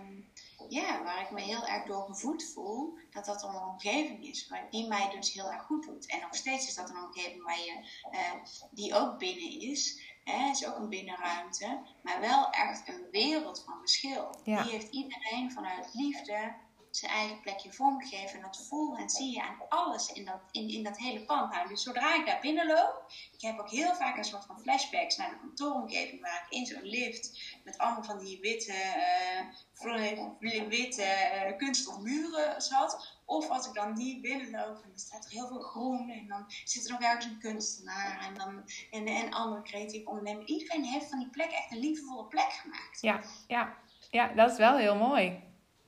Um, 0.00 0.28
ja, 0.68 1.02
waar 1.02 1.20
ik 1.20 1.30
me 1.30 1.40
heel 1.40 1.66
erg 1.66 1.84
door 1.84 2.04
gevoed 2.04 2.50
voel, 2.52 2.98
dat 3.10 3.24
dat 3.24 3.42
een 3.42 3.54
omgeving 3.54 4.24
is 4.24 4.48
waar 4.48 4.70
die 4.70 4.88
mij 4.88 5.10
dus 5.10 5.32
heel 5.32 5.50
erg 5.50 5.62
goed 5.62 5.84
doet. 5.84 6.06
En 6.06 6.20
nog 6.20 6.34
steeds 6.34 6.68
is 6.68 6.74
dat 6.74 6.90
een 6.90 7.04
omgeving 7.04 7.42
waar 7.42 7.58
je, 7.58 7.88
uh, 8.12 8.44
die 8.70 8.94
ook 8.94 9.18
binnen 9.18 9.60
is. 9.60 10.00
Het 10.24 10.56
is 10.56 10.66
ook 10.66 10.76
een 10.76 10.88
binnenruimte, 10.88 11.80
maar 12.02 12.20
wel 12.20 12.50
echt 12.50 12.88
een 12.88 13.06
wereld 13.10 13.62
van 13.64 13.78
verschil. 13.78 14.40
Ja. 14.44 14.62
Die 14.62 14.72
heeft 14.72 14.90
iedereen 14.92 15.52
vanuit 15.52 15.94
liefde 15.94 16.54
zijn 16.90 17.12
eigen 17.12 17.40
plekje 17.40 17.72
vormgegeven. 17.72 18.36
En 18.36 18.42
dat 18.42 18.66
voel 18.68 18.96
en 18.96 19.10
zie 19.10 19.32
je 19.32 19.42
aan 19.42 19.56
alles 19.68 20.12
in 20.12 20.24
dat, 20.24 20.40
in, 20.50 20.68
in 20.68 20.82
dat 20.82 20.98
hele 20.98 21.24
pand. 21.24 21.52
Nou, 21.52 21.68
dus 21.68 21.82
zodra 21.82 22.14
ik 22.14 22.26
daar 22.26 22.40
binnenloop, 22.40 23.12
ik 23.32 23.40
heb 23.40 23.58
ook 23.58 23.70
heel 23.70 23.94
vaak 23.94 24.16
een 24.16 24.24
soort 24.24 24.44
van 24.44 24.60
flashbacks 24.60 25.16
naar 25.16 25.30
de 25.30 25.38
kantooromgeving, 25.38 26.20
waar 26.20 26.46
ik 26.48 26.56
in 26.58 26.66
zo'n 26.66 26.82
lift 26.82 27.58
met 27.64 27.78
allemaal 27.78 28.04
van 28.04 28.18
die 28.18 28.40
witte, 28.40 28.74
uh, 29.82 30.68
witte 30.68 31.02
uh, 31.02 31.56
kunststof 31.56 31.98
muren 31.98 32.62
zat. 32.62 33.18
Of 33.24 33.48
als 33.48 33.66
ik 33.66 33.74
dan 33.74 33.92
niet 33.92 34.20
binnenloop 34.22 34.82
en 34.82 34.88
dan 34.88 34.98
staat 34.98 35.24
er 35.24 35.30
heel 35.30 35.46
veel 35.46 35.60
groen 35.60 36.10
en 36.10 36.26
dan 36.26 36.44
zit 36.64 36.84
er 36.84 36.90
nog 36.90 37.00
ergens 37.00 37.24
een 37.24 37.38
kunstenaar 37.38 38.26
en, 38.26 38.34
dan, 38.34 38.70
en, 38.90 39.06
en 39.06 39.30
andere 39.30 39.62
creatieve 39.62 40.08
ondernemers. 40.08 40.46
Iedereen 40.46 40.84
heeft 40.84 41.08
van 41.08 41.18
die 41.18 41.30
plek 41.30 41.50
echt 41.50 41.70
een 41.70 41.78
liefdevolle 41.78 42.24
plek 42.24 42.52
gemaakt. 42.52 43.00
Ja, 43.00 43.20
ja, 43.46 43.76
ja 44.10 44.28
dat 44.34 44.50
is 44.50 44.56
wel 44.56 44.76
heel 44.76 44.96
mooi. 44.96 45.42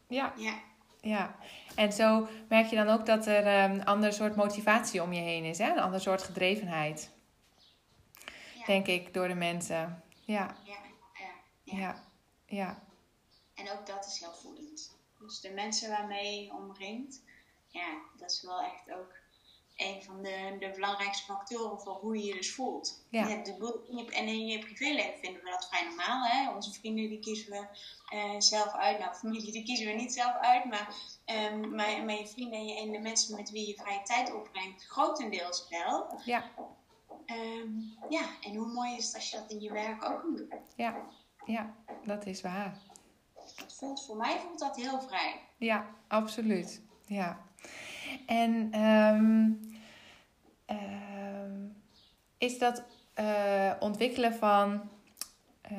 Ja. 0.08 0.32
Ja. 0.36 0.70
Ja, 1.02 1.36
en 1.74 1.92
zo 1.92 2.28
merk 2.48 2.66
je 2.66 2.76
dan 2.76 2.88
ook 2.88 3.06
dat 3.06 3.26
er 3.26 3.46
een 3.46 3.84
ander 3.84 4.12
soort 4.12 4.36
motivatie 4.36 5.02
om 5.02 5.12
je 5.12 5.20
heen 5.20 5.44
is, 5.44 5.58
hè? 5.58 5.70
een 5.70 5.80
ander 5.80 6.00
soort 6.00 6.22
gedrevenheid. 6.22 7.10
Ja. 8.54 8.64
Denk 8.64 8.86
ik, 8.86 9.14
door 9.14 9.28
de 9.28 9.34
mensen. 9.34 10.02
Ja, 10.24 10.56
Ja, 10.64 10.76
ja, 11.14 11.76
ja, 11.76 12.02
ja. 12.46 12.82
En 13.54 13.70
ook 13.70 13.86
dat 13.86 14.06
is 14.06 14.18
heel 14.18 14.34
voedend. 14.34 14.96
Dus 15.18 15.40
de 15.40 15.50
mensen 15.50 15.90
waarmee 15.90 16.44
je 16.44 16.52
omringt, 16.52 17.22
ja, 17.66 18.00
dat 18.18 18.30
is 18.30 18.42
wel 18.42 18.62
echt 18.62 18.92
ook 18.98 19.21
een 19.84 20.02
van 20.02 20.22
de, 20.22 20.56
de 20.58 20.70
belangrijkste 20.74 21.24
factoren 21.24 21.80
voor 21.80 21.92
hoe 21.94 22.16
je 22.18 22.24
je 22.24 22.34
dus 22.34 22.54
voelt. 22.54 23.04
Ja. 23.08 23.26
Je 23.26 23.34
hebt 23.34 23.46
de 23.46 23.80
je- 23.90 24.10
en 24.10 24.26
in 24.26 24.46
je 24.46 24.58
privéleven 24.58 25.18
vinden 25.20 25.42
we 25.44 25.50
dat 25.50 25.68
vrij 25.68 25.84
normaal. 25.88 26.24
Hè? 26.24 26.54
Onze 26.54 26.72
vrienden 26.72 27.08
die 27.08 27.18
kiezen 27.18 27.50
we 27.50 27.66
eh, 28.16 28.34
zelf 28.38 28.72
uit. 28.72 28.98
Nou, 28.98 29.14
familie 29.14 29.52
die 29.52 29.64
kiezen 29.64 29.86
we 29.86 29.92
niet 29.92 30.12
zelf 30.12 30.34
uit. 30.36 30.64
Maar, 30.64 30.94
ehm 31.24 31.60
maar, 31.60 32.04
maar 32.04 32.14
je 32.18 32.26
vrienden 32.26 32.76
en, 32.76 32.90
de 32.92 32.98
mensen 32.98 33.36
met 33.36 33.50
wie 33.50 33.66
je 33.68 33.74
vrije 33.74 34.02
tijd 34.02 34.34
opbrengt, 34.34 34.84
grotendeels 34.84 35.66
wel. 35.68 36.20
Ja, 36.24 36.50
Ehm, 37.26 37.68
ja, 38.08 38.22
en 38.40 38.54
hoe 38.54 38.72
mooi 38.72 38.96
is 38.96 39.06
het 39.06 39.14
als 39.14 39.30
je 39.30 39.36
dat 39.36 39.50
in 39.50 39.60
je 39.60 39.72
werk 39.72 40.04
ook 40.04 40.20
kunt 40.20 40.36
doen. 40.36 40.52
ja, 40.76 40.96
ja, 41.44 41.74
dat 42.04 42.26
is 42.26 42.40
waar. 42.40 42.78
Dat 43.56 43.74
voelt, 43.78 44.04
voor 44.04 44.16
mij 44.16 44.38
voelt 44.38 44.58
dat 44.58 44.76
heel 44.76 45.00
vrij. 45.00 45.40
Ja, 45.56 45.86
absoluut. 46.08 46.82
Ja. 47.06 47.40
En 48.26 48.68
ehm, 48.72 49.50
is 52.38 52.58
dat 52.58 52.82
eh, 53.14 53.70
ontwikkelen 53.80 54.34
van 54.34 54.80
eh, 55.60 55.76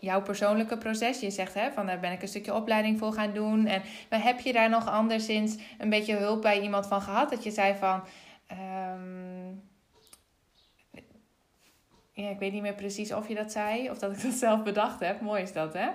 jouw 0.00 0.22
persoonlijke 0.22 0.78
proces. 0.78 1.20
Je 1.20 1.30
zegt 1.30 1.54
hè, 1.54 1.72
van 1.72 1.86
daar 1.86 2.00
ben 2.00 2.12
ik 2.12 2.22
een 2.22 2.28
stukje 2.28 2.54
opleiding 2.54 2.98
voor 2.98 3.12
gaan 3.12 3.32
doen. 3.32 3.66
En, 3.66 3.82
maar 4.10 4.22
heb 4.22 4.40
je 4.40 4.52
daar 4.52 4.70
nog 4.70 4.88
anderszins 4.88 5.56
een 5.78 5.90
beetje 5.90 6.16
hulp 6.16 6.42
bij 6.42 6.60
iemand 6.60 6.86
van 6.86 7.02
gehad? 7.02 7.30
Dat 7.30 7.44
je 7.44 7.50
zei 7.50 7.74
van. 7.74 8.02
Ehm, 8.46 9.35
ja, 12.22 12.28
ik 12.28 12.38
weet 12.38 12.52
niet 12.52 12.62
meer 12.62 12.74
precies 12.74 13.12
of 13.12 13.28
je 13.28 13.34
dat 13.34 13.52
zei 13.52 13.90
of 13.90 13.98
dat 13.98 14.12
ik 14.12 14.22
dat 14.22 14.32
zelf 14.32 14.62
bedacht 14.62 15.00
heb. 15.00 15.20
Mooi 15.20 15.42
is 15.42 15.52
dat, 15.52 15.72
hè? 15.72 15.88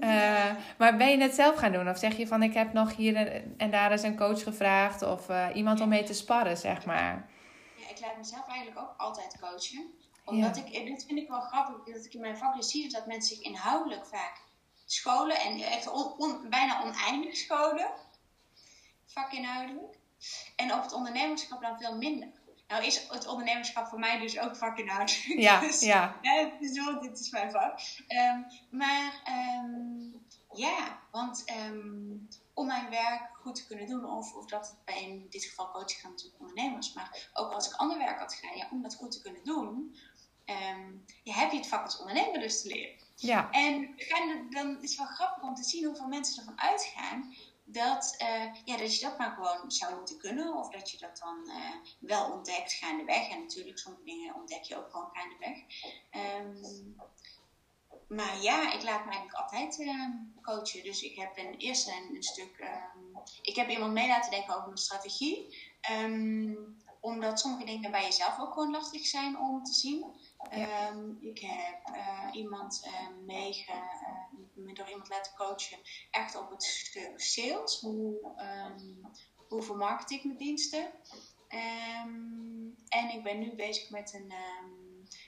Uh, 0.00 0.56
maar 0.78 0.96
ben 0.96 1.10
je 1.10 1.18
het 1.18 1.34
zelf 1.34 1.56
gaan 1.56 1.72
doen? 1.72 1.88
Of 1.88 1.98
zeg 1.98 2.16
je 2.16 2.26
van 2.26 2.42
ik 2.42 2.54
heb 2.54 2.72
nog 2.72 2.96
hier 2.96 3.44
en, 3.56 3.70
daar 3.70 3.90
eens 3.90 4.02
een 4.02 4.16
coach 4.16 4.42
gevraagd 4.42 5.02
of 5.02 5.28
uh, 5.28 5.46
iemand 5.54 5.80
om 5.80 5.88
mee 5.88 6.02
te 6.02 6.14
sparren, 6.14 6.56
zeg 6.56 6.84
maar? 6.84 7.30
Ja, 7.76 7.88
ik 7.88 8.00
laat 8.00 8.16
mezelf 8.16 8.48
eigenlijk 8.48 8.78
ook 8.80 8.94
altijd 8.96 9.38
coachen. 9.40 9.90
Omdat 10.24 10.56
ik, 10.56 10.72
dit 10.72 11.04
vind 11.06 11.18
ik 11.18 11.28
wel 11.28 11.40
grappig, 11.40 11.94
dat 11.94 12.04
ik 12.04 12.14
in 12.14 12.20
mijn 12.20 12.36
vak 12.36 12.56
dus 12.56 12.70
zie 12.70 12.92
dat 12.92 13.06
mensen 13.06 13.36
zich 13.36 13.44
inhoudelijk 13.44 14.06
vaak 14.06 14.40
scholen 14.86 15.40
en 15.40 15.60
echt 15.60 15.90
on, 16.16 16.46
bijna 16.50 16.82
oneindig 16.84 17.36
scholen, 17.36 17.90
vakinhoudelijk. 19.06 19.98
En 20.56 20.72
op 20.72 20.82
het 20.82 20.92
ondernemerschap 20.92 21.62
dan 21.62 21.78
veel 21.78 21.96
minder. 21.96 22.28
Nou 22.70 22.84
is 22.84 23.08
het 23.08 23.26
ondernemerschap 23.26 23.86
voor 23.86 23.98
mij 23.98 24.18
dus 24.18 24.38
ook 24.38 24.56
vakinhoudelijk. 24.56 25.24
Ja, 25.48 25.60
dus, 25.60 25.80
ja. 25.80 26.18
ja 26.22 26.50
dus, 26.60 26.72
dit 27.00 27.20
is 27.20 27.30
mijn 27.30 27.50
vak. 27.50 27.80
Um, 28.08 28.46
maar 28.70 29.22
um, 29.64 30.26
ja, 30.52 30.98
want 31.10 31.44
um, 31.66 32.28
om 32.54 32.66
mijn 32.66 32.90
werk 32.90 33.28
goed 33.32 33.54
te 33.54 33.66
kunnen 33.66 33.86
doen, 33.86 34.04
of, 34.04 34.34
of 34.34 34.46
dat 34.46 34.68
het 34.68 34.84
bij 34.84 35.02
in 35.02 35.26
dit 35.30 35.44
geval 35.44 35.70
coaching 35.70 36.00
gaat 36.00 36.10
natuurlijk 36.10 36.40
ondernemers, 36.40 36.92
maar 36.92 37.30
ook 37.32 37.52
als 37.52 37.66
ik 37.68 37.74
ander 37.74 37.98
werk 37.98 38.18
had 38.18 38.34
gedaan, 38.34 38.56
ja, 38.56 38.68
om 38.70 38.82
dat 38.82 38.94
goed 38.94 39.12
te 39.12 39.22
kunnen 39.22 39.44
doen, 39.44 39.96
ja, 41.22 41.34
heb 41.34 41.50
je 41.50 41.56
het 41.56 41.66
vak 41.66 41.84
als 41.84 41.98
ondernemer 41.98 42.40
dus 42.40 42.62
te 42.62 42.68
leren. 42.68 42.96
Ja. 43.16 43.50
En 43.50 43.94
dan 44.50 44.82
is 44.82 44.90
het 44.90 44.98
wel 44.98 45.06
grappig 45.06 45.42
om 45.42 45.54
te 45.54 45.64
zien 45.64 45.84
hoeveel 45.84 46.06
mensen 46.06 46.38
ervan 46.38 46.60
uitgaan 46.60 47.34
dat, 47.72 48.16
uh, 48.22 48.54
ja, 48.64 48.76
dat 48.76 48.94
je 48.96 49.04
dat 49.04 49.18
maar 49.18 49.30
gewoon 49.30 49.70
zou 49.70 49.96
moeten 49.96 50.18
kunnen. 50.18 50.56
Of 50.56 50.68
dat 50.70 50.90
je 50.90 50.98
dat 50.98 51.18
dan 51.18 51.42
uh, 51.46 51.74
wel 51.98 52.32
ontdekt 52.32 52.72
gaandeweg. 52.72 53.28
En 53.28 53.40
natuurlijk, 53.40 53.78
sommige 53.78 54.04
dingen 54.04 54.34
ontdek 54.34 54.62
je 54.62 54.76
ook 54.76 54.90
gewoon 54.90 55.10
gaandeweg. 55.12 55.58
Um, 56.40 56.96
maar 58.08 58.42
ja, 58.42 58.72
ik 58.72 58.82
laat 58.82 59.04
me 59.04 59.10
eigenlijk 59.10 59.34
altijd 59.42 59.78
uh, 59.78 60.04
coachen. 60.42 60.82
Dus 60.82 61.02
ik 61.02 61.16
heb 61.16 61.38
een, 61.38 61.54
eerst 61.56 61.88
een, 61.88 62.14
een 62.14 62.22
stuk... 62.22 62.58
Um, 62.58 63.22
ik 63.42 63.56
heb 63.56 63.68
iemand 63.68 63.92
mee 63.92 64.08
laten 64.08 64.30
denken 64.30 64.54
over 64.54 64.66
mijn 64.66 64.78
strategie. 64.78 65.56
Omdat 67.00 67.40
sommige 67.40 67.64
dingen 67.64 67.90
bij 67.90 68.02
jezelf 68.02 68.38
ook 68.38 68.52
gewoon 68.52 68.70
lastig 68.70 69.06
zijn 69.06 69.38
om 69.38 69.64
te 69.64 69.72
zien. 69.72 70.04
Um, 70.54 71.18
ik 71.20 71.38
heb 71.38 71.96
uh, 71.96 72.28
iemand 72.32 72.86
uh, 72.86 74.74
door 74.74 74.88
iemand 74.88 75.08
laten 75.08 75.34
coachen, 75.36 75.78
echt 76.10 76.36
op 76.36 76.50
het 76.50 76.62
stuk 76.62 77.20
sales. 77.20 77.80
Hoe, 77.80 78.34
um, 78.76 79.10
hoe 79.48 79.62
vermarkt 79.62 80.10
ik 80.10 80.24
mijn 80.24 80.38
diensten? 80.38 80.90
En 82.88 83.10
ik 83.12 83.22
ben 83.22 83.38
nu 83.38 83.54
bezig 83.54 83.90
met 83.90 84.14
een, 84.14 84.32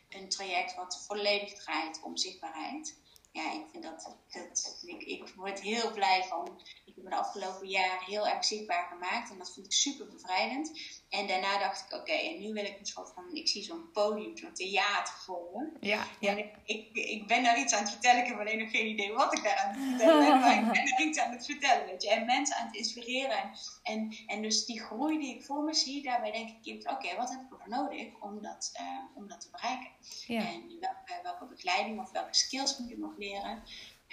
een 0.09 0.29
traject 0.29 0.75
wat 0.75 1.05
volledig 1.07 1.55
draait 1.55 2.03
om 2.03 2.17
zichtbaarheid. 2.17 3.01
Ja, 3.33 3.53
ik 3.53 3.67
vind 3.71 3.83
dat, 3.83 4.17
dat 4.33 4.83
ik, 4.87 5.03
ik 5.03 5.29
word 5.29 5.61
heel 5.61 5.93
blij 5.93 6.25
van. 6.25 6.61
Ik 6.85 6.95
heb 6.95 7.05
me 7.05 7.11
de 7.11 7.17
afgelopen 7.17 7.69
jaar 7.69 8.05
heel 8.05 8.29
erg 8.29 8.45
zichtbaar 8.45 8.87
gemaakt 8.87 9.31
en 9.31 9.39
dat 9.39 9.53
vind 9.53 9.67
ik 9.67 9.73
super 9.73 10.09
bevrijdend. 10.09 11.01
En 11.13 11.27
daarna 11.27 11.59
dacht 11.59 11.85
ik, 11.87 11.99
oké, 11.99 12.13
en 12.13 12.41
nu 12.41 12.53
wil 12.53 12.65
ik 12.65 12.79
een 12.79 12.87
soort 12.87 13.13
van, 13.15 13.35
ik 13.35 13.49
zie 13.49 13.63
zo'n 13.63 13.91
podium, 13.93 14.37
zo'n 14.37 14.53
theater 14.53 15.15
voor 15.15 15.51
me. 15.53 15.87
Ja, 15.87 16.07
ja. 16.21 16.31
En 16.31 16.39
ik, 16.39 16.55
ik, 16.65 16.89
ik 16.93 17.27
ben 17.27 17.43
daar 17.43 17.59
iets 17.59 17.73
aan 17.73 17.83
het 17.83 17.91
vertellen, 17.91 18.23
ik 18.23 18.29
heb 18.29 18.39
alleen 18.39 18.59
nog 18.59 18.71
geen 18.71 18.87
idee 18.87 19.13
wat 19.13 19.37
ik 19.37 19.43
daar 19.43 19.57
aan 19.57 19.75
het 19.75 19.89
vertellen 19.89 20.25
ben, 20.27 20.41
maar 20.41 20.57
ik 20.57 20.73
ben 20.73 20.91
daar 20.91 21.03
iets 21.03 21.19
aan 21.19 21.33
het 21.33 21.45
vertellen, 21.45 21.87
weet 21.87 22.03
je. 22.03 22.11
En 22.11 22.27
mensen 22.27 22.57
aan 22.57 22.67
het 22.67 22.77
inspireren. 22.77 23.39
En, 23.39 23.53
en, 23.83 24.17
en 24.27 24.43
dus 24.43 24.65
die 24.65 24.81
groei 24.81 25.19
die 25.19 25.35
ik 25.35 25.45
voor 25.45 25.63
me 25.63 25.75
zie, 25.75 26.03
daarbij 26.03 26.33
denk 26.33 26.49
ik, 26.63 26.91
oké, 26.91 27.17
wat 27.17 27.31
heb 27.31 27.41
ik 27.41 27.51
ervoor 27.51 27.69
nodig 27.69 28.21
om 28.21 28.43
dat, 28.43 28.71
uh, 28.81 28.99
om 29.15 29.29
dat 29.29 29.41
te 29.41 29.51
bereiken? 29.51 29.91
Ja. 30.27 30.41
En 30.41 30.79
welke, 30.81 31.21
welke 31.23 31.47
begeleiding 31.47 32.01
of 32.01 32.11
welke 32.11 32.35
skills 32.35 32.79
moet 32.79 32.91
ik 32.91 32.99
nog 32.99 33.17
leren? 33.17 33.63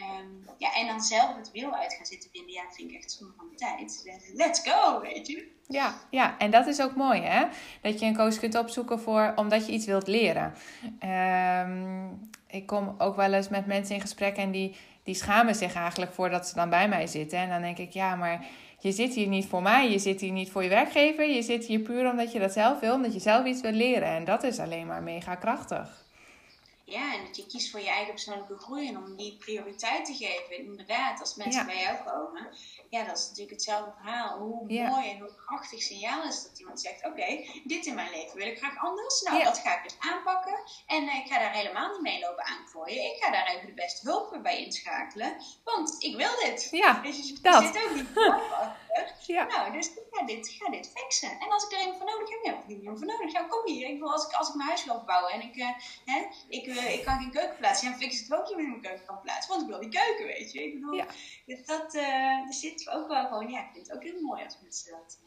Um, 0.01 0.45
ja, 0.57 0.75
en 0.75 0.87
dan 0.87 1.01
zelf 1.01 1.35
het 1.35 1.51
wiel 1.51 1.75
uit 1.75 1.93
gaan 1.93 2.05
zitten 2.05 2.29
vinden, 2.33 2.53
ja, 2.53 2.63
vind 2.71 2.91
ik 2.91 2.97
echt 2.97 3.11
zonde 3.11 3.33
van 3.37 3.47
de 3.49 3.55
tijd. 3.55 4.03
Let's 4.33 4.61
go, 4.69 5.01
weet 5.01 5.27
je. 5.27 5.47
Ja, 5.67 5.93
ja, 6.09 6.37
en 6.37 6.51
dat 6.51 6.67
is 6.67 6.81
ook 6.81 6.95
mooi, 6.95 7.21
hè? 7.21 7.45
Dat 7.81 7.99
je 7.99 8.05
een 8.05 8.15
coach 8.15 8.39
kunt 8.39 8.55
opzoeken 8.55 8.99
voor, 8.99 9.33
omdat 9.35 9.65
je 9.65 9.71
iets 9.71 9.85
wilt 9.85 10.07
leren. 10.07 10.53
Um, 11.63 12.29
ik 12.47 12.65
kom 12.65 12.95
ook 12.97 13.15
wel 13.15 13.33
eens 13.33 13.49
met 13.49 13.65
mensen 13.65 13.95
in 13.95 14.01
gesprek 14.01 14.37
en 14.37 14.51
die, 14.51 14.75
die 15.03 15.15
schamen 15.15 15.55
zich 15.55 15.75
eigenlijk 15.75 16.13
voordat 16.13 16.47
ze 16.47 16.55
dan 16.55 16.69
bij 16.69 16.89
mij 16.89 17.07
zitten. 17.07 17.39
En 17.39 17.49
dan 17.49 17.61
denk 17.61 17.77
ik, 17.77 17.91
ja, 17.91 18.15
maar 18.15 18.45
je 18.79 18.91
zit 18.91 19.13
hier 19.13 19.27
niet 19.27 19.45
voor 19.45 19.61
mij, 19.61 19.89
je 19.89 19.99
zit 19.99 20.21
hier 20.21 20.31
niet 20.31 20.51
voor 20.51 20.63
je 20.63 20.69
werkgever. 20.69 21.29
Je 21.29 21.41
zit 21.41 21.65
hier 21.65 21.79
puur 21.79 22.09
omdat 22.11 22.31
je 22.31 22.39
dat 22.39 22.51
zelf 22.51 22.79
wil, 22.79 22.93
omdat 22.93 23.13
je 23.13 23.19
zelf 23.19 23.45
iets 23.45 23.61
wil 23.61 23.71
leren. 23.71 24.07
En 24.07 24.25
dat 24.25 24.43
is 24.43 24.59
alleen 24.59 24.87
maar 24.87 25.03
mega 25.03 25.35
krachtig. 25.35 26.07
Ja, 26.89 27.13
en 27.13 27.25
dat 27.25 27.35
je 27.35 27.45
kiest 27.47 27.71
voor 27.71 27.79
je 27.79 27.89
eigen 27.89 28.13
persoonlijke 28.13 28.57
groei 28.57 28.87
en 28.87 28.97
om 28.97 29.15
die 29.15 29.37
prioriteit 29.37 30.05
te 30.05 30.13
geven. 30.13 30.57
Inderdaad, 30.57 31.19
als 31.19 31.35
mensen 31.35 31.61
Ja. 31.61 31.65
bij 31.67 31.81
jou 31.81 31.97
komen, 32.05 32.47
ja, 32.89 33.03
dat 33.03 33.17
is 33.17 33.23
natuurlijk 33.23 33.51
hetzelfde 33.51 33.91
verhaal. 34.01 34.37
Hoe 34.37 34.73
Ja. 34.73 34.87
mooi 34.89 35.09
en 35.09 35.19
hoe 35.19 35.35
krachtig 35.45 35.81
signaal 35.81 36.23
is 36.27 36.43
dat 36.43 36.59
iemand 36.59 36.81
zegt: 36.81 37.05
Oké, 37.05 37.45
dit 37.63 37.85
in 37.85 37.95
mijn 37.95 38.09
leven 38.09 38.37
wil 38.37 38.47
ik 38.47 38.57
graag 38.57 38.77
anders. 38.83 39.21
Nou, 39.21 39.37
Ja. 39.37 39.43
dat 39.43 39.57
ga 39.57 39.77
ik 39.77 39.83
dus 39.83 39.95
aanpakken. 39.99 40.59
En 40.87 41.07
eh, 41.07 41.15
ik 41.15 41.27
ga 41.31 41.39
daar 41.39 41.53
helemaal 41.53 41.91
niet 41.91 42.01
mee 42.01 42.19
lopen 42.19 42.45
aanklooien. 42.45 43.03
Ik 43.15 43.23
ga 43.23 43.31
daar 43.31 43.47
even 43.47 43.65
de 43.67 43.73
beste 43.73 44.07
hulp 44.09 44.39
bij 44.43 44.63
inschakelen, 44.65 45.37
want 45.63 45.95
ik 46.03 46.15
wil 46.15 46.35
dit. 46.43 46.67
Ja, 46.71 46.93
Dus 47.03 47.27
je 47.27 47.37
dat. 47.41 47.63
zit 47.63 47.83
ook 47.83 47.93
niet. 47.95 48.07
Ja. 49.25 49.43
Nou, 49.43 49.71
dus 49.71 49.87
ik 49.93 50.03
ga 50.11 50.25
dit, 50.25 50.49
ga 50.49 50.69
dit 50.71 50.91
fixen. 50.95 51.39
En 51.39 51.49
als 51.51 51.63
ik 51.63 51.71
er 51.71 51.79
iemand 51.79 51.97
voor 51.97 52.05
nodig 52.11 52.29
heb, 52.29 52.43
ja, 52.43 52.51
heb 52.51 52.63
ik 52.63 52.69
er 52.69 52.75
iemand 52.77 52.97
voor 52.97 53.07
nodig. 53.07 53.31
Ja, 53.31 53.43
kom 53.43 53.65
hier. 53.65 53.87
Ik 53.87 53.93
bedoel, 53.93 54.11
als 54.11 54.25
ik, 54.27 54.33
als 54.33 54.49
ik 54.49 54.55
mijn 54.55 54.67
huis 54.67 54.85
wil 54.85 55.03
bouwen 55.05 55.31
en 55.31 55.41
ik, 55.41 55.55
eh, 55.55 55.67
hè, 56.05 56.25
ik, 56.47 56.67
eh, 56.67 56.93
ik 56.93 57.03
kan 57.05 57.17
geen 57.19 57.31
keuken 57.31 57.57
plaatsen, 57.57 57.89
dan 57.89 57.99
fix 57.99 58.21
ik 58.21 58.27
het 58.29 58.39
ook 58.39 58.47
iemand 58.49 58.65
in 58.65 58.69
mijn 58.69 58.81
keuken 58.81 59.05
kan 59.05 59.21
plaatsen. 59.21 59.49
Want 59.51 59.61
ik 59.61 59.67
wil 59.69 59.79
die 59.79 59.99
keuken, 59.99 60.25
weet 60.25 60.51
je. 60.51 60.63
Ik 60.63 60.73
bedoel, 60.73 60.93
Ja. 60.93 61.05
dus 61.45 61.65
dat 61.65 61.93
eh, 61.93 62.47
er 62.47 62.53
zit 62.53 62.89
ook 62.89 63.07
wel 63.07 63.25
gewoon, 63.27 63.49
ja, 63.49 63.59
ik 63.59 63.69
vind 63.73 63.87
het 63.87 63.95
ook 63.95 64.03
heel 64.03 64.21
mooi 64.21 64.43
als 64.43 64.57
mensen 64.61 64.91
dat, 64.91 65.19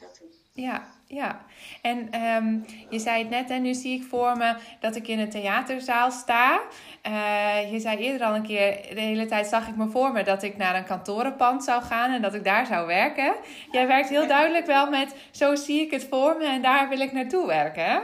dat 0.00 0.18
doen. 0.20 0.30
Ja, 0.52 0.86
ja. 1.06 1.44
En 1.82 2.10
ehm, 2.10 2.58
je 2.90 2.98
zei 2.98 3.18
het 3.18 3.30
net, 3.30 3.50
en 3.50 3.62
nu 3.62 3.74
zie 3.74 4.00
ik 4.00 4.06
voor 4.08 4.36
me 4.36 4.56
dat 4.80 4.96
ik 4.96 5.08
in 5.08 5.18
een 5.18 5.30
theaterzaal 5.30 6.10
sta. 6.10 6.60
Eh, 7.02 7.72
je 7.72 7.80
zei 7.80 7.98
eerder 7.98 8.26
al 8.26 8.34
een 8.34 8.46
keer, 8.46 8.94
de 8.94 9.00
hele 9.00 9.26
tijd 9.26 9.46
zag 9.46 9.68
ik 9.68 9.76
me 9.76 9.88
voor 9.88 10.12
me 10.12 10.22
dat 10.22 10.42
ik 10.42 10.56
naar 10.56 10.76
een 10.76 10.84
kantorenpand 10.84 11.64
zou 11.64 11.82
gaan 11.82 12.10
en 12.10 12.22
dat 12.22 12.34
ik 12.34 12.44
daar 12.44 12.66
zou 12.66 12.86
werken. 12.86 13.34
Jij 13.70 13.86
werkt 13.86 14.08
heel 14.08 14.26
duidelijk 14.26 14.66
wel 14.66 14.90
met, 14.90 15.14
zo 15.30 15.54
zie 15.54 15.80
ik 15.80 15.90
het 15.90 16.04
voor 16.04 16.36
me 16.36 16.44
en 16.44 16.62
daar 16.62 16.88
wil 16.88 17.00
ik 17.00 17.12
naartoe 17.12 17.46
werken, 17.46 17.84
hè? 17.84 18.00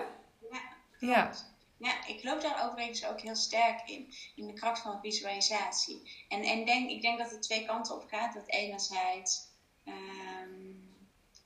Ja, 1.00 1.30
Ja. 1.78 1.94
ik 2.06 2.20
geloof 2.20 2.42
daar 2.42 2.66
overigens 2.66 3.06
ook 3.06 3.20
heel 3.20 3.36
sterk 3.36 3.80
in. 3.84 4.14
In 4.36 4.46
de 4.46 4.52
kracht 4.52 4.82
van 4.82 4.98
visualisatie. 5.02 6.26
En, 6.28 6.42
en 6.42 6.64
denk, 6.64 6.90
ik 6.90 7.02
denk 7.02 7.18
dat 7.18 7.30
het 7.30 7.42
twee 7.42 7.64
kanten 7.64 7.94
op 7.94 8.04
gaat. 8.10 8.34
Dat 8.34 8.48
enerzijds, 8.48 9.40
ehm 9.84 10.71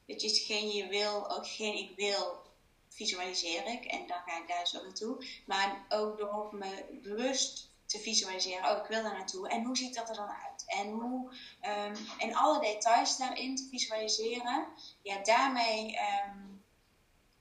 dat 0.06 0.20
je 0.20 0.26
hetgeen 0.26 0.70
je 0.70 0.86
wil, 0.86 1.30
ook 1.30 1.46
geen 1.46 1.74
ik 1.74 1.92
wil, 1.96 2.40
visualiseer 2.88 3.66
ik. 3.66 3.84
En 3.84 4.06
dan 4.06 4.20
ga 4.24 4.40
ik 4.40 4.48
daar 4.48 4.66
zo 4.66 4.82
naartoe. 4.82 5.24
Maar 5.44 5.84
ook 5.88 6.18
door 6.18 6.48
me 6.50 6.98
bewust 7.02 7.70
te 7.86 7.98
visualiseren. 7.98 8.70
Oh, 8.70 8.78
ik 8.78 8.86
wil 8.86 9.02
daar 9.02 9.12
naartoe. 9.12 9.48
En 9.48 9.64
hoe 9.64 9.76
ziet 9.76 9.94
dat 9.94 10.08
er 10.08 10.14
dan 10.14 10.28
uit? 10.28 10.64
En, 10.66 10.88
hoe, 10.88 11.34
ehm, 11.60 11.96
en 12.18 12.34
alle 12.34 12.60
details 12.60 13.16
daarin 13.16 13.56
te 13.56 13.66
visualiseren. 13.70 14.72
Ja, 15.02 15.22
daarmee... 15.22 15.96
ehm, 15.96 16.45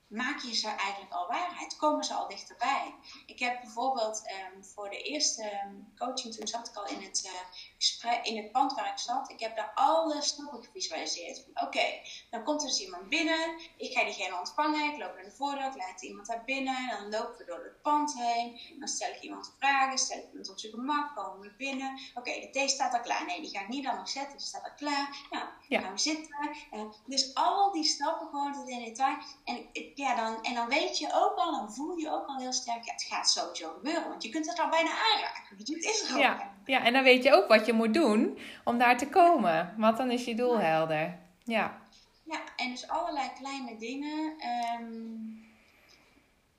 maak 0.08 0.40
je 0.40 0.54
ze 0.54 0.68
eigenlijk 0.68 1.12
al 1.12 1.26
waarheid? 1.26 1.76
Komen 1.76 2.04
ze 2.04 2.14
al 2.14 2.28
dichterbij? 2.28 2.94
Ik 3.26 3.38
heb 3.38 3.60
bijvoorbeeld 3.60 4.22
um, 4.54 4.64
voor 4.64 4.90
de 4.90 5.02
eerste 5.02 5.60
um, 5.64 5.92
coaching, 5.96 6.34
toen 6.34 6.46
zat 6.46 6.68
ik 6.68 6.76
al 6.76 6.86
in 6.86 7.02
het, 7.02 7.22
uh, 7.24 7.32
gesprek, 7.76 8.26
in 8.26 8.36
het 8.36 8.52
pand 8.52 8.72
waar 8.74 8.90
ik 8.90 8.98
zat. 8.98 9.30
Ik 9.30 9.40
heb 9.40 9.56
daar 9.56 9.72
alle 9.74 10.22
stappen 10.22 10.64
gevisualiseerd. 10.64 11.46
Oké, 11.48 11.64
okay, 11.64 12.02
dan 12.30 12.44
komt 12.44 12.62
er 12.62 12.68
dus 12.68 12.80
iemand 12.80 13.08
binnen. 13.08 13.60
Ik 13.76 13.92
ga 13.92 14.04
diegene 14.04 14.38
ontvangen. 14.38 14.92
Ik 14.92 14.98
loop 14.98 15.14
naar 15.14 15.24
de 15.24 15.30
voordeur. 15.30 15.66
Ik 15.66 15.76
laat 15.76 16.02
iemand 16.02 16.26
daar 16.26 16.44
binnen. 16.44 16.88
Dan 16.88 17.10
lopen 17.10 17.38
we 17.38 17.44
door 17.44 17.64
het 17.64 17.82
pand 17.82 18.14
heen. 18.14 18.60
Dan 18.78 18.88
stel 18.88 19.08
ik 19.10 19.20
iemand 19.20 19.54
vragen. 19.58 19.98
Stel 19.98 20.18
ik 20.18 20.28
iemand 20.28 20.50
op 20.50 20.58
zijn 20.58 20.72
gemak. 20.72 21.16
Komen 21.16 21.40
we 21.40 21.54
binnen. 21.56 22.00
Oké, 22.14 22.18
okay, 22.18 22.40
de 22.40 22.50
thee 22.50 22.68
staat 22.68 22.92
al 22.94 23.00
klaar. 23.00 23.24
Nee, 23.26 23.40
die 23.40 23.50
ga 23.50 23.60
ik 23.60 23.68
niet 23.68 23.84
nog 23.84 24.08
zetten. 24.08 24.36
Die 24.36 24.46
staat 24.46 24.64
al 24.64 24.74
klaar. 24.76 25.26
Nou, 25.30 25.44
Ja. 25.68 25.80
gaan 25.80 25.92
we 25.92 25.98
zitten. 25.98 26.56
Uh, 26.72 26.82
dus 27.06 27.34
al 27.34 27.72
die 27.72 27.84
stappen 27.84 28.28
gewoon 28.28 28.52
tot 28.52 28.68
in 28.68 28.84
detail. 28.84 29.16
En 29.44 29.68
ja, 29.96 30.14
dan, 30.14 30.42
en 30.42 30.54
dan 30.54 30.68
weet 30.68 30.98
je 30.98 31.06
ook 31.14 31.36
al, 31.36 31.50
dan 31.50 31.72
voel 31.72 31.96
je 31.96 32.10
ook 32.10 32.26
al 32.26 32.36
heel 32.36 32.52
sterk, 32.52 32.84
ja, 32.84 32.92
het 32.92 33.02
gaat 33.02 33.30
sowieso 33.30 33.72
gebeuren. 33.72 34.08
Want 34.08 34.22
je 34.22 34.28
kunt 34.28 34.46
het 34.46 34.60
al 34.60 34.68
bijna 34.68 34.90
aanraken. 34.90 35.56
Het 35.56 35.68
is 35.68 36.02
er 36.02 36.12
al. 36.14 36.18
Ja, 36.18 36.52
ja, 36.64 36.84
en 36.84 36.92
dan 36.92 37.02
weet 37.02 37.22
je 37.22 37.32
ook 37.32 37.48
wat 37.48 37.66
je 37.66 37.72
moet 37.72 37.94
doen 37.94 38.38
om 38.64 38.78
daar 38.78 38.98
te 38.98 39.08
komen. 39.08 39.74
Want 39.76 39.96
dan 39.96 40.10
is 40.10 40.24
je 40.24 40.34
doel 40.34 40.58
helder. 40.58 41.18
Ja, 41.44 41.80
Ja, 42.24 42.40
en 42.56 42.70
dus 42.70 42.88
allerlei 42.88 43.30
kleine 43.40 43.76
dingen. 43.76 44.38
ehm, 44.38 45.44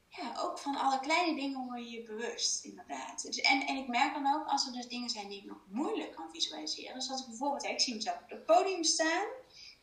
ja, 0.10 0.42
ook 0.42 0.60
van 0.60 0.76
alle 0.76 1.00
kleine 1.00 1.36
dingen 1.36 1.66
word 1.66 1.80
je 1.80 1.90
je 1.90 2.04
bewust, 2.04 2.66
inderdaad. 2.66 3.22
Dus, 3.22 3.42
en, 3.42 3.62
en 3.68 3.76
ik 3.76 3.88
merk 3.88 4.14
dan 4.14 4.36
ook, 4.36 4.48
als 4.48 4.66
er 4.66 4.74
dus 4.74 4.88
dingen 4.88 5.10
zijn 5.10 5.28
die 5.28 5.40
ik 5.40 5.46
nog 5.46 5.58
moeilijk 5.70 6.12
kan 6.16 6.30
visualiseren. 6.32 6.94
Dus 6.94 7.12
als 7.12 7.22
ik 7.22 7.28
bijvoorbeeld, 7.28 7.64
ik 7.64 7.80
zie 7.82 7.96
mezelf 7.96 8.18
op 8.24 8.30
het 8.30 8.46
podium 8.46 8.84
staan. 8.84 9.26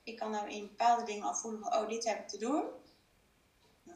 Ik 0.05 0.17
kan 0.17 0.33
dan 0.33 0.49
in 0.49 0.67
bepaalde 0.69 1.05
dingen 1.05 1.27
al 1.27 1.35
voelen 1.35 1.61
van, 1.63 1.75
oh, 1.75 1.89
dit 1.89 2.05
heb 2.05 2.19
ik 2.19 2.29
te 2.29 2.39
doen. 2.39 2.65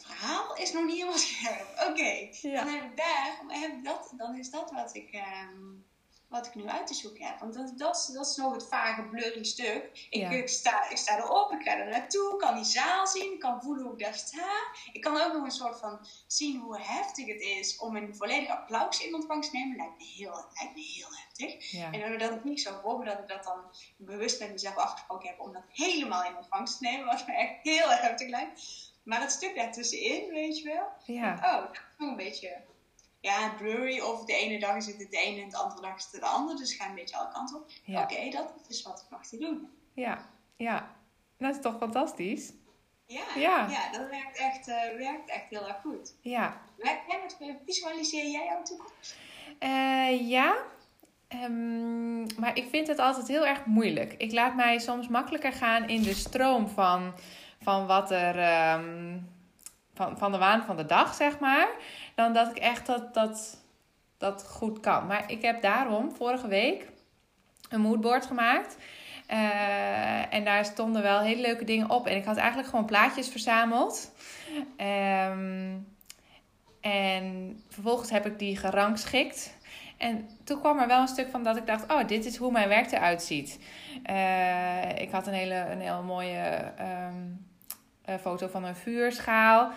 Mijn 0.07 0.17
verhaal 0.19 0.55
is 0.57 0.73
nog 0.73 0.85
niet 0.85 0.95
helemaal 0.95 1.19
scherp. 1.19 1.67
Oké, 1.89 2.29
Ja. 2.31 2.65
dan 2.65 2.75
heb 2.75 2.85
ik 2.85 2.97
daar, 2.97 3.37
dan, 3.49 3.51
heb 3.61 3.73
ik 3.73 3.85
dat, 3.85 4.13
dan 4.17 4.37
is 4.39 4.51
dat 4.51 4.71
wat 4.71 4.95
ik... 4.95 5.11
ehm, 5.13 5.77
wat 6.29 6.47
ik 6.47 6.55
nu 6.55 6.67
uit 6.67 6.87
te 6.87 6.95
zoeken 6.95 7.27
heb. 7.27 7.39
Want 7.39 7.55
dat, 7.55 7.73
dat, 7.79 7.97
is, 7.97 8.07
dat 8.07 8.27
is 8.27 8.37
nog 8.37 8.53
het 8.53 8.69
vage, 8.69 9.03
blurry 9.03 9.45
stuk. 9.45 10.07
Ik, 10.11 10.21
Ja. 10.21 10.31
ik, 10.31 10.49
sta, 10.49 10.91
ik 10.91 10.97
sta 10.97 11.17
erop, 11.19 11.53
ik 11.53 11.63
ga 11.63 11.77
er 11.77 11.89
naartoe, 11.89 12.33
ik 12.33 12.39
kan 12.39 12.55
die 12.55 12.65
zaal 12.65 13.07
zien, 13.07 13.33
ik 13.33 13.41
kan 13.41 13.63
voelen 13.63 13.85
hoe 13.85 13.93
ik 13.93 13.99
daar 13.99 14.15
sta. 14.15 14.49
Ik 14.93 15.01
kan 15.01 15.21
ook 15.21 15.33
nog 15.33 15.45
een 15.45 15.51
soort 15.51 15.79
van 15.79 16.07
zien 16.27 16.61
hoe 16.61 16.81
heftig 16.81 17.27
het 17.27 17.41
is 17.41 17.77
om 17.79 17.97
een 17.97 18.17
volledig 18.17 18.49
applaus 18.49 19.01
in 19.07 19.15
ontvangst 19.15 19.51
te 19.51 19.57
nemen. 19.57 19.77
Lijkt 19.77 19.99
me 19.99 20.05
heel, 20.05 20.31
lijkt 20.55 20.75
me 20.75 20.81
heel 20.83 21.09
heftig. 21.11 21.71
Ja. 21.71 21.93
En 21.93 22.01
doordat 22.09 22.33
ik 22.33 22.45
niet 22.45 22.61
zo 22.61 22.79
voor 22.83 22.99
me 22.99 23.05
dat 23.05 23.19
ik 23.19 23.29
dat 23.29 23.45
dan 23.45 23.61
bewust 23.97 24.41
met 24.41 24.53
mezelf 24.53 24.77
afgesproken 24.77 25.29
heb 25.29 25.41
om 25.41 25.53
dat 25.53 25.65
helemaal 25.69 26.25
in 26.25 26.37
ontvangst 26.37 26.79
te 26.79 26.85
nemen, 26.85 27.07
wat 27.07 27.27
me 27.27 27.35
echt 27.35 27.55
heel 27.63 27.89
heftig 27.89 28.29
lijkt. 28.29 28.61
Maar 29.09 29.21
het 29.21 29.31
stuk 29.33 29.55
daartussenin, 29.55 30.29
weet 30.31 30.59
je 30.59 30.65
wel, 30.65 31.17
Ja. 31.17 31.35
oh, 31.35 31.67
dat 31.67 31.71
is 31.73 31.81
nog 31.99 32.11
een 32.11 32.17
beetje 32.17 32.57
ja, 33.21 33.55
blurry. 33.59 34.01
Of 34.01 34.25
de 34.25 34.33
ene 34.33 34.59
dag 34.59 34.77
is 34.77 34.87
het 34.87 34.99
het 34.99 35.13
ene 35.13 35.43
en 35.43 35.49
de 35.49 35.57
andere 35.57 35.81
dag 35.81 35.97
is 35.97 36.09
het 36.13 36.21
de 36.21 36.27
ander. 36.27 36.57
Dus 36.57 36.75
ga 36.75 36.89
een 36.89 36.95
beetje 36.95 37.17
alle 37.17 37.33
kanten 37.33 37.57
op. 37.57 37.71
Ja. 37.85 38.03
Oké, 38.03 38.31
dat 38.31 38.53
is 38.69 38.83
wat 38.83 39.01
ik 39.01 39.11
nog 39.11 39.27
te 39.27 39.39
doen. 39.39 39.69
Ja. 39.95 40.31
Ja. 40.57 40.97
Dat 41.39 41.55
is 41.55 41.61
toch 41.63 41.77
fantastisch? 41.79 42.53
Ja, 43.07 43.23
Ja. 43.37 43.69
ja. 43.71 43.93
dat 43.99 44.09
werkt 44.11 44.37
echt, 44.39 44.69
eh, 44.69 44.97
werkt 44.97 45.29
echt 45.31 45.45
heel 45.51 45.69
erg 45.69 45.81
goed. 45.81 46.15
Ja. 46.21 46.61
Werk 46.77 47.01
jij 47.09 47.21
met, 47.23 47.57
visualiseer 47.67 48.27
jij 48.31 48.45
jouw 48.45 48.63
toekomst? 48.63 49.17
Eh, 49.59 50.29
ja. 50.29 50.57
Ehm, 51.29 52.41
maar 52.41 52.57
ik 52.57 52.69
vind 52.71 52.87
het 52.87 52.99
altijd 52.99 53.29
heel 53.29 53.47
erg 53.47 53.65
moeilijk. 53.65 54.15
Ik 54.19 54.33
laat 54.33 54.55
mij 54.55 54.79
soms 54.79 55.09
makkelijker 55.09 55.53
gaan 55.53 55.89
in 55.89 56.03
de 56.03 56.15
stroom 56.15 56.69
van, 56.69 57.15
van 57.61 57.87
wat 57.87 58.11
er. 58.11 58.39
ehm, 58.39 59.19
van, 59.99 60.19
van 60.19 60.33
de 60.33 60.39
waan 60.39 60.63
van 60.63 60.77
de 60.77 60.87
dag, 60.87 61.15
zeg 61.15 61.39
maar. 61.39 61.69
Dan 62.15 62.33
dat 62.33 62.51
ik 62.51 62.57
echt 62.57 62.87
dat, 62.87 63.15
dat, 63.15 63.63
dat 64.19 64.47
goed 64.49 64.81
kan. 64.81 65.07
Maar 65.07 65.31
ik 65.31 65.43
heb 65.43 65.63
daarom 65.63 66.13
vorige 66.13 66.49
week 66.49 66.87
een 67.69 67.81
moodboard 67.81 68.27
gemaakt. 68.27 68.77
Eh, 69.27 70.35
en 70.35 70.45
daar 70.45 70.65
stonden 70.65 71.03
wel 71.03 71.21
hele 71.21 71.41
leuke 71.41 71.65
dingen 71.65 71.91
op. 71.91 72.07
En 72.07 72.17
ik 72.17 72.25
had 72.25 72.37
eigenlijk 72.37 72.69
gewoon 72.69 72.85
plaatjes 72.85 73.29
verzameld. 73.29 74.13
Ehm, 74.77 75.77
en 76.81 77.57
vervolgens 77.69 78.11
heb 78.11 78.27
ik 78.27 78.39
die 78.39 78.57
gerangschikt. 78.57 79.57
En 79.97 80.29
toen 80.45 80.61
kwam 80.61 80.79
er 80.79 80.87
wel 80.87 81.01
een 81.01 81.09
stuk 81.09 81.29
van 81.31 81.43
dat 81.43 81.57
ik 81.57 81.67
dacht: 81.67 81.93
oh, 81.93 82.07
dit 82.07 82.25
is 82.25 82.37
hoe 82.37 82.53
mijn 82.53 82.69
werk 82.69 82.93
eruit 82.93 83.23
ziet. 83.23 83.59
Eh, 84.03 84.99
ik 84.99 85.11
had 85.11 85.27
een 85.27 85.33
hele, 85.33 85.55
een 85.55 85.81
hele 85.81 86.03
mooie 86.03 86.73
ehm, 86.77 87.23
eh, 88.09 88.15
foto 88.21 88.49
van 88.49 88.65
een 88.65 88.77
vuurschaal. 88.77 89.71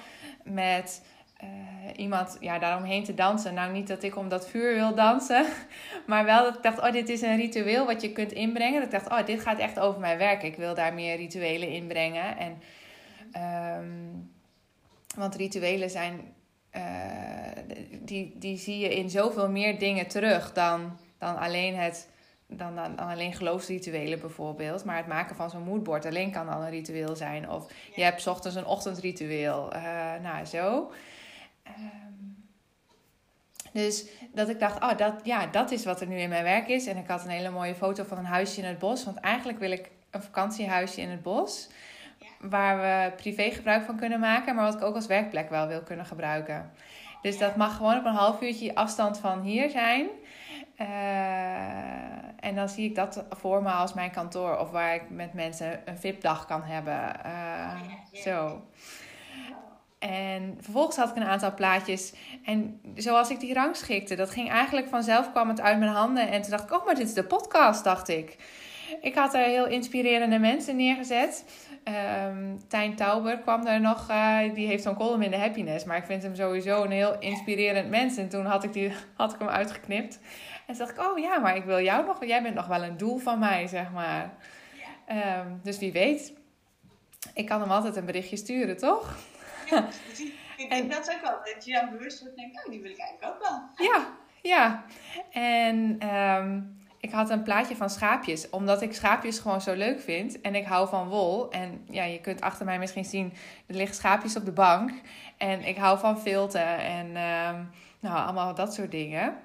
Met 0.44 1.02
eh, 1.38 1.48
iemand 1.96 2.38
ja, 2.40 2.60
daaromheen 2.60 3.04
te 3.04 3.14
dansen. 3.14 3.54
Nou, 3.54 3.72
niet 3.72 3.88
dat 3.88 4.04
ik 4.04 4.16
om 4.16 4.30
dat 4.30 4.50
vuur 4.50 4.74
wil 4.74 4.96
dansen. 4.96 5.46
Maar 6.08 6.26
wel 6.26 6.44
dat 6.44 6.56
ik 6.56 6.64
dacht: 6.64 6.80
oh, 6.80 6.92
dit 6.92 7.10
is 7.10 7.22
een 7.22 7.38
ritueel 7.38 7.86
wat 7.86 8.02
je 8.02 8.12
kunt 8.12 8.32
inbrengen. 8.32 8.82
Dat 8.82 8.94
ik 8.94 9.00
dacht: 9.00 9.20
oh, 9.20 9.26
dit 9.26 9.42
gaat 9.42 9.60
echt 9.60 9.80
over 9.80 10.00
mijn 10.00 10.18
werk. 10.18 10.44
Ik 10.44 10.56
wil 10.56 10.76
daar 10.76 10.94
meer 10.94 11.16
rituelen 11.16 11.70
inbrengen. 11.70 12.38
En, 12.38 12.62
ehm, 13.32 13.90
want 15.16 15.36
rituelen 15.36 15.90
zijn 15.90 16.34
eh, 16.70 16.84
die, 18.02 18.34
die 18.38 18.58
zie 18.58 18.80
je 18.80 18.96
in 18.96 19.10
zoveel 19.10 19.50
meer 19.50 19.80
dingen 19.80 20.08
terug 20.08 20.54
dan, 20.54 20.98
dan 21.18 21.38
alleen 21.38 21.76
het. 21.76 22.10
Dan, 22.54 22.76
dan, 22.76 22.96
dan 22.96 23.08
alleen 23.08 23.34
geloofsrituelen 23.34 24.20
bijvoorbeeld. 24.20 24.86
Maar 24.86 24.98
het 24.98 25.08
maken 25.08 25.36
van 25.36 25.50
zo'n 25.50 25.64
moodboard 25.64 26.06
alleen 26.06 26.32
kan 26.32 26.50
al 26.50 26.62
een 26.62 26.70
ritueel 26.70 27.16
zijn. 27.16 27.50
Of 27.50 27.72
je 27.96 28.04
hebt 28.04 28.22
's 28.22 28.28
ochtends 28.28 28.58
een 28.58 28.66
ochtendritueel. 28.66 29.74
eh, 29.74 29.82
nou, 30.22 30.46
zo. 30.46 30.92
Ehm, 31.64 31.76
dus 33.74 34.06
dat 34.34 34.50
ik 34.50 34.60
dacht, 34.60 34.84
oh, 34.84 34.98
dat, 34.98 35.14
ja, 35.24 35.48
dat 35.48 35.72
is 35.72 35.86
wat 35.86 36.02
er 36.02 36.08
nu 36.08 36.18
in 36.18 36.30
mijn 36.30 36.44
werk 36.44 36.68
is. 36.68 36.88
En 36.88 36.98
ik 36.98 37.08
had 37.08 37.24
een 37.24 37.30
hele 37.30 37.50
mooie 37.50 37.76
foto 37.76 38.04
van 38.04 38.18
een 38.18 38.26
huisje 38.26 38.62
in 38.62 38.68
het 38.68 38.80
bos. 38.80 39.06
Want 39.06 39.18
eigenlijk 39.18 39.60
wil 39.60 39.72
ik 39.72 39.90
een 40.10 40.24
vakantiehuisje 40.24 41.02
in 41.02 41.10
het 41.10 41.22
bos. 41.22 41.70
Waar 42.40 42.78
we 42.82 43.16
privé 43.16 43.52
gebruik 43.52 43.84
van 43.86 43.98
kunnen 43.98 44.20
maken. 44.20 44.56
Maar 44.56 44.66
wat 44.66 44.74
ik 44.74 44.82
ook 44.84 44.96
als 44.96 45.08
werkplek 45.08 45.50
wel 45.50 45.68
wil 45.68 45.82
kunnen 45.82 46.06
gebruiken. 46.06 46.72
Dus 47.22 47.38
dat 47.38 47.56
mag 47.56 47.76
gewoon 47.78 47.98
op 47.98 48.06
een 48.06 48.14
half 48.14 48.42
uurtje 48.42 48.76
afstand 48.76 49.18
van 49.20 49.42
hier 49.42 49.70
zijn. 49.70 50.08
Eh, 50.76 50.88
en 52.42 52.56
dan 52.56 52.70
zie 52.70 52.90
ik 52.90 52.96
dat 52.96 53.24
voor 53.30 53.62
me 53.62 53.70
als 53.70 53.94
mijn 53.94 54.12
kantoor. 54.12 54.58
Of 54.58 54.72
waar 54.72 54.96
ik 54.96 55.10
met 55.10 55.34
mensen 55.34 55.82
een 55.86 55.98
VIP-dag 55.98 56.46
kan 56.46 56.62
hebben. 56.64 57.24
Eh, 57.24 57.82
zo. 58.14 58.62
En 60.00 60.58
vervolgens 60.60 60.98
had 60.98 61.10
ik 61.10 61.16
een 61.16 61.24
aantal 61.24 61.54
plaatjes. 61.54 62.14
En 62.46 62.82
zoals 62.96 63.30
ik 63.30 63.40
die 63.40 63.54
rangschikte, 63.54 64.16
dat 64.16 64.30
ging 64.30 64.50
eigenlijk 64.50 64.88
vanzelf, 64.88 65.32
kwam 65.32 65.48
het 65.48 65.62
uit 65.62 65.80
mijn 65.80 65.92
handen. 65.92 66.30
En 66.30 66.42
toen 66.42 66.52
dacht 66.52 66.64
ik, 66.64 66.72
oh, 66.72 66.86
maar 66.86 66.96
dit 66.96 67.08
is 67.08 67.14
de 67.14 67.24
podcast, 67.24 67.84
dacht 67.84 68.10
ik. 68.10 68.38
Ik 69.02 69.16
had 69.16 69.34
er 69.34 69.44
heel 69.44 69.68
inspirerende 69.68 70.40
mensen 70.40 70.76
neergezet. 70.76 71.46
Ehm 71.84 72.58
Tijn 72.68 72.96
Tauber 72.96 73.38
kwam 73.38 73.66
er 73.66 73.82
nog, 73.82 74.10
eh, 74.10 74.38
die 74.54 74.68
heeft 74.68 74.84
zo'n 74.84 74.96
column 74.96 75.22
in 75.22 75.32
de 75.32 75.38
Happiness. 75.38 75.86
Maar 75.86 75.98
ik 75.98 76.06
vind 76.06 76.24
hem 76.24 76.36
sowieso 76.36 76.84
een 76.84 76.92
heel 76.92 77.20
inspirerend 77.20 77.90
mens. 77.90 78.18
En 78.18 78.30
toen 78.30 78.46
had 78.46 78.64
ik, 78.64 78.74
die, 78.74 78.92
had 79.16 79.34
ik 79.34 79.40
hem 79.40 79.50
uitgeknipt. 79.50 80.20
En 80.72 80.78
toen 80.78 80.86
dacht 80.86 80.98
ik, 80.98 81.12
oh 81.12 81.20
ja, 81.20 81.40
maar 81.40 81.56
ik 81.56 81.64
wil 81.64 81.82
jou 81.82 82.06
nog, 82.06 82.26
jij 82.26 82.42
bent 82.42 82.56
nog 82.56 82.68
wel 82.68 82.84
een 82.84 82.98
doel 82.98 83.18
van 83.18 83.40
mij, 83.40 83.68
zeg 83.68 83.92
maar. 83.92 84.34
Ehm, 85.06 85.48
dus 85.64 85.80
wie 85.80 85.92
weet, 85.92 86.34
ik 87.34 87.46
kan 87.46 87.62
hem 87.62 87.72
altijd 87.72 87.96
een 87.96 88.06
berichtje 88.06 88.38
sturen, 88.38 88.78
toch? 88.78 89.16
Ja, 89.70 89.88
ik 90.64 90.70
denk 90.70 90.92
dat 90.92 91.12
ook 91.16 91.22
wel. 91.22 91.54
Dat 91.54 91.66
je 91.66 91.74
dan 91.74 91.90
bewust 91.90 92.20
wordt 92.20 92.36
en 92.36 92.42
denkt, 92.42 92.66
oh, 92.66 92.72
die 92.72 92.82
wil 92.82 92.92
ik 92.92 93.00
eigenlijk 93.00 93.34
ook 93.34 93.48
wel. 93.50 93.88
Ja, 93.88 94.08
ja. 94.42 94.84
En 95.32 95.96
ehm, 96.00 96.62
ik 97.00 97.12
had 97.12 97.30
een 97.30 97.44
plaatje 97.44 97.76
van 97.76 97.90
schaapjes, 97.90 98.50
omdat 98.50 98.82
ik 98.82 98.94
schaapjes 98.94 99.40
gewoon 99.40 99.62
zo 99.62 99.74
leuk 99.74 100.02
vind. 100.02 100.42
En 100.42 100.56
ik 100.56 100.66
hou 100.66 100.88
van 100.88 101.08
wol. 101.08 101.52
En 101.52 101.86
ja, 101.90 102.04
je 102.04 102.22
kunt 102.22 102.42
achter 102.42 102.66
mij 102.66 102.80
misschien 102.80 103.06
zien, 103.06 103.34
er 103.68 103.76
liggen 103.76 103.96
schaapjes 103.96 104.36
op 104.36 104.46
de 104.46 104.52
bank. 104.52 104.92
En 105.38 105.66
ik 105.66 105.78
hou 105.78 106.00
van 106.00 106.20
filten 106.20 106.78
en 106.78 107.16
ehm, 107.16 107.64
nou, 108.00 108.18
allemaal 108.18 108.56
dat 108.56 108.74
soort 108.74 108.92
dingen. 108.92 109.38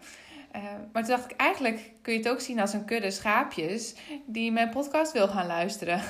Eh, 0.57 0.63
maar 0.93 1.05
toen 1.05 1.17
dacht 1.17 1.31
ik, 1.31 1.37
eigenlijk 1.37 1.93
kun 2.03 2.13
je 2.13 2.19
het 2.19 2.29
ook 2.29 2.41
zien 2.41 2.61
als 2.61 2.73
een 2.73 2.85
kudde 2.85 3.11
schaapjes 3.11 3.95
die 4.27 4.53
mijn 4.53 4.71
podcast 4.71 5.13
wil 5.13 5.29
gaan 5.29 5.47
luisteren. 5.47 5.99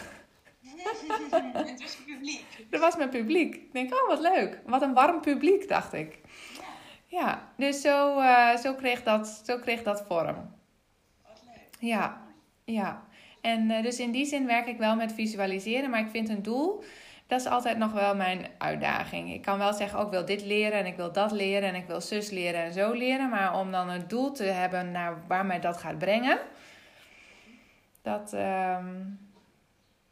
het 0.60 1.80
was 1.82 1.96
publiek. 2.06 2.44
Dat 2.70 2.80
was 2.80 2.96
mijn 2.96 3.08
publiek. 3.08 3.54
Ik 3.54 3.72
denk, 3.72 3.94
oh 3.94 4.08
wat 4.08 4.20
leuk. 4.20 4.60
Wat 4.66 4.82
een 4.82 4.94
warm 4.94 5.20
publiek, 5.20 5.68
dacht 5.68 5.92
ik. 5.92 6.18
Ja, 7.06 7.52
dus 7.56 7.80
zo, 7.80 8.18
eh, 8.18 8.56
zo, 8.56 8.74
kreeg, 8.74 9.02
dat, 9.02 9.42
zo 9.44 9.58
kreeg 9.58 9.82
dat 9.82 10.04
vorm. 10.06 10.54
Wat 11.22 11.42
leuk. 11.44 11.90
Ja, 11.90 12.22
ja. 12.64 13.06
En 13.40 13.70
eh, 13.70 13.82
dus 13.82 13.98
in 14.00 14.10
die 14.10 14.26
zin 14.26 14.46
werk 14.46 14.66
ik 14.66 14.78
wel 14.78 14.96
met 14.96 15.12
visualiseren, 15.12 15.90
maar 15.90 16.00
ik 16.00 16.10
vind 16.10 16.28
een 16.28 16.42
doel, 16.42 16.84
dat 17.26 17.40
is 17.40 17.46
altijd 17.46 17.78
nog 17.78 17.92
wel 17.92 18.16
mijn 18.16 18.46
uitdaging. 18.58 19.32
Ik 19.32 19.42
kan 19.42 19.58
wel 19.58 19.72
zeggen, 19.72 19.98
ook 19.98 20.04
ik 20.04 20.10
wil 20.12 20.24
dit 20.24 20.42
leren 20.42 20.78
en 20.78 20.86
ik 20.86 20.96
wil 20.96 21.12
dat 21.12 21.30
leren 21.32 21.68
en 21.68 21.74
ik 21.74 21.86
wil 21.86 22.00
zus 22.00 22.30
leren 22.30 22.62
en 22.62 22.72
zo 22.72 22.92
leren, 22.92 23.28
maar 23.30 23.58
om 23.58 23.70
dan 23.72 23.88
een 23.88 24.08
doel 24.08 24.32
te 24.32 24.44
hebben 24.44 24.90
naar 24.90 25.26
waar 25.26 25.46
mij 25.46 25.60
dat 25.60 25.76
gaat 25.76 25.98
brengen, 25.98 26.38
dat, 28.02 28.32
ehm 28.32 28.94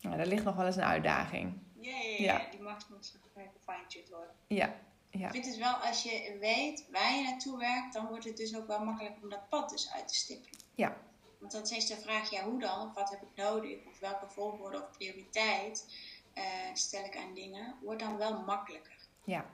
nou, 0.00 0.16
dat 0.16 0.26
ligt 0.26 0.44
nog 0.44 0.56
wel 0.56 0.66
eens 0.66 0.76
een 0.76 0.82
uitdaging. 0.84 1.58
Ja, 1.80 1.90
ja, 1.90 2.16
ja, 2.16 2.16
Ja. 2.38 2.50
die 2.50 2.60
mag 2.60 2.88
nog 2.88 2.98
gefine-tuned 3.34 4.08
worden. 4.10 4.30
Ja, 4.46 4.74
ja, 5.10 5.26
Ik 5.26 5.32
vind 5.32 5.46
het 5.46 5.56
wel, 5.56 5.72
als 5.74 6.02
je 6.02 6.36
weet 6.40 6.88
waar 6.92 7.16
je 7.16 7.22
naartoe 7.22 7.58
werkt, 7.58 7.92
dan 7.94 8.06
wordt 8.06 8.24
het 8.24 8.36
dus 8.36 8.56
ook 8.56 8.66
wel 8.66 8.84
makkelijk 8.84 9.14
om 9.22 9.28
dat 9.30 9.48
pad 9.48 9.70
dus 9.70 9.92
uit 9.92 10.08
te 10.08 10.14
stippelen. 10.14 10.60
ja, 10.74 10.96
Want 11.40 11.52
dan 11.52 11.62
is 11.62 11.86
de 11.86 11.96
vraag, 11.96 12.30
ja, 12.30 12.42
hoe 12.42 12.60
dan? 12.60 12.88
Of 12.88 12.94
wat 12.94 13.10
heb 13.10 13.22
ik 13.22 13.28
nodig? 13.44 13.78
Of 13.86 13.98
welke 13.98 14.26
volgorde 14.28 14.76
of 14.76 14.90
prioriteit 14.90 15.86
eh, 16.34 16.42
stel 16.72 17.04
ik 17.04 17.16
aan 17.16 17.34
dingen? 17.34 17.74
Wordt 17.82 18.00
dan 18.00 18.16
wel 18.16 18.42
makkelijker. 18.42 18.96
ja. 19.24 19.44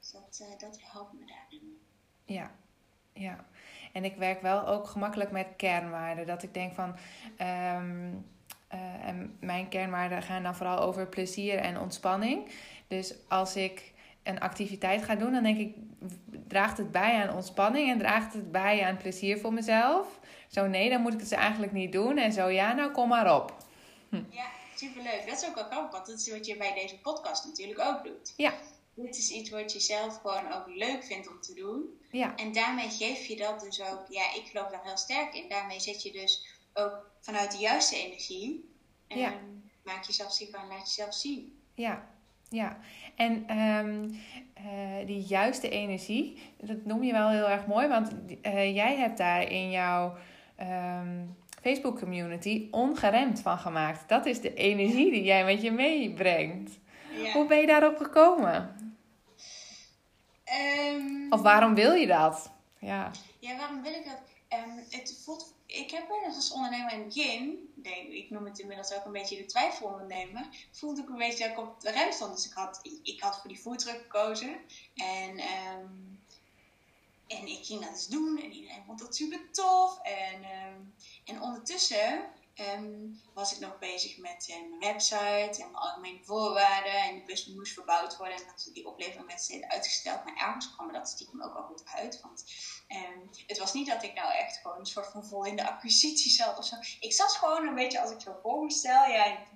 Dus 0.00 0.10
dat, 0.10 0.46
eh, 0.48 0.58
dat 0.58 0.78
helpt 0.82 1.12
me 1.12 1.26
daarin. 1.26 1.80
Ja, 2.24 2.50
ja. 3.12 3.44
En 3.92 4.04
ik 4.04 4.16
werk 4.16 4.42
wel 4.42 4.66
ook 4.66 4.86
gemakkelijk 4.86 5.30
met 5.30 5.46
kernwaarden. 5.56 6.26
Dat 6.26 6.42
ik 6.42 6.54
denk 6.54 6.74
van. 6.74 6.96
ehm, 7.36 8.12
eh, 8.68 9.04
en 9.06 9.36
mijn 9.40 9.68
kernwaarden 9.68 10.22
gaan 10.22 10.42
dan 10.42 10.54
vooral 10.54 10.78
over 10.78 11.06
plezier 11.06 11.58
en 11.58 11.78
ontspanning. 11.80 12.48
Dus 12.86 13.14
als 13.28 13.56
ik 13.56 13.92
een 14.22 14.40
activiteit 14.40 15.02
ga 15.02 15.14
doen, 15.14 15.32
dan 15.32 15.42
denk 15.42 15.58
ik: 15.58 15.74
draagt 16.46 16.78
het 16.78 16.92
bij 16.92 17.22
aan 17.22 17.34
ontspanning 17.34 17.90
en 17.90 17.98
draagt 17.98 18.32
het 18.32 18.52
bij 18.52 18.84
aan 18.84 18.96
plezier 18.96 19.38
voor 19.38 19.52
mezelf? 19.52 20.18
Zo 20.48 20.66
nee, 20.66 20.90
dan 20.90 21.00
moet 21.00 21.12
ik 21.14 21.20
het 21.20 21.28
dus 21.28 21.38
eigenlijk 21.38 21.72
niet 21.72 21.92
doen. 21.92 22.18
En 22.18 22.32
zo 22.32 22.48
ja, 22.48 22.72
nou 22.72 22.90
kom 22.90 23.08
maar 23.08 23.34
op. 23.34 23.56
Ja, 24.10 24.46
superleuk. 24.78 25.26
Dat 25.26 25.42
is 25.42 25.48
ook 25.48 25.54
wel 25.54 25.64
grappig, 25.64 25.90
want 25.92 26.06
dat 26.06 26.18
is 26.18 26.30
wat 26.30 26.46
je 26.46 26.56
bij 26.56 26.74
deze 26.74 26.98
podcast 26.98 27.44
natuurlijk 27.44 27.80
ook 27.80 28.04
doet. 28.04 28.32
Ja, 28.36 28.54
dit 28.94 29.16
is 29.16 29.30
iets 29.30 29.50
wat 29.50 29.72
je 29.72 29.80
zelf 29.80 30.20
gewoon 30.20 30.52
ook 30.52 30.66
leuk 30.66 31.04
vindt 31.04 31.28
om 31.28 31.40
te 31.40 31.54
doen. 31.54 32.00
Ja. 32.10 32.36
En 32.36 32.52
daarmee 32.52 32.88
geef 32.90 33.26
je 33.26 33.36
dat 33.36 33.60
dus 33.60 33.80
ook, 33.82 34.04
ja, 34.08 34.34
ik 34.34 34.44
geloof 34.50 34.70
daar 34.70 34.84
heel 34.84 34.96
sterk 34.96 35.34
in. 35.34 35.48
Daarmee 35.48 35.80
zet 35.80 36.02
je 36.02 36.12
dus 36.12 36.46
ook 36.74 37.10
vanuit 37.20 37.52
de 37.52 37.58
juiste 37.58 37.96
energie. 37.96 38.70
En 39.08 39.18
Ja. 39.18 39.34
maak 39.82 40.04
jezelf 40.04 40.32
zichtbaar 40.32 40.62
en 40.62 40.68
laat 40.68 40.94
jezelf 40.94 41.14
zien. 41.14 41.58
Ja, 41.74 42.08
ja. 42.48 42.78
En 43.16 43.44
ehm, 43.46 44.10
eh, 44.54 45.06
die 45.06 45.20
juiste 45.22 45.68
energie, 45.68 46.42
dat 46.60 46.84
noem 46.84 47.02
je 47.02 47.12
wel 47.12 47.28
heel 47.30 47.48
erg 47.48 47.66
mooi, 47.66 47.88
want 47.88 48.10
eh, 48.42 48.74
jij 48.74 48.96
hebt 48.96 49.18
daar 49.18 49.50
in 49.50 49.70
jouw 49.70 50.16
ehm, 50.56 51.26
Facebook 51.62 51.98
community 51.98 52.68
ongeremd 52.70 53.40
van 53.40 53.58
gemaakt. 53.58 54.08
Dat 54.08 54.26
is 54.26 54.40
de 54.40 54.54
energie 54.54 55.10
die 55.10 55.22
jij 55.22 55.44
met 55.44 55.62
je 55.62 55.70
meebrengt. 55.70 56.78
Ja. 57.22 57.32
Hoe 57.32 57.46
ben 57.46 57.58
je 57.58 57.66
daarop 57.66 57.96
gekomen? 57.96 58.76
Ehm, 60.44 61.32
Of 61.32 61.40
waarom 61.40 61.74
wil 61.74 61.92
je 61.92 62.06
dat? 62.06 62.50
Ja, 62.80 63.10
Ja, 63.38 63.56
waarom 63.56 63.82
wil 63.82 63.92
ik 63.92 64.04
dat? 64.04 64.18
Ehm, 64.48 64.70
het 64.90 65.20
voelt, 65.24 65.54
ik 65.66 65.90
heb 65.90 66.08
wel 66.08 66.22
eens 66.24 66.34
als 66.34 66.52
ondernemer 66.52 66.92
in 66.92 66.98
het 66.98 67.06
begin, 67.14 67.68
ik 68.10 68.30
noem 68.30 68.44
het 68.44 68.58
inmiddels 68.58 68.94
ook 68.94 69.04
een 69.04 69.12
beetje 69.12 69.36
de 69.36 69.44
twijfelondernemer, 69.44 70.46
voelde 70.72 71.00
ik 71.02 71.08
een 71.08 71.16
beetje 71.16 71.38
dat 71.48 71.52
ik 71.52 71.58
op 71.58 71.80
de 71.80 71.90
rem 71.90 72.12
stond. 72.12 72.34
Dus 72.36 72.46
ik 72.46 72.52
had, 72.52 72.80
ik 73.02 73.20
had 73.20 73.40
voor 73.40 73.48
die 73.48 73.60
voertuig 73.60 73.96
gekozen 74.02 74.56
en, 74.94 75.36
ehm, 75.38 75.86
en 77.28 77.46
ik 77.46 77.64
ging 77.66 77.80
dat 77.80 77.90
eens 77.90 78.06
doen 78.06 78.38
en 78.38 78.52
iedereen 78.52 78.84
vond 78.84 78.98
dat 78.98 79.16
super 79.16 79.50
tof. 79.52 79.98
En, 80.02 80.42
ehm, 80.42 80.80
en 81.24 81.40
ondertussen 81.40 82.36
ehm, 82.54 83.06
was 83.34 83.52
ik 83.52 83.58
nog 83.58 83.78
bezig 83.78 84.16
met 84.16 84.46
eh, 84.48 84.56
mijn 84.68 84.92
website 84.92 85.62
en 85.62 85.70
mijn 85.70 85.74
algemene 85.74 86.24
voorwaarden 86.24 87.02
en 87.02 87.14
die 87.14 87.24
bus 87.24 87.46
moest 87.46 87.72
verbouwd 87.72 88.16
worden 88.16 88.36
en 88.36 88.46
dat 88.46 88.70
die 88.72 88.86
oplevering 88.86 89.26
werd 89.26 89.40
steeds 89.40 89.66
uitgesteld. 89.66 90.24
Maar 90.24 90.36
ergens 90.36 90.74
kwam 90.74 90.92
dat 90.92 91.08
stiekem 91.08 91.42
ook 91.42 91.52
wel 91.52 91.62
goed 91.62 91.82
uit, 91.84 92.20
want 92.20 92.44
Ehm, 92.88 93.18
het 93.46 93.58
was 93.58 93.72
niet 93.72 93.86
dat 93.86 94.02
ik 94.02 94.14
nou 94.14 94.32
echt 94.32 94.56
gewoon 94.56 94.78
een 94.78 94.86
soort 94.86 95.06
van 95.06 95.24
vol 95.24 95.44
in 95.44 95.56
de 95.56 95.68
acquisitie 95.68 96.30
zat 96.30 96.58
of 96.58 96.64
zo. 96.64 96.76
Ik 97.00 97.12
zat 97.12 97.32
gewoon 97.32 97.66
een 97.66 97.74
beetje, 97.74 98.00
als 98.00 98.10
ik 98.10 98.20
zo 98.20 98.38
voor 98.42 98.64
me 98.64 98.70
stel, 98.70 99.04
ja, 99.04 99.46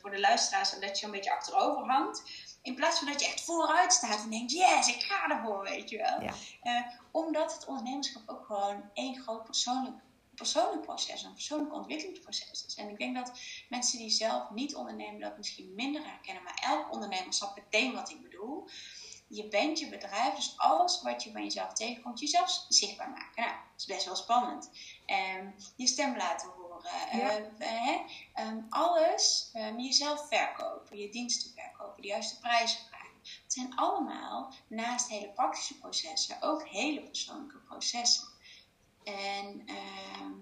voor 0.00 0.10
de 0.10 0.20
luisteraars, 0.20 0.78
dat 0.80 0.98
je 0.98 1.06
een 1.06 1.12
beetje 1.12 1.32
achterover 1.32 1.84
hangt. 1.84 2.22
In 2.62 2.74
plaats 2.74 2.98
van 2.98 3.08
dat 3.08 3.20
je 3.20 3.26
echt 3.26 3.44
vooruit 3.44 3.92
staat 3.92 4.22
en 4.22 4.30
denkt, 4.30 4.52
yes, 4.52 4.88
ik 4.88 5.02
ga 5.02 5.30
ervoor, 5.30 5.62
weet 5.62 5.90
je 5.90 5.96
wel. 5.96 6.20
Ja. 6.20 6.34
Eh, 6.62 6.86
omdat 7.10 7.52
het 7.52 7.64
ondernemerschap 7.64 8.22
ook 8.26 8.46
gewoon 8.46 8.90
één 8.94 9.22
groot 9.22 9.44
persoonlijk, 9.44 9.96
persoonlijk 10.34 10.82
proces, 10.82 11.22
een 11.22 11.32
persoonlijk 11.32 11.74
ontwikkelingsproces 11.74 12.64
is. 12.66 12.74
En 12.74 12.88
ik 12.88 12.98
denk 12.98 13.14
dat 13.14 13.32
mensen 13.68 13.98
die 13.98 14.10
zelf 14.10 14.50
niet 14.50 14.74
ondernemen 14.74 15.20
dat 15.20 15.36
misschien 15.36 15.74
minder 15.74 16.04
herkennen. 16.04 16.42
Maar 16.42 16.62
elk 16.64 16.92
ondernemer 16.92 17.32
snapt 17.32 17.56
meteen 17.56 17.94
wat 17.94 18.10
ik 18.10 18.22
bedoel 18.22 18.68
je 19.34 19.48
bent 19.48 19.78
je 19.78 19.88
bedrijf, 19.88 20.34
dus 20.34 20.54
alles 20.56 21.02
wat 21.02 21.22
je 21.22 21.32
van 21.32 21.42
jezelf 21.42 21.72
tegenkomt, 21.72 22.20
jezelf 22.20 22.64
zichtbaar 22.68 23.10
maken. 23.10 23.42
Nou, 23.42 23.48
dat 23.48 23.80
is 23.80 23.84
best 23.84 24.04
wel 24.04 24.16
spannend. 24.16 24.70
Ehm, 25.06 25.46
je 25.76 25.86
stem 25.86 26.16
laten 26.16 26.48
horen, 26.48 26.71
Ja. 27.12 27.36
eh, 27.58 27.88
eh? 27.88 28.00
Ehm, 28.32 28.60
alles, 28.68 29.50
ehm, 29.52 29.78
jezelf 29.78 30.28
verkopen, 30.28 30.98
je 30.98 31.10
diensten 31.10 31.50
verkopen, 31.54 32.02
de 32.02 32.08
juiste 32.08 32.38
prijzen 32.38 32.80
vragen. 32.88 33.20
Het 33.42 33.52
zijn 33.52 33.76
allemaal, 33.76 34.54
naast 34.66 35.08
hele 35.08 35.28
praktische 35.28 35.78
processen, 35.78 36.42
ook 36.42 36.68
hele 36.68 37.02
persoonlijke 37.02 37.58
processen. 37.58 38.28
En 39.04 39.62
ehm, 39.66 40.32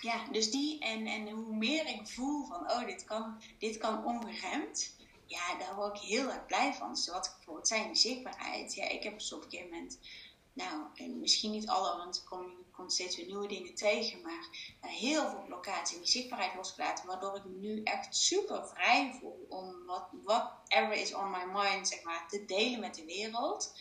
ja, 0.00 0.24
dus 0.32 0.50
die, 0.50 0.80
en, 0.80 1.06
en 1.06 1.28
hoe 1.28 1.56
meer 1.56 1.86
ik 1.86 2.08
voel 2.08 2.46
van, 2.46 2.70
oh, 2.70 2.86
dit 2.86 3.04
kan, 3.04 3.42
dit 3.58 3.76
kan 3.76 4.04
ongeremd 4.04 4.92
ja, 5.26 5.58
daar 5.58 5.74
word 5.74 5.96
ik 5.96 6.02
heel 6.02 6.30
erg 6.30 6.46
blij 6.46 6.74
van. 6.74 6.94
Dus 6.94 7.08
wat 7.08 7.26
ik 7.26 7.32
bijvoorbeeld 7.36 7.68
zei, 7.68 7.86
die 7.86 7.94
zichtbaarheid. 7.94 8.74
Ja, 8.74 8.88
ik 8.88 9.02
heb 9.02 9.18
dus 9.18 9.32
op 9.32 9.44
een 9.44 9.50
gegeven 9.50 9.70
moment, 9.72 9.98
nou, 10.52 10.82
en 10.94 11.20
misschien 11.20 11.50
niet 11.50 11.68
alle, 11.68 11.96
want 11.96 12.16
ik 12.16 12.24
kom, 12.24 12.52
steeds 12.90 13.16
weer 13.16 13.26
nieuwe 13.26 13.48
dingen 13.48 13.74
tegen, 13.74 14.22
maar 14.22 14.48
uh, 14.84 14.90
heel 14.90 15.30
veel 15.30 15.42
blokkades 15.46 15.92
in 15.92 15.98
die 15.98 16.10
zichtbaarheid 16.10 16.54
losgelaten, 16.54 17.06
waardoor 17.06 17.36
ik 17.36 17.44
nu 17.44 17.82
echt 17.82 18.16
super 18.16 18.68
vrij 18.68 19.16
voel 19.20 19.46
om 19.48 19.84
wat 19.86 20.08
whatever 20.24 20.92
is 20.92 21.14
on 21.14 21.30
my 21.30 21.44
mind, 21.52 21.88
zeg 21.88 22.02
maar, 22.02 22.28
te 22.28 22.44
delen 22.44 22.80
met 22.80 22.94
de 22.94 23.04
wereld. 23.04 23.74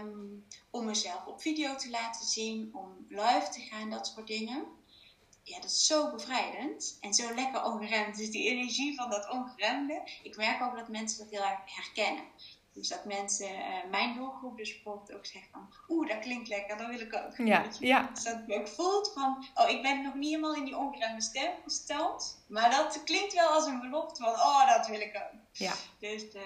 Um, 0.00 0.46
om 0.70 0.84
mezelf 0.84 1.26
op 1.26 1.40
video 1.40 1.76
te 1.76 1.90
laten 1.90 2.26
zien, 2.26 2.70
om 2.72 3.06
live 3.08 3.48
te 3.50 3.60
gaan, 3.60 3.90
dat 3.90 4.06
soort 4.06 4.26
dingen 4.26 4.78
ja, 5.50 5.60
dat 5.60 5.70
is 5.70 5.86
zo 5.86 6.10
bevrijdend 6.10 6.98
en 7.00 7.14
zo 7.14 7.34
lekker 7.34 7.64
ongeremd. 7.64 8.16
Dus 8.16 8.30
die 8.30 8.50
energie 8.50 8.94
van 8.94 9.10
dat 9.10 9.30
ongeremde. 9.30 10.02
Ik 10.22 10.36
merk 10.36 10.62
ook 10.62 10.76
dat 10.76 10.88
mensen 10.88 11.18
dat 11.18 11.30
heel 11.30 11.44
erg 11.44 11.74
herkennen. 11.74 12.24
Dus 12.80 12.88
dat 12.88 13.04
mensen, 13.04 13.48
uh, 13.54 13.90
mijn 13.90 14.14
doelgroep 14.14 14.56
dus 14.56 14.72
bijvoorbeeld 14.72 15.12
ook 15.12 15.26
zeggen 15.26 15.50
van... 15.52 15.68
Oeh, 15.88 16.08
dat 16.08 16.18
klinkt 16.18 16.48
lekker, 16.48 16.76
dat 16.76 16.86
wil 16.86 17.00
ik 17.00 17.14
ook. 17.14 17.46
Ja, 17.46 17.64
ja. 17.80 18.10
Dus 18.14 18.22
dat 18.24 18.38
je 18.46 18.54
ook 18.54 18.68
voelt 18.68 19.12
van... 19.14 19.46
Oh, 19.54 19.68
ik 19.68 19.82
ben 19.82 20.02
nog 20.02 20.14
niet 20.14 20.28
helemaal 20.28 20.54
in 20.54 20.64
die 20.64 20.76
ongeremde 20.76 21.22
stem 21.22 21.52
gesteld. 21.64 22.36
Maar 22.46 22.70
dat 22.70 23.02
klinkt 23.04 23.34
wel 23.34 23.48
als 23.48 23.66
een 23.66 23.80
belofte 23.80 24.22
van... 24.22 24.32
Oh, 24.32 24.68
dat 24.68 24.86
wil 24.86 25.00
ik 25.00 25.16
ook. 25.16 25.40
Ja. 25.52 25.72
Dus... 25.98 26.22
Uh, 26.34 26.40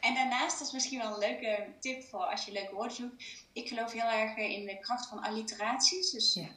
en 0.00 0.14
daarnaast, 0.14 0.58
dat 0.58 0.66
is 0.66 0.72
misschien 0.72 0.98
wel 0.98 1.12
een 1.12 1.18
leuke 1.18 1.66
tip 1.80 2.02
voor 2.02 2.24
als 2.24 2.44
je 2.44 2.52
leuke 2.52 2.74
woorden 2.74 2.96
zoekt. 2.96 3.24
Ik 3.52 3.68
geloof 3.68 3.92
heel 3.92 4.08
erg 4.08 4.36
in 4.36 4.66
de 4.66 4.78
kracht 4.78 5.06
van 5.06 5.22
alliteraties. 5.22 6.10
Dus 6.10 6.34
Ja. 6.34 6.48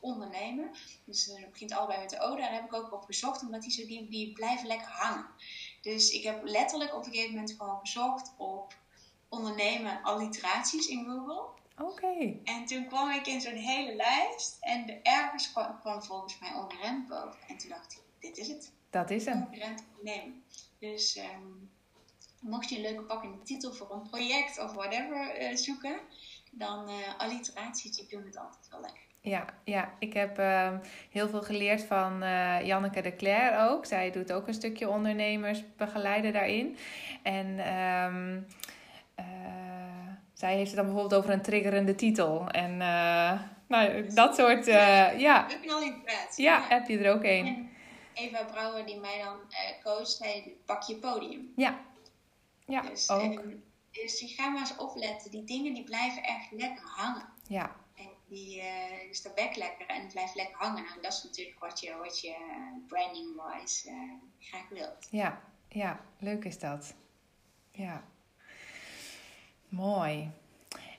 ondernemen. 0.00 0.70
Dus 1.04 1.28
uh, 1.28 1.34
het 1.36 1.50
begint 1.50 1.72
allebei 1.72 2.00
met 2.00 2.10
de 2.10 2.20
O. 2.20 2.36
Daar 2.36 2.52
heb 2.52 2.64
ik 2.64 2.74
ook 2.74 2.92
op 2.92 3.04
gezocht, 3.04 3.42
omdat 3.42 3.62
die, 3.62 3.70
zo, 3.70 3.86
die, 3.86 4.08
die 4.08 4.32
blijven 4.32 4.66
lekker 4.66 4.88
hangen. 4.88 5.26
Dus 5.86 6.10
ik 6.10 6.22
heb 6.22 6.44
letterlijk 6.44 6.94
op 6.94 7.06
een 7.06 7.12
gegeven 7.12 7.34
moment 7.34 7.54
gewoon 7.58 7.78
gezocht 7.80 8.32
op 8.36 8.74
ondernemen 9.28 10.02
alliteraties 10.02 10.86
in 10.86 11.04
Google. 11.04 11.44
Oké. 11.78 12.38
En 12.44 12.64
toen 12.64 12.86
kwam 12.86 13.10
ik 13.10 13.26
in 13.26 13.40
zo'n 13.40 13.54
hele 13.54 13.94
lijst. 13.94 14.56
En 14.60 14.86
de 14.86 15.00
ergens 15.02 15.52
kwam, 15.52 15.80
kwam 15.80 16.02
volgens 16.02 16.38
mij 16.38 16.54
ongeremd 16.54 17.08
boven. 17.08 17.38
En 17.48 17.56
toen 17.56 17.68
dacht 17.68 17.92
ik, 17.92 18.00
dit 18.18 18.36
is 18.36 18.48
het. 18.48 18.72
Dat 18.90 19.10
is 19.10 19.24
hem. 19.24 19.46
Ongeremd 19.46 19.84
ondernemen. 19.88 20.44
Dus... 20.78 21.16
Um, 21.16 21.70
mocht 22.40 22.68
je 22.68 22.76
een 22.76 22.82
leuke 22.82 23.02
pakkende 23.02 23.42
titel 23.42 23.72
voor 23.72 23.90
een 23.92 24.08
project 24.08 24.58
of 24.58 24.72
whatever 24.72 25.42
uh, 25.42 25.56
zoeken, 25.56 26.00
dan 26.50 26.88
uh, 26.88 27.18
alliteraties, 27.18 27.96
die 27.96 28.06
doen 28.06 28.24
het 28.24 28.36
altijd 28.36 28.68
wel 28.70 28.80
lekker. 28.80 29.05
Ja, 29.26 29.44
ja, 29.64 29.92
ik 29.98 30.12
heb 30.12 30.38
uh, 30.38 30.72
heel 31.10 31.28
veel 31.28 31.42
geleerd 31.42 31.84
van 31.84 32.22
uh, 32.22 32.66
Janneke 32.66 33.00
de 33.00 33.16
Cler 33.16 33.68
ook. 33.68 33.86
Zij 33.86 34.10
doet 34.10 34.32
ook 34.32 34.46
een 34.46 34.54
stukje 34.54 34.88
ondernemers 34.88 35.62
begeleiden 35.76 36.32
daarin. 36.32 36.76
En 37.22 37.46
um, 37.74 38.46
uh, 39.18 39.24
zij 40.32 40.54
heeft 40.54 40.66
het 40.66 40.76
dan 40.76 40.84
bijvoorbeeld 40.84 41.20
over 41.20 41.30
een 41.32 41.42
triggerende 41.42 41.94
titel. 41.94 42.48
En 42.48 42.76
nou, 43.66 44.12
dat 44.14 44.36
soort, 44.36 44.66
ja. 44.66 45.10
ja. 45.10 45.46
Heb 45.48 45.64
je 45.64 45.72
al 45.72 45.76
alliteratie? 45.76 46.44
Ja, 46.44 46.62
heb 46.68 46.88
je 46.88 46.98
er 46.98 47.14
ook 47.14 47.24
een. 47.24 47.70
Eva 48.14 48.44
Brouwer 48.44 48.86
die 48.86 49.00
mij 49.00 49.18
dan 49.24 49.36
coacht, 49.82 50.10
zei 50.10 50.56
pak 50.66 50.82
je 50.82 50.94
podium. 50.94 51.52
Ja, 51.56 51.78
ja, 52.66 52.80
dus, 52.80 53.10
ook. 53.10 53.22
En, 53.22 53.64
dus 53.90 54.34
gaan 54.36 54.52
maar 54.52 54.60
eens 54.60 54.76
opletten. 54.76 55.30
Die 55.30 55.44
dingen 55.44 55.74
die 55.74 55.84
blijven 55.84 56.22
echt 56.22 56.50
lekker 56.50 56.84
hangen. 56.96 57.28
Ja. 57.46 57.84
Die, 58.28 58.56
uh, 58.56 59.08
dus 59.08 59.22
dat 59.22 59.56
lekker 59.56 59.86
en 59.86 60.02
het 60.02 60.12
blijft 60.12 60.34
lekker 60.34 60.56
hangen. 60.56 60.84
Nou, 60.84 61.00
dat 61.00 61.12
is 61.12 61.22
natuurlijk 61.22 61.58
wat 61.58 61.80
je, 61.80 61.96
wat 61.96 62.20
je 62.20 62.28
uh, 62.28 62.88
branding-wise 62.88 63.90
uh, 63.90 64.12
graag 64.38 64.68
wilt. 64.68 65.08
Ja, 65.10 65.40
ja, 65.68 66.00
leuk 66.18 66.44
is 66.44 66.58
dat. 66.58 66.94
Ja. 67.70 68.04
Mooi. 69.68 70.30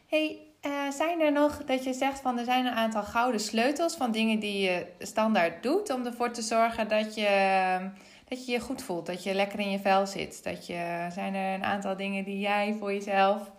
Hey, 0.07 0.39
uh, 0.61 0.91
zijn 0.91 1.21
er 1.21 1.31
nog 1.31 1.63
dat 1.63 1.83
je 1.83 1.93
zegt 1.93 2.19
van 2.19 2.37
er 2.37 2.45
zijn 2.45 2.65
een 2.65 2.73
aantal 2.73 3.03
gouden 3.03 3.41
sleutels 3.41 3.95
van 3.95 4.11
dingen 4.11 4.39
die 4.39 4.59
je 4.59 4.87
standaard 4.99 5.63
doet 5.63 5.89
om 5.89 6.05
ervoor 6.05 6.31
te 6.31 6.41
zorgen 6.41 6.87
dat 6.87 7.15
je 7.15 7.91
dat 8.27 8.45
je 8.45 8.51
je 8.51 8.59
goed 8.59 8.81
voelt, 8.81 9.05
dat 9.05 9.23
je 9.23 9.33
lekker 9.33 9.59
in 9.59 9.71
je 9.71 9.79
vel 9.79 10.07
zit. 10.07 10.43
Dat 10.43 10.65
je, 10.65 11.07
zijn 11.11 11.33
er 11.33 11.53
een 11.53 11.63
aantal 11.63 11.95
dingen 11.95 12.23
die 12.23 12.39
jij 12.39 12.75
voor 12.79 12.93
jezelf, 12.93 13.51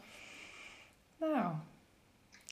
nou, 1.21 1.55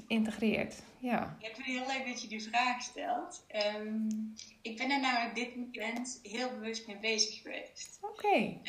integreert. 0.07 0.83
Ja. 1.07 1.37
ja 1.41 1.49
ik 1.49 1.55
vind 1.55 1.67
het 1.67 1.77
heel 1.77 1.97
leuk 1.97 2.07
dat 2.07 2.23
je 2.23 2.29
die 2.29 2.43
vraag 2.43 2.83
stelt. 2.83 3.45
Um, 3.77 4.35
ik 4.63 4.77
ben 4.77 4.91
er 4.91 5.01
namelijk 5.01 5.35
dit 5.35 5.55
weekend 5.55 6.19
heel 6.23 6.51
bewust 6.51 6.87
mee 6.87 6.99
bezig 6.99 7.43
geweest. 7.43 7.99
Oké. 8.01 8.13
Okay. 8.13 8.61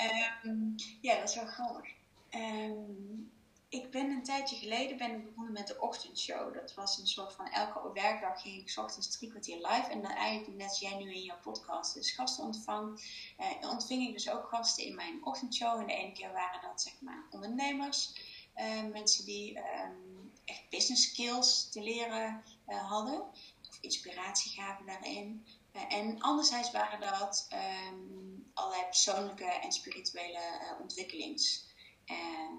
Um, 0.43 0.76
ja, 1.02 1.15
dat 1.15 1.29
is 1.29 1.35
wel 1.35 1.46
grappig. 1.46 1.92
Um, 2.31 3.31
ik 3.69 3.92
ben 3.92 4.10
een 4.10 4.23
tijdje 4.23 4.56
geleden 4.56 4.98
ben 4.98 5.12
ik 5.12 5.25
begonnen 5.25 5.54
met 5.54 5.67
de 5.67 5.81
ochtendshow. 5.81 6.54
Dat 6.54 6.73
was 6.73 6.98
een 6.98 7.08
soort 7.08 7.33
van 7.33 7.48
elke 7.48 7.92
werkdag 7.94 8.42
ging 8.42 8.62
ik 8.62 8.77
ochtends 8.77 9.17
drie 9.17 9.29
kwartier 9.29 9.56
live. 9.56 9.90
En 9.90 10.02
dan 10.02 10.12
eigenlijk 10.12 10.58
net 10.58 10.69
als 10.69 10.79
jij 10.79 10.98
nu 10.98 11.13
in 11.13 11.23
jouw 11.23 11.40
podcast 11.44 11.94
dus 11.94 12.12
gasten 12.12 12.44
ontvangt, 12.44 13.06
eh, 13.38 13.69
ontving 13.69 14.08
ik 14.08 14.13
dus 14.13 14.29
ook 14.29 14.48
gasten 14.48 14.85
in 14.85 14.96
mijn 14.96 15.25
ochtendshow. 15.25 15.79
En 15.79 15.88
de 15.88 15.94
ene 15.94 16.12
keer 16.12 16.31
waren 16.31 16.62
dat 16.62 16.81
zeg 16.81 17.02
maar 17.02 17.23
ondernemers, 17.29 18.13
eh, 18.54 18.83
mensen 18.92 19.25
die 19.25 19.58
um, 19.58 20.07
echt 20.48 20.69
business 20.69 21.04
skills 21.04 21.69
te 21.69 21.81
leren 21.81 22.43
uh, 22.67 22.89
hadden. 22.89 23.21
Of 23.69 23.77
inspiratie 23.81 24.52
gaven 24.52 24.85
daarin. 24.85 25.45
Uh, 25.73 25.93
en 25.93 26.21
anderzijds 26.21 26.71
waren 26.71 27.00
dat 27.00 27.48
um, 27.54 28.52
allerlei 28.54 28.83
persoonlijke 28.83 29.45
en 29.45 29.71
spirituele 29.71 30.39
uh, 30.62 30.81
ontwikkelings 30.81 31.65
ehm, 32.06 32.54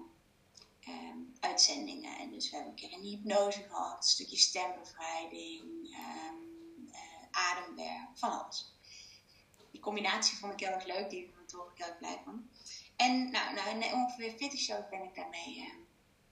ehm, 0.79 1.17
uitzendingen. 1.39 2.17
En 2.17 2.31
dus 2.31 2.49
we 2.49 2.55
hebben 2.55 2.73
een 2.73 2.79
keer 2.79 2.97
een 2.97 3.03
hypnose 3.03 3.63
gehad, 3.63 3.97
een 3.97 4.09
stukje 4.09 4.37
stembevrijding, 4.37 5.63
ehm, 5.93 6.35
eh, 6.91 7.27
ademwerk, 7.31 8.09
van 8.13 8.39
alles. 8.39 8.73
Die 9.71 9.81
combinatie 9.81 10.37
vond 10.37 10.53
ik 10.53 10.59
heel 10.59 10.75
erg 10.75 10.85
leuk, 10.85 11.09
die 11.09 11.31
word 11.51 11.71
ik 11.71 11.77
heel 11.77 11.87
erg 11.87 11.97
blij 11.97 12.21
van. 12.23 12.49
En 12.95 13.31
nou, 13.31 13.55
na 13.55 13.93
ongeveer 13.93 14.33
40 14.37 14.59
shows 14.59 14.89
ben 14.89 15.03
ik 15.03 15.15
daarmee 15.15 15.78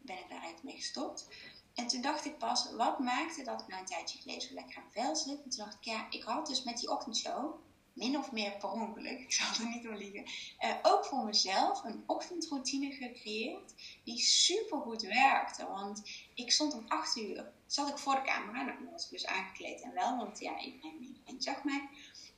ben 0.07 0.17
ik 0.17 0.29
daar 0.29 0.53
mee 0.61 0.75
gestopt. 0.75 1.27
En 1.73 1.87
toen 1.87 2.01
dacht 2.01 2.25
ik 2.25 2.37
pas, 2.37 2.71
wat 2.71 2.99
maakte 2.99 3.43
dat 3.43 3.61
ik 3.61 3.67
nou 3.67 3.81
een 3.81 3.87
tijdje 3.87 4.19
geleden 4.19 4.41
zo 4.41 4.53
lekker 4.53 4.77
aan 4.77 4.91
vel 4.91 5.15
zit? 5.15 5.43
En 5.43 5.49
toen 5.49 5.65
dacht 5.65 5.73
ik, 5.73 5.83
ja, 5.83 6.07
ik 6.09 6.23
had 6.23 6.47
dus 6.47 6.63
met 6.63 6.77
die 6.77 6.89
ochtendshow, 6.89 7.55
min 7.93 8.17
of 8.17 8.31
meer 8.31 8.57
per 8.57 8.71
ongeluk, 8.71 9.19
ik 9.27 9.31
zal 9.31 9.65
er 9.65 9.69
niet 9.69 9.87
om 9.87 9.95
liegen, 9.95 10.25
uh, 10.59 10.75
ook 10.81 11.05
voor 11.05 11.23
mezelf 11.25 11.83
een 11.83 12.03
ochtendroutine 12.05 12.91
gecreëerd 12.91 13.73
die 14.03 14.19
super 14.19 14.79
goed 14.79 15.01
werkte. 15.01 15.67
Want 15.67 16.01
ik 16.33 16.51
stond 16.51 16.73
om 16.73 16.85
8 16.87 17.17
uur, 17.17 17.51
zat 17.65 17.89
ik 17.89 17.97
voor 17.97 18.15
de 18.15 18.21
camera, 18.21 18.63
nou, 18.63 18.83
dan 18.83 18.91
was 18.91 19.05
ik 19.05 19.11
dus 19.11 19.25
aangekleed 19.25 19.81
en 19.81 19.93
wel, 19.93 20.17
want 20.17 20.39
ja, 20.39 20.59
iedereen, 20.59 21.15
zag 21.37 21.63
mij. 21.63 21.89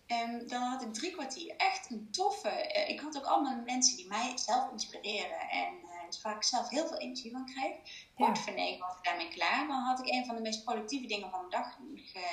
Um, 0.07 0.47
dan 0.47 0.61
had 0.61 0.81
ik 0.81 0.93
drie 0.93 1.11
kwartier 1.11 1.55
echt 1.57 1.89
een 1.89 2.07
toffe. 2.11 2.73
Uh, 2.75 2.89
ik 2.89 2.99
had 2.99 3.17
ook 3.17 3.25
allemaal 3.25 3.61
mensen 3.65 3.97
die 3.97 4.07
mij 4.07 4.37
zelf 4.37 4.71
inspireren. 4.71 5.49
En 5.49 5.78
dus 6.11 6.21
waar 6.21 6.35
ik 6.35 6.43
zelf 6.43 6.69
heel 6.69 6.87
veel 6.87 6.97
energie 6.97 7.31
van 7.31 7.45
kreeg. 7.45 7.75
Kort 8.15 8.37
ja. 8.37 8.43
voor 8.43 8.53
negen 8.53 8.79
was 8.79 8.97
ik 8.97 9.03
daarmee 9.03 9.27
klaar. 9.27 9.67
Dan 9.67 9.81
had 9.81 9.99
ik 9.99 10.13
een 10.13 10.25
van 10.25 10.35
de 10.35 10.41
meest 10.41 10.63
productieve 10.63 11.07
dingen 11.07 11.29
van 11.29 11.43
de 11.43 11.49
dag 11.49 11.77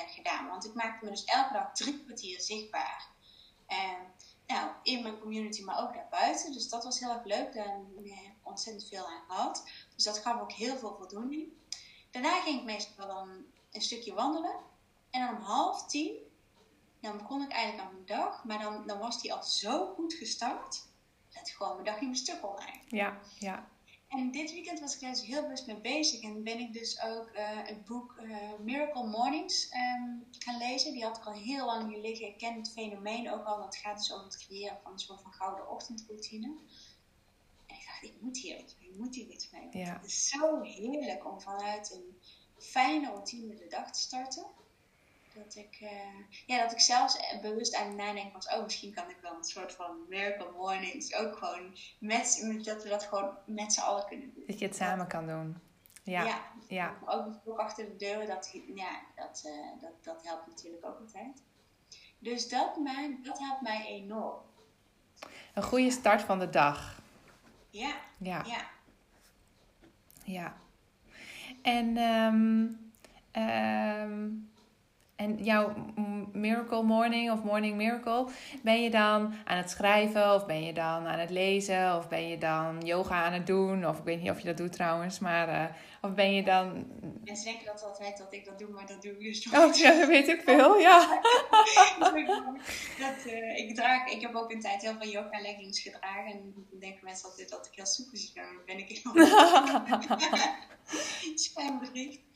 gedaan. 0.07 0.47
Want 0.47 0.65
ik 0.65 0.73
maakte 0.73 1.05
me 1.05 1.11
dus 1.11 1.23
elke 1.23 1.53
dag 1.53 1.71
drie 1.73 2.03
kwartier 2.03 2.41
zichtbaar. 2.41 3.07
Um, 3.67 4.13
nou, 4.47 4.71
in 4.83 5.03
mijn 5.03 5.19
community, 5.19 5.63
maar 5.63 5.81
ook 5.81 5.93
daarbuiten. 5.93 6.53
Dus 6.53 6.69
dat 6.69 6.83
was 6.83 6.99
heel 6.99 7.11
erg 7.11 7.25
leuk. 7.25 7.53
Daar 7.53 7.65
heb 7.65 7.75
ik 8.03 8.13
ontzettend 8.43 8.87
veel 8.87 9.07
aan 9.07 9.23
gehad. 9.27 9.63
Dus 9.95 10.03
dat 10.03 10.17
gaf 10.17 10.41
ook 10.41 10.51
heel 10.51 10.77
veel 10.77 10.95
voldoening. 10.97 11.47
Daarna 12.11 12.41
ging 12.41 12.59
ik 12.59 12.65
meestal 12.65 13.07
dan 13.07 13.45
een 13.71 13.81
stukje 13.81 14.13
wandelen. 14.13 14.55
En 15.09 15.25
dan 15.25 15.37
om 15.37 15.43
half 15.43 15.87
tien 15.87 16.25
dan 16.99 17.17
begon 17.17 17.41
ik 17.41 17.51
eigenlijk 17.51 17.87
aan 17.87 17.93
mijn 17.93 18.05
dag, 18.05 18.43
maar 18.43 18.59
dan, 18.59 18.87
dan 18.87 18.99
was 18.99 19.21
die 19.21 19.33
al 19.33 19.43
zo 19.43 19.93
goed 19.93 20.13
gestart 20.13 20.86
dat 21.37 21.47
ik 21.47 21.53
gewoon 21.53 21.73
mijn 21.73 21.85
dag 21.85 21.99
niet 21.99 22.09
meer 22.09 22.17
stuk 22.17 22.43
eigenlijk. 22.43 22.91
Ja, 22.91 23.19
ja. 23.39 23.67
En 24.07 24.31
dit 24.31 24.51
weekend 24.51 24.79
was 24.79 24.95
ik 24.95 25.01
daar 25.01 25.11
dus 25.11 25.25
heel 25.25 25.41
bewust 25.41 25.67
mee 25.67 25.81
bezig 25.81 26.21
en 26.21 26.43
ben 26.43 26.59
ik 26.59 26.73
dus 26.73 27.01
ook 27.01 27.29
uh, 27.33 27.39
het 27.63 27.85
boek 27.85 28.19
uh, 28.21 28.37
Miracle 28.59 29.07
Mornings 29.07 29.73
um, 29.73 30.25
gaan 30.39 30.57
lezen. 30.57 30.93
Die 30.93 31.03
had 31.03 31.17
ik 31.17 31.25
al 31.25 31.33
heel 31.33 31.65
lang 31.65 31.89
hier 31.89 32.01
liggen. 32.01 32.27
Ik 32.27 32.37
ken 32.37 32.55
het 32.55 32.71
fenomeen 32.71 33.31
ook 33.31 33.45
al. 33.45 33.65
Het 33.65 33.75
gaat 33.75 33.97
dus 33.97 34.13
om 34.13 34.23
het 34.23 34.37
creëren 34.37 34.79
van 34.83 34.91
een 34.91 34.99
soort 34.99 35.21
van 35.21 35.33
gouden 35.33 35.69
ochtendroutine. 35.69 36.47
En 37.65 37.75
ik 37.75 37.85
dacht, 37.85 38.03
ik 38.03 38.21
moet 38.21 38.37
hier 38.37 38.59
iets 38.59 38.75
mee. 38.79 38.89
Ik 38.89 38.97
moet 38.97 39.15
hier 39.15 39.27
iets 39.27 39.49
mee. 39.49 39.67
Ja. 39.71 39.93
Het 39.93 40.05
is 40.05 40.27
zo 40.29 40.61
heerlijk 40.61 41.25
om 41.31 41.41
vanuit 41.41 41.91
een 41.91 42.21
fijne 42.57 43.07
routine 43.07 43.55
de 43.55 43.67
dag 43.67 43.91
te 43.91 43.99
starten 43.99 44.45
dat 45.43 45.55
ik, 45.55 45.79
uh, 45.81 45.89
ja, 46.45 46.61
dat 46.61 46.71
ik 46.71 46.79
zelfs 46.79 47.19
bewust 47.41 47.75
aan 47.75 47.87
het 47.87 47.95
nadenken 47.95 48.33
was, 48.33 48.47
oh, 48.47 48.63
misschien 48.63 48.93
kan 48.93 49.09
ik 49.09 49.17
wel 49.21 49.35
een 49.35 49.43
soort 49.43 49.73
van 49.73 50.05
miracle 50.09 50.51
mornings 50.51 51.13
ook 51.13 51.37
gewoon 51.37 51.77
met, 51.99 52.45
dat 52.63 52.83
we 52.83 52.89
dat 52.89 53.03
gewoon 53.03 53.37
met 53.45 53.73
z'n 53.73 53.79
allen 53.79 54.05
kunnen 54.05 54.33
doen. 54.33 54.43
Dat 54.47 54.59
je 54.59 54.65
het 54.65 54.75
samen 54.75 55.07
kan 55.07 55.27
doen. 55.27 55.57
Ja. 56.03 56.23
ja. 56.23 56.41
ja. 56.67 56.97
Ook, 57.45 57.57
achter 57.59 57.85
de 57.85 57.95
deur, 57.95 58.25
dat, 58.25 58.57
ja, 58.75 59.01
dat, 59.15 59.43
uh, 59.45 59.81
dat, 59.81 60.03
dat 60.03 60.23
helpt 60.23 60.47
natuurlijk 60.47 60.85
ook 60.85 60.99
altijd. 60.99 61.43
Dus 62.19 62.49
dat, 62.49 62.77
maakt, 62.77 63.25
dat 63.25 63.39
helpt 63.39 63.61
mij 63.61 63.85
enorm. 63.85 64.39
Een 65.53 65.63
goede 65.63 65.91
start 65.91 66.21
van 66.21 66.39
de 66.39 66.49
dag. 66.49 67.01
Ja. 67.69 67.95
Ja. 68.17 68.43
Ja. 68.45 68.69
ja. 70.23 70.57
En 71.61 71.97
um, 71.97 72.91
um, 73.33 74.51
en 75.17 75.43
jouw 75.43 75.73
Miracle 76.33 76.83
Morning 76.83 77.31
of 77.31 77.43
Morning 77.43 77.75
Miracle, 77.75 78.25
ben 78.63 78.83
je 78.83 78.89
dan 78.89 79.33
aan 79.45 79.57
het 79.57 79.69
schrijven 79.69 80.33
of 80.33 80.45
ben 80.45 80.63
je 80.63 80.73
dan 80.73 81.07
aan 81.07 81.19
het 81.19 81.29
lezen 81.29 81.95
of 81.95 82.07
ben 82.09 82.27
je 82.27 82.37
dan 82.37 82.81
yoga 82.83 83.23
aan 83.23 83.33
het 83.33 83.47
doen? 83.47 83.87
Of 83.87 83.97
ik 83.97 84.03
weet 84.03 84.21
niet 84.21 84.31
of 84.31 84.39
je 84.39 84.47
dat 84.47 84.57
doet 84.57 84.71
trouwens, 84.71 85.19
maar 85.19 85.47
uh, 85.49 85.63
of 86.01 86.13
ben 86.13 86.33
je 86.33 86.43
dan... 86.43 86.87
Mensen 87.23 87.45
denken 87.45 87.65
dat 87.65 87.83
altijd 87.83 88.17
dat 88.17 88.33
ik 88.33 88.45
dat 88.45 88.59
doe, 88.59 88.69
maar 88.69 88.87
dat 88.87 89.01
doe 89.01 89.11
ik 89.11 89.19
dus 89.19 89.41
toch 89.41 89.53
Oh 89.53 89.75
ja, 89.75 89.99
dat 89.99 90.07
weet 90.07 90.27
ik 90.27 90.41
veel, 90.41 90.77
ja. 90.77 90.99
dat, 92.99 93.25
uh, 93.25 93.57
ik, 93.57 93.75
draag, 93.75 94.07
ik 94.07 94.21
heb 94.21 94.35
ook 94.35 94.51
een 94.51 94.61
tijd 94.61 94.81
heel 94.81 94.95
veel 94.99 95.09
yoga 95.09 95.41
leggings 95.41 95.79
gedragen 95.79 96.31
en 96.31 96.53
dan 96.69 96.79
denken 96.79 97.03
mensen 97.03 97.29
altijd 97.29 97.49
dat 97.49 97.65
ik 97.65 97.75
heel 97.75 97.85
super 97.85 98.17
zie, 98.17 98.31
maar 98.35 98.63
ben 98.65 98.77
ik 98.77 98.89
helemaal 98.89 100.65
Spijnbericht. 101.35 102.19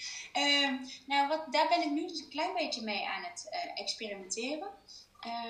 Um, 0.64 0.80
nou, 1.06 1.28
wat, 1.28 1.46
daar 1.52 1.68
ben 1.68 1.82
ik 1.82 1.92
nu 1.92 2.08
dus 2.08 2.20
een 2.20 2.30
klein 2.30 2.54
beetje 2.54 2.82
mee 2.82 3.08
aan 3.08 3.24
het 3.24 3.50
uh, 3.54 3.82
experimenteren. 3.82 4.70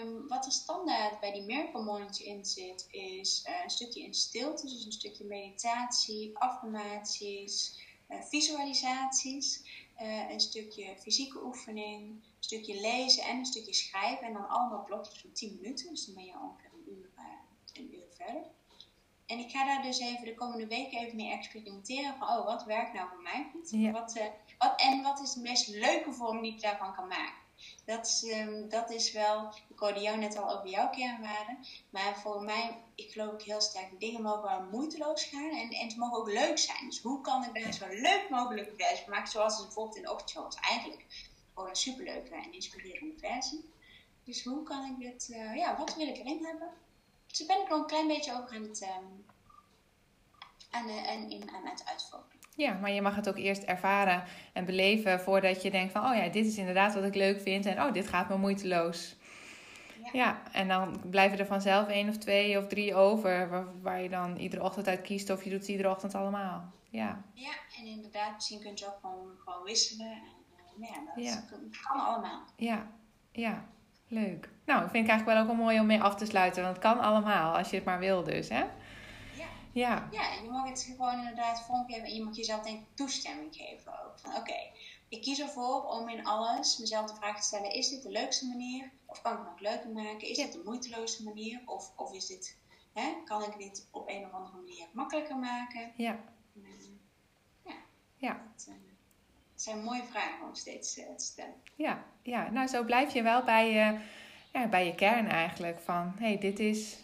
Um, 0.01 0.27
wat 0.27 0.45
er 0.45 0.51
standaard 0.51 1.19
bij 1.19 1.31
die 1.31 1.69
Mornings 1.73 2.21
in 2.21 2.45
zit, 2.45 2.87
is 2.89 3.45
uh, 3.47 3.63
een 3.63 3.69
stukje 3.69 4.03
in 4.03 4.13
stilte. 4.13 4.63
Dus 4.63 4.85
een 4.85 4.91
stukje 4.91 5.25
meditatie, 5.25 6.37
affirmaties, 6.37 7.75
uh, 7.77 7.90
visualisaties. 8.19 9.63
een 10.29 10.39
stukje 10.39 10.95
fysieke 10.97 11.43
oefening, 11.43 12.01
een 12.09 12.23
stukje 12.39 12.81
lezen 12.81 13.23
en 13.23 13.37
een 13.37 13.45
stukje 13.45 13.73
schrijven. 13.73 14.27
En 14.27 14.33
dan 14.33 14.49
allemaal 14.49 14.83
blokjes 14.83 15.19
van 15.19 15.31
10 15.31 15.59
minuten. 15.61 15.89
Dus 15.89 16.05
dan 16.05 16.15
ben 16.15 16.25
je 16.25 16.39
ongeveer 16.41 16.69
een 16.73 16.93
uur, 16.93 17.09
een 17.73 17.93
uur 17.95 18.07
verder. 18.09 18.41
En 19.25 19.39
ik 19.39 19.51
ga 19.51 19.65
daar 19.65 19.81
dus 19.81 19.99
even 19.99 20.25
de 20.25 20.33
komende 20.33 20.67
weken 20.67 20.99
even 20.99 21.15
mee 21.15 21.31
experimenteren. 21.31 22.15
Van, 22.17 22.27
oh, 22.27 22.45
wat 22.45 22.63
werkt 22.63 22.93
nou 22.93 23.09
voor 23.09 23.21
mij 23.21 23.47
goed? 23.51 23.91
Wat, 23.91 24.15
uh, 24.15 24.23
wat, 24.57 24.81
en 24.81 25.01
wat 25.01 25.21
is 25.21 25.33
de 25.33 25.41
meest 25.41 25.67
leuke 25.67 26.11
vorm 26.11 26.41
die 26.41 26.53
ik 26.53 26.61
daarvan 26.61 26.95
kan 26.95 27.07
maken? 27.07 27.40
Dat 27.85 28.05
is, 28.07 28.23
um, 28.23 28.69
dat 28.69 28.89
is 28.89 29.11
wel, 29.11 29.53
ik 29.67 29.79
hoorde 29.79 29.99
jou 29.99 30.17
net 30.17 30.37
al 30.37 30.57
over 30.57 30.69
jouw 30.69 30.89
kernwaarden. 30.89 31.65
Maar 31.89 32.19
voor 32.19 32.43
mij, 32.43 32.77
ik 32.95 33.11
geloof 33.11 33.31
ook 33.33 33.41
heel 33.41 33.61
sterk, 33.61 33.99
dingen 33.99 34.21
mogen 34.21 34.41
wel 34.41 34.63
moeiteloos 34.71 35.23
gaan. 35.23 35.49
En, 35.49 35.69
en 35.69 35.87
het 35.87 35.97
mogen 35.97 36.17
ook 36.17 36.31
leuk 36.31 36.57
zijn. 36.57 36.85
Dus 36.85 37.01
hoe 37.01 37.21
kan 37.21 37.43
ik 37.43 37.63
daar 37.63 37.73
zo 37.73 37.87
leuk 37.87 38.27
mogelijke 38.29 38.73
versie 38.77 39.09
maken? 39.09 39.31
Zoals 39.31 39.55
het 39.57 39.65
bijvoorbeeld 39.65 39.95
in 39.95 40.03
de 40.03 40.11
ochtendshow 40.11 40.43
was 40.43 40.55
eigenlijk 40.55 41.05
gewoon 41.53 41.69
een 41.69 41.75
superleuke 41.75 42.35
en 42.35 42.53
inspirerende 42.53 43.17
versie. 43.17 43.69
Dus 44.23 44.43
hoe 44.43 44.63
kan 44.63 44.85
ik 44.85 44.99
dit, 44.99 45.29
uh, 45.29 45.55
ja, 45.55 45.77
wat 45.77 45.95
wil 45.95 46.07
ik 46.07 46.17
erin 46.17 46.45
hebben? 46.45 46.69
Dus 47.27 47.45
ben 47.45 47.61
ik 47.61 47.69
nog 47.69 47.79
een 47.79 47.85
klein 47.85 48.07
beetje 48.07 48.33
over 48.33 48.55
aan 48.55 48.63
het, 48.63 48.81
um, 48.81 49.25
aan, 50.71 51.29
in, 51.29 51.51
aan 51.51 51.65
het 51.65 51.85
uitvoeren. 51.85 52.40
Ja, 52.55 52.73
maar 52.73 52.91
je 52.91 53.01
mag 53.01 53.15
het 53.15 53.29
ook 53.29 53.37
eerst 53.37 53.63
ervaren 53.63 54.23
en 54.53 54.65
beleven 54.65 55.19
voordat 55.19 55.61
je 55.61 55.71
denkt 55.71 55.91
van, 55.91 56.05
oh 56.05 56.15
ja, 56.15 56.29
dit 56.29 56.45
is 56.45 56.57
inderdaad 56.57 56.93
wat 56.93 57.03
ik 57.03 57.15
leuk 57.15 57.41
vind 57.41 57.65
en 57.65 57.81
oh, 57.81 57.93
dit 57.93 58.07
gaat 58.07 58.29
me 58.29 58.37
moeiteloos. 58.37 59.15
Ja. 60.03 60.09
ja, 60.13 60.41
en 60.51 60.67
dan 60.67 61.01
blijven 61.09 61.39
er 61.39 61.45
vanzelf 61.45 61.87
één 61.87 62.09
of 62.09 62.17
twee 62.17 62.57
of 62.57 62.67
drie 62.67 62.95
over 62.95 63.49
waar, 63.49 63.81
waar 63.81 64.01
je 64.01 64.09
dan 64.09 64.37
iedere 64.37 64.63
ochtend 64.63 64.87
uit 64.87 65.01
kiest 65.01 65.29
of 65.29 65.43
je 65.43 65.49
doet 65.49 65.65
ze 65.65 65.71
iedere 65.71 65.89
ochtend 65.89 66.15
allemaal. 66.15 66.73
Ja, 66.89 67.23
ja 67.33 67.53
en 67.79 67.85
inderdaad, 67.85 68.33
misschien 68.33 68.59
kun 68.59 68.71
je 68.75 68.85
ook 68.85 68.97
gewoon, 69.01 69.37
gewoon 69.37 69.63
wisselen. 69.63 70.11
En, 70.11 70.81
uh, 70.81 70.89
ja, 70.89 70.95
dat 71.15 71.25
ja. 71.25 71.57
kan 71.81 72.05
allemaal. 72.05 72.43
Ja, 72.55 72.87
ja. 73.31 73.65
Leuk. 74.11 74.49
Nou, 74.65 74.81
vind 74.89 75.03
ik 75.03 75.09
eigenlijk 75.09 75.25
wel 75.25 75.37
ook 75.37 75.47
wel 75.47 75.65
mooi 75.65 75.79
om 75.79 75.85
mee 75.85 76.01
af 76.01 76.15
te 76.15 76.25
sluiten. 76.25 76.63
Want 76.63 76.75
het 76.75 76.85
kan 76.85 76.99
allemaal, 76.99 77.57
als 77.57 77.69
je 77.69 77.75
het 77.75 77.85
maar 77.85 77.99
wil 77.99 78.23
dus, 78.23 78.49
hè? 78.49 78.63
Ja. 79.73 80.07
Ja, 80.11 80.33
je 80.43 80.49
mag 80.49 80.69
het 80.69 80.81
gewoon 80.81 81.17
inderdaad 81.17 81.61
vormgeven. 81.61 82.03
En 82.03 82.13
je 82.13 82.23
mag 82.23 82.35
jezelf 82.35 82.61
denk 82.61 82.79
ik 82.79 82.95
toestemming 82.95 83.55
geven 83.55 84.05
ook. 84.05 84.19
Van 84.19 84.35
oké, 84.35 84.71
ik 85.09 85.21
kies 85.21 85.39
ervoor 85.39 85.83
om 85.83 86.09
in 86.09 86.25
alles 86.25 86.77
mezelf 86.77 87.09
de 87.09 87.15
vraag 87.15 87.35
te 87.35 87.47
stellen. 87.47 87.71
Is 87.71 87.89
dit 87.89 88.03
de 88.03 88.11
leukste 88.11 88.47
manier? 88.47 88.91
Of 89.05 89.21
kan 89.21 89.31
ik 89.31 89.37
het 89.37 89.47
nog 89.47 89.59
leuker 89.59 89.89
maken? 89.89 90.27
Is 90.27 90.37
dit 90.37 90.51
de 90.51 90.61
moeiteloze 90.65 91.23
manier? 91.23 91.61
Of, 91.65 91.91
of 91.95 92.13
is 92.13 92.27
dit, 92.27 92.57
hè, 92.93 93.13
kan 93.25 93.43
ik 93.43 93.57
dit 93.57 93.87
op 93.91 94.09
een 94.09 94.25
of 94.25 94.31
andere 94.31 94.55
manier 94.55 94.85
makkelijker 94.91 95.37
maken? 95.37 95.91
Ja. 95.95 96.19
Uh, 96.53 96.63
ja. 97.65 97.73
Ja. 98.15 98.41
Dat, 98.55 98.67
uh, 98.69 98.75
zijn 99.55 99.83
mooie 99.83 100.03
vragen 100.03 100.47
om 100.47 100.55
steeds 100.55 100.97
uh, 100.97 101.05
te 101.15 101.23
stellen. 101.23 101.55
Ja, 101.75 102.03
ja, 102.21 102.49
nou 102.49 102.67
zo 102.67 102.83
blijf 102.83 103.13
je 103.13 103.21
wel 103.21 103.43
bij 103.43 103.71
je, 103.71 103.99
ja, 104.53 104.67
bij 104.67 104.85
je 104.85 104.95
kern 104.95 105.27
eigenlijk. 105.27 105.79
Van 105.79 106.13
hé, 106.19 106.27
hey, 106.27 106.37
dit 106.37 106.59
is 106.59 106.97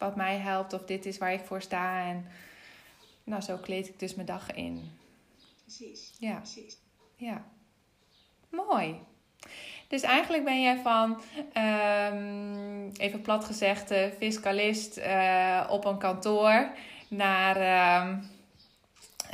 wat 0.00 0.16
mij 0.16 0.36
helpt 0.38 0.72
of 0.72 0.84
dit 0.84 1.06
is 1.06 1.18
waar 1.18 1.32
ik 1.32 1.44
voor 1.44 1.62
sta. 1.62 2.04
En 2.04 2.26
nou, 3.24 3.42
zo 3.42 3.56
kleed 3.56 3.88
ik 3.88 3.98
dus 3.98 4.14
mijn 4.14 4.26
dag 4.26 4.52
in. 4.52 4.90
Precies. 5.62 6.12
Ja. 6.18 6.36
Precies. 6.36 6.76
Ja. 7.16 7.44
Mooi. 8.48 9.00
Dus 9.88 10.02
eigenlijk 10.02 10.44
ben 10.44 10.62
jij 10.62 10.78
van, 10.78 11.20
um, 11.56 12.90
even 12.96 13.22
plat 13.22 13.44
gezegd, 13.44 13.92
uh, 13.92 14.06
fiscalist 14.18 14.98
uh, 14.98 15.66
op 15.70 15.84
een 15.84 15.98
kantoor 15.98 16.70
naar... 17.08 17.56
Um, 18.02 18.28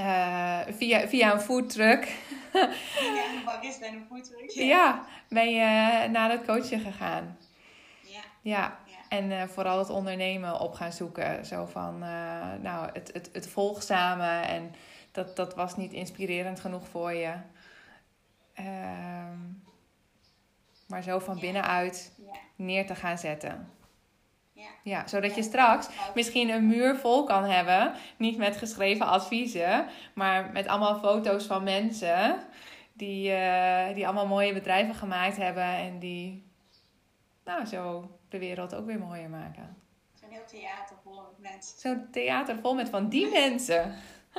uh, 0.01 0.61
via, 0.71 1.09
via 1.09 1.33
een 1.33 1.41
foodtruck. 1.41 2.09
ja, 2.53 3.45
wat 3.45 3.65
is 3.65 3.79
dan 3.79 3.95
een 3.95 4.05
foodtruck? 4.09 4.51
Ja. 4.51 4.65
ja, 4.65 5.07
ben 5.29 5.51
je 5.51 6.09
naar 6.09 6.31
het 6.31 6.45
coachen 6.45 6.81
gegaan. 6.81 7.39
Ja. 8.03 8.21
Ja. 8.43 8.79
En 9.09 9.31
uh, 9.31 9.43
vooral 9.43 9.79
het 9.79 9.91
ondernemen 9.91 10.61
op 10.61 10.75
gaan 10.75 10.93
zoeken. 10.93 11.47
Zo 11.47 11.67
van, 11.67 11.95
uh, 11.95 12.53
nou, 12.61 12.91
het, 12.93 13.11
het, 13.13 13.31
het 13.33 13.49
volgzame. 13.49 14.41
En 14.41 14.75
dat, 15.13 15.37
dat 15.37 15.55
was 15.55 15.77
niet 15.77 15.93
inspirerend 15.93 16.61
genoeg 16.61 16.89
voor 16.89 17.13
je. 17.13 17.35
Ehm, 18.55 19.39
maar 20.87 21.03
zo 21.03 21.19
van 21.19 21.39
binnenuit 21.39 22.13
neer 22.57 22.87
te 22.87 22.95
gaan 22.95 23.19
zetten. 23.19 23.71
Ja. 24.53 24.69
ja, 24.83 25.07
zodat 25.07 25.35
je 25.35 25.43
straks 25.43 25.89
misschien 26.15 26.49
een 26.49 26.67
muur 26.67 26.97
vol 26.97 27.25
kan 27.25 27.45
hebben. 27.45 27.93
Niet 28.17 28.37
met 28.37 28.57
geschreven 28.57 29.07
adviezen, 29.07 29.87
maar 30.15 30.51
met 30.53 30.67
allemaal 30.67 30.99
foto's 30.99 31.45
van 31.45 31.63
mensen 31.63 32.39
die, 32.93 33.31
uh, 33.31 33.95
die 33.95 34.07
allemaal 34.07 34.27
mooie 34.27 34.53
bedrijven 34.53 34.95
gemaakt 34.95 35.37
hebben 35.37 35.65
en 35.65 35.99
die 35.99 36.45
nou, 37.45 37.65
zo 37.65 38.11
de 38.29 38.39
wereld 38.39 38.75
ook 38.75 38.87
weer 38.87 38.99
mooier 38.99 39.31
maken. 39.31 39.83
Zo'n 40.15 40.31
heel 40.31 40.47
theater 40.47 40.97
vol 41.03 41.23
met 41.23 41.39
mensen. 41.39 41.79
Zo'n 41.79 42.11
theater 42.11 42.59
vol 42.61 42.75
met 42.75 42.89
van 42.89 43.09
die 43.09 43.31
mensen. 43.41 43.97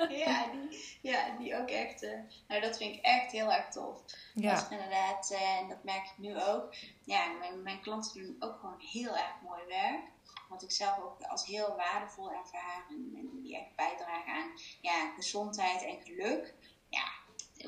ja, 0.10 0.52
die, 0.52 0.98
ja, 1.02 1.38
die 1.38 1.56
ook 1.56 1.70
echt. 1.70 2.04
Uh, 2.04 2.20
nou, 2.48 2.62
dat 2.62 2.78
vind 2.78 2.96
ik 2.96 3.02
echt 3.02 3.32
heel 3.32 3.54
erg 3.54 3.68
tof. 3.70 4.04
Ja. 4.34 4.54
Als 4.54 4.70
inderdaad, 4.70 5.32
uh, 5.32 5.60
en 5.60 5.68
dat 5.68 5.84
merk 5.84 6.06
ik 6.06 6.18
nu 6.18 6.42
ook. 6.42 6.74
Ja, 7.04 7.28
mijn, 7.40 7.64
mijn 7.64 7.82
klanten 7.82 8.24
doen 8.24 8.36
ook 8.40 8.60
gewoon 8.60 8.80
heel 8.80 9.18
erg 9.18 9.36
mooi 9.44 9.62
werk. 9.68 10.02
Wat 10.50 10.64
ik 10.64 10.72
zelf 10.72 11.00
ook 11.00 11.22
als 11.22 11.46
heel 11.46 11.76
waardevol 11.76 12.32
ervaar. 12.32 12.86
En, 12.90 13.14
en 13.16 13.42
die 13.42 13.58
echt 13.58 13.76
bijdragen 13.76 14.34
aan 14.34 14.52
ja, 14.82 15.14
gezondheid 15.16 15.84
en 15.84 16.02
geluk. 16.02 16.54
Ja, 16.90 17.08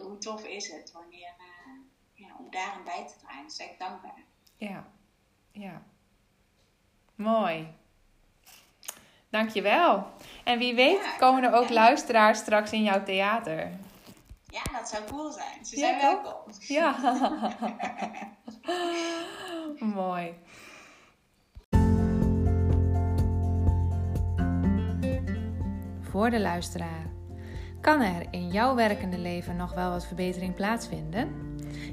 hoe 0.02 0.18
tof 0.18 0.46
is 0.46 0.72
het 0.72 0.92
wanneer, 0.92 1.34
uh, 1.40 1.74
ja, 2.14 2.36
om 2.38 2.52
daarin 2.52 2.84
bij 2.84 3.08
te 3.08 3.18
dragen. 3.18 3.44
Dus 3.44 3.58
echt 3.58 3.80
dankbaar. 3.80 4.24
Ja, 4.58 4.92
ja. 5.52 5.84
Mooi. 7.20 7.68
Dankjewel. 9.30 10.08
En 10.44 10.60
wie 10.60 10.76
weet 10.76 11.16
komen 11.18 11.44
er 11.44 11.54
ook 11.54 11.70
luisteraars 11.70 12.40
straks 12.40 12.72
in 12.72 12.84
jouw 12.84 13.04
theater. 13.04 13.72
Ja, 14.46 14.62
dat 14.80 14.90
zou 14.90 15.04
cool 15.10 15.32
zijn. 15.32 15.66
Ze 15.66 15.78
zijn 15.78 16.02
welkom. 16.02 16.54
Ja. 16.60 16.96
Mooi. 19.96 20.34
Voor 26.02 26.30
de 26.30 26.40
luisteraar. 26.40 27.10
Kan 27.82 28.02
er 28.02 28.28
in 28.32 28.48
jouw 28.48 28.76
werkende 28.76 29.18
leven 29.18 29.56
nog 29.56 29.74
wel 29.74 29.90
wat 29.90 30.06
verbetering 30.06 30.56
plaatsvinden? 30.56 31.49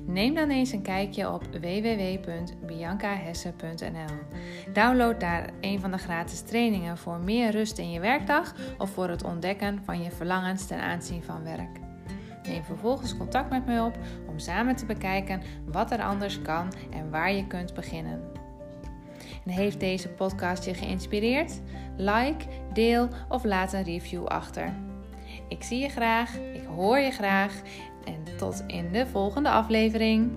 Neem 0.07 0.34
dan 0.34 0.51
eens 0.51 0.72
een 0.72 0.82
kijkje 0.82 1.32
op 1.32 1.45
www.biancahesse.nl. 1.45 4.14
Download 4.72 5.20
daar 5.20 5.51
een 5.61 5.80
van 5.80 5.91
de 5.91 5.99
gratis 5.99 6.41
trainingen 6.41 6.99
voor 6.99 7.18
meer 7.18 7.51
rust 7.51 7.78
in 7.78 7.91
je 7.91 8.01
werkdag 8.01 8.55
of 8.78 8.91
voor 8.91 9.09
het 9.09 9.24
ontdekken 9.24 9.80
van 9.84 10.03
je 10.03 10.11
verlangens 10.11 10.66
ten 10.66 10.80
aanzien 10.80 11.22
van 11.22 11.43
werk. 11.43 11.84
Neem 12.49 12.64
vervolgens 12.64 13.16
contact 13.16 13.51
met 13.51 13.66
mij 13.66 13.80
op 13.80 13.99
om 14.28 14.39
samen 14.39 14.76
te 14.76 14.87
bekijken 14.87 15.43
wat 15.64 15.91
er 15.91 16.03
anders 16.03 16.43
kan 16.43 16.72
en 16.91 17.11
waar 17.11 17.32
je 17.32 17.47
kunt 17.47 17.74
beginnen. 17.74 18.22
En 19.45 19.51
heeft 19.51 19.80
deze 19.80 20.09
podcast 20.09 20.64
je 20.64 20.74
geïnspireerd? 20.74 21.61
Like, 21.97 22.45
deel 22.72 23.09
of 23.28 23.45
laat 23.45 23.72
een 23.72 23.82
review 23.82 24.24
achter. 24.24 24.74
Ik 25.49 25.62
zie 25.62 25.78
je 25.78 25.89
graag, 25.89 26.37
ik 26.37 26.64
hoor 26.74 26.99
je 26.99 27.11
graag 27.11 27.53
en 28.07 28.37
tot 28.37 28.65
in 28.67 28.93
de 28.93 29.07
volgende 29.07 29.51
aflevering. 29.51 30.31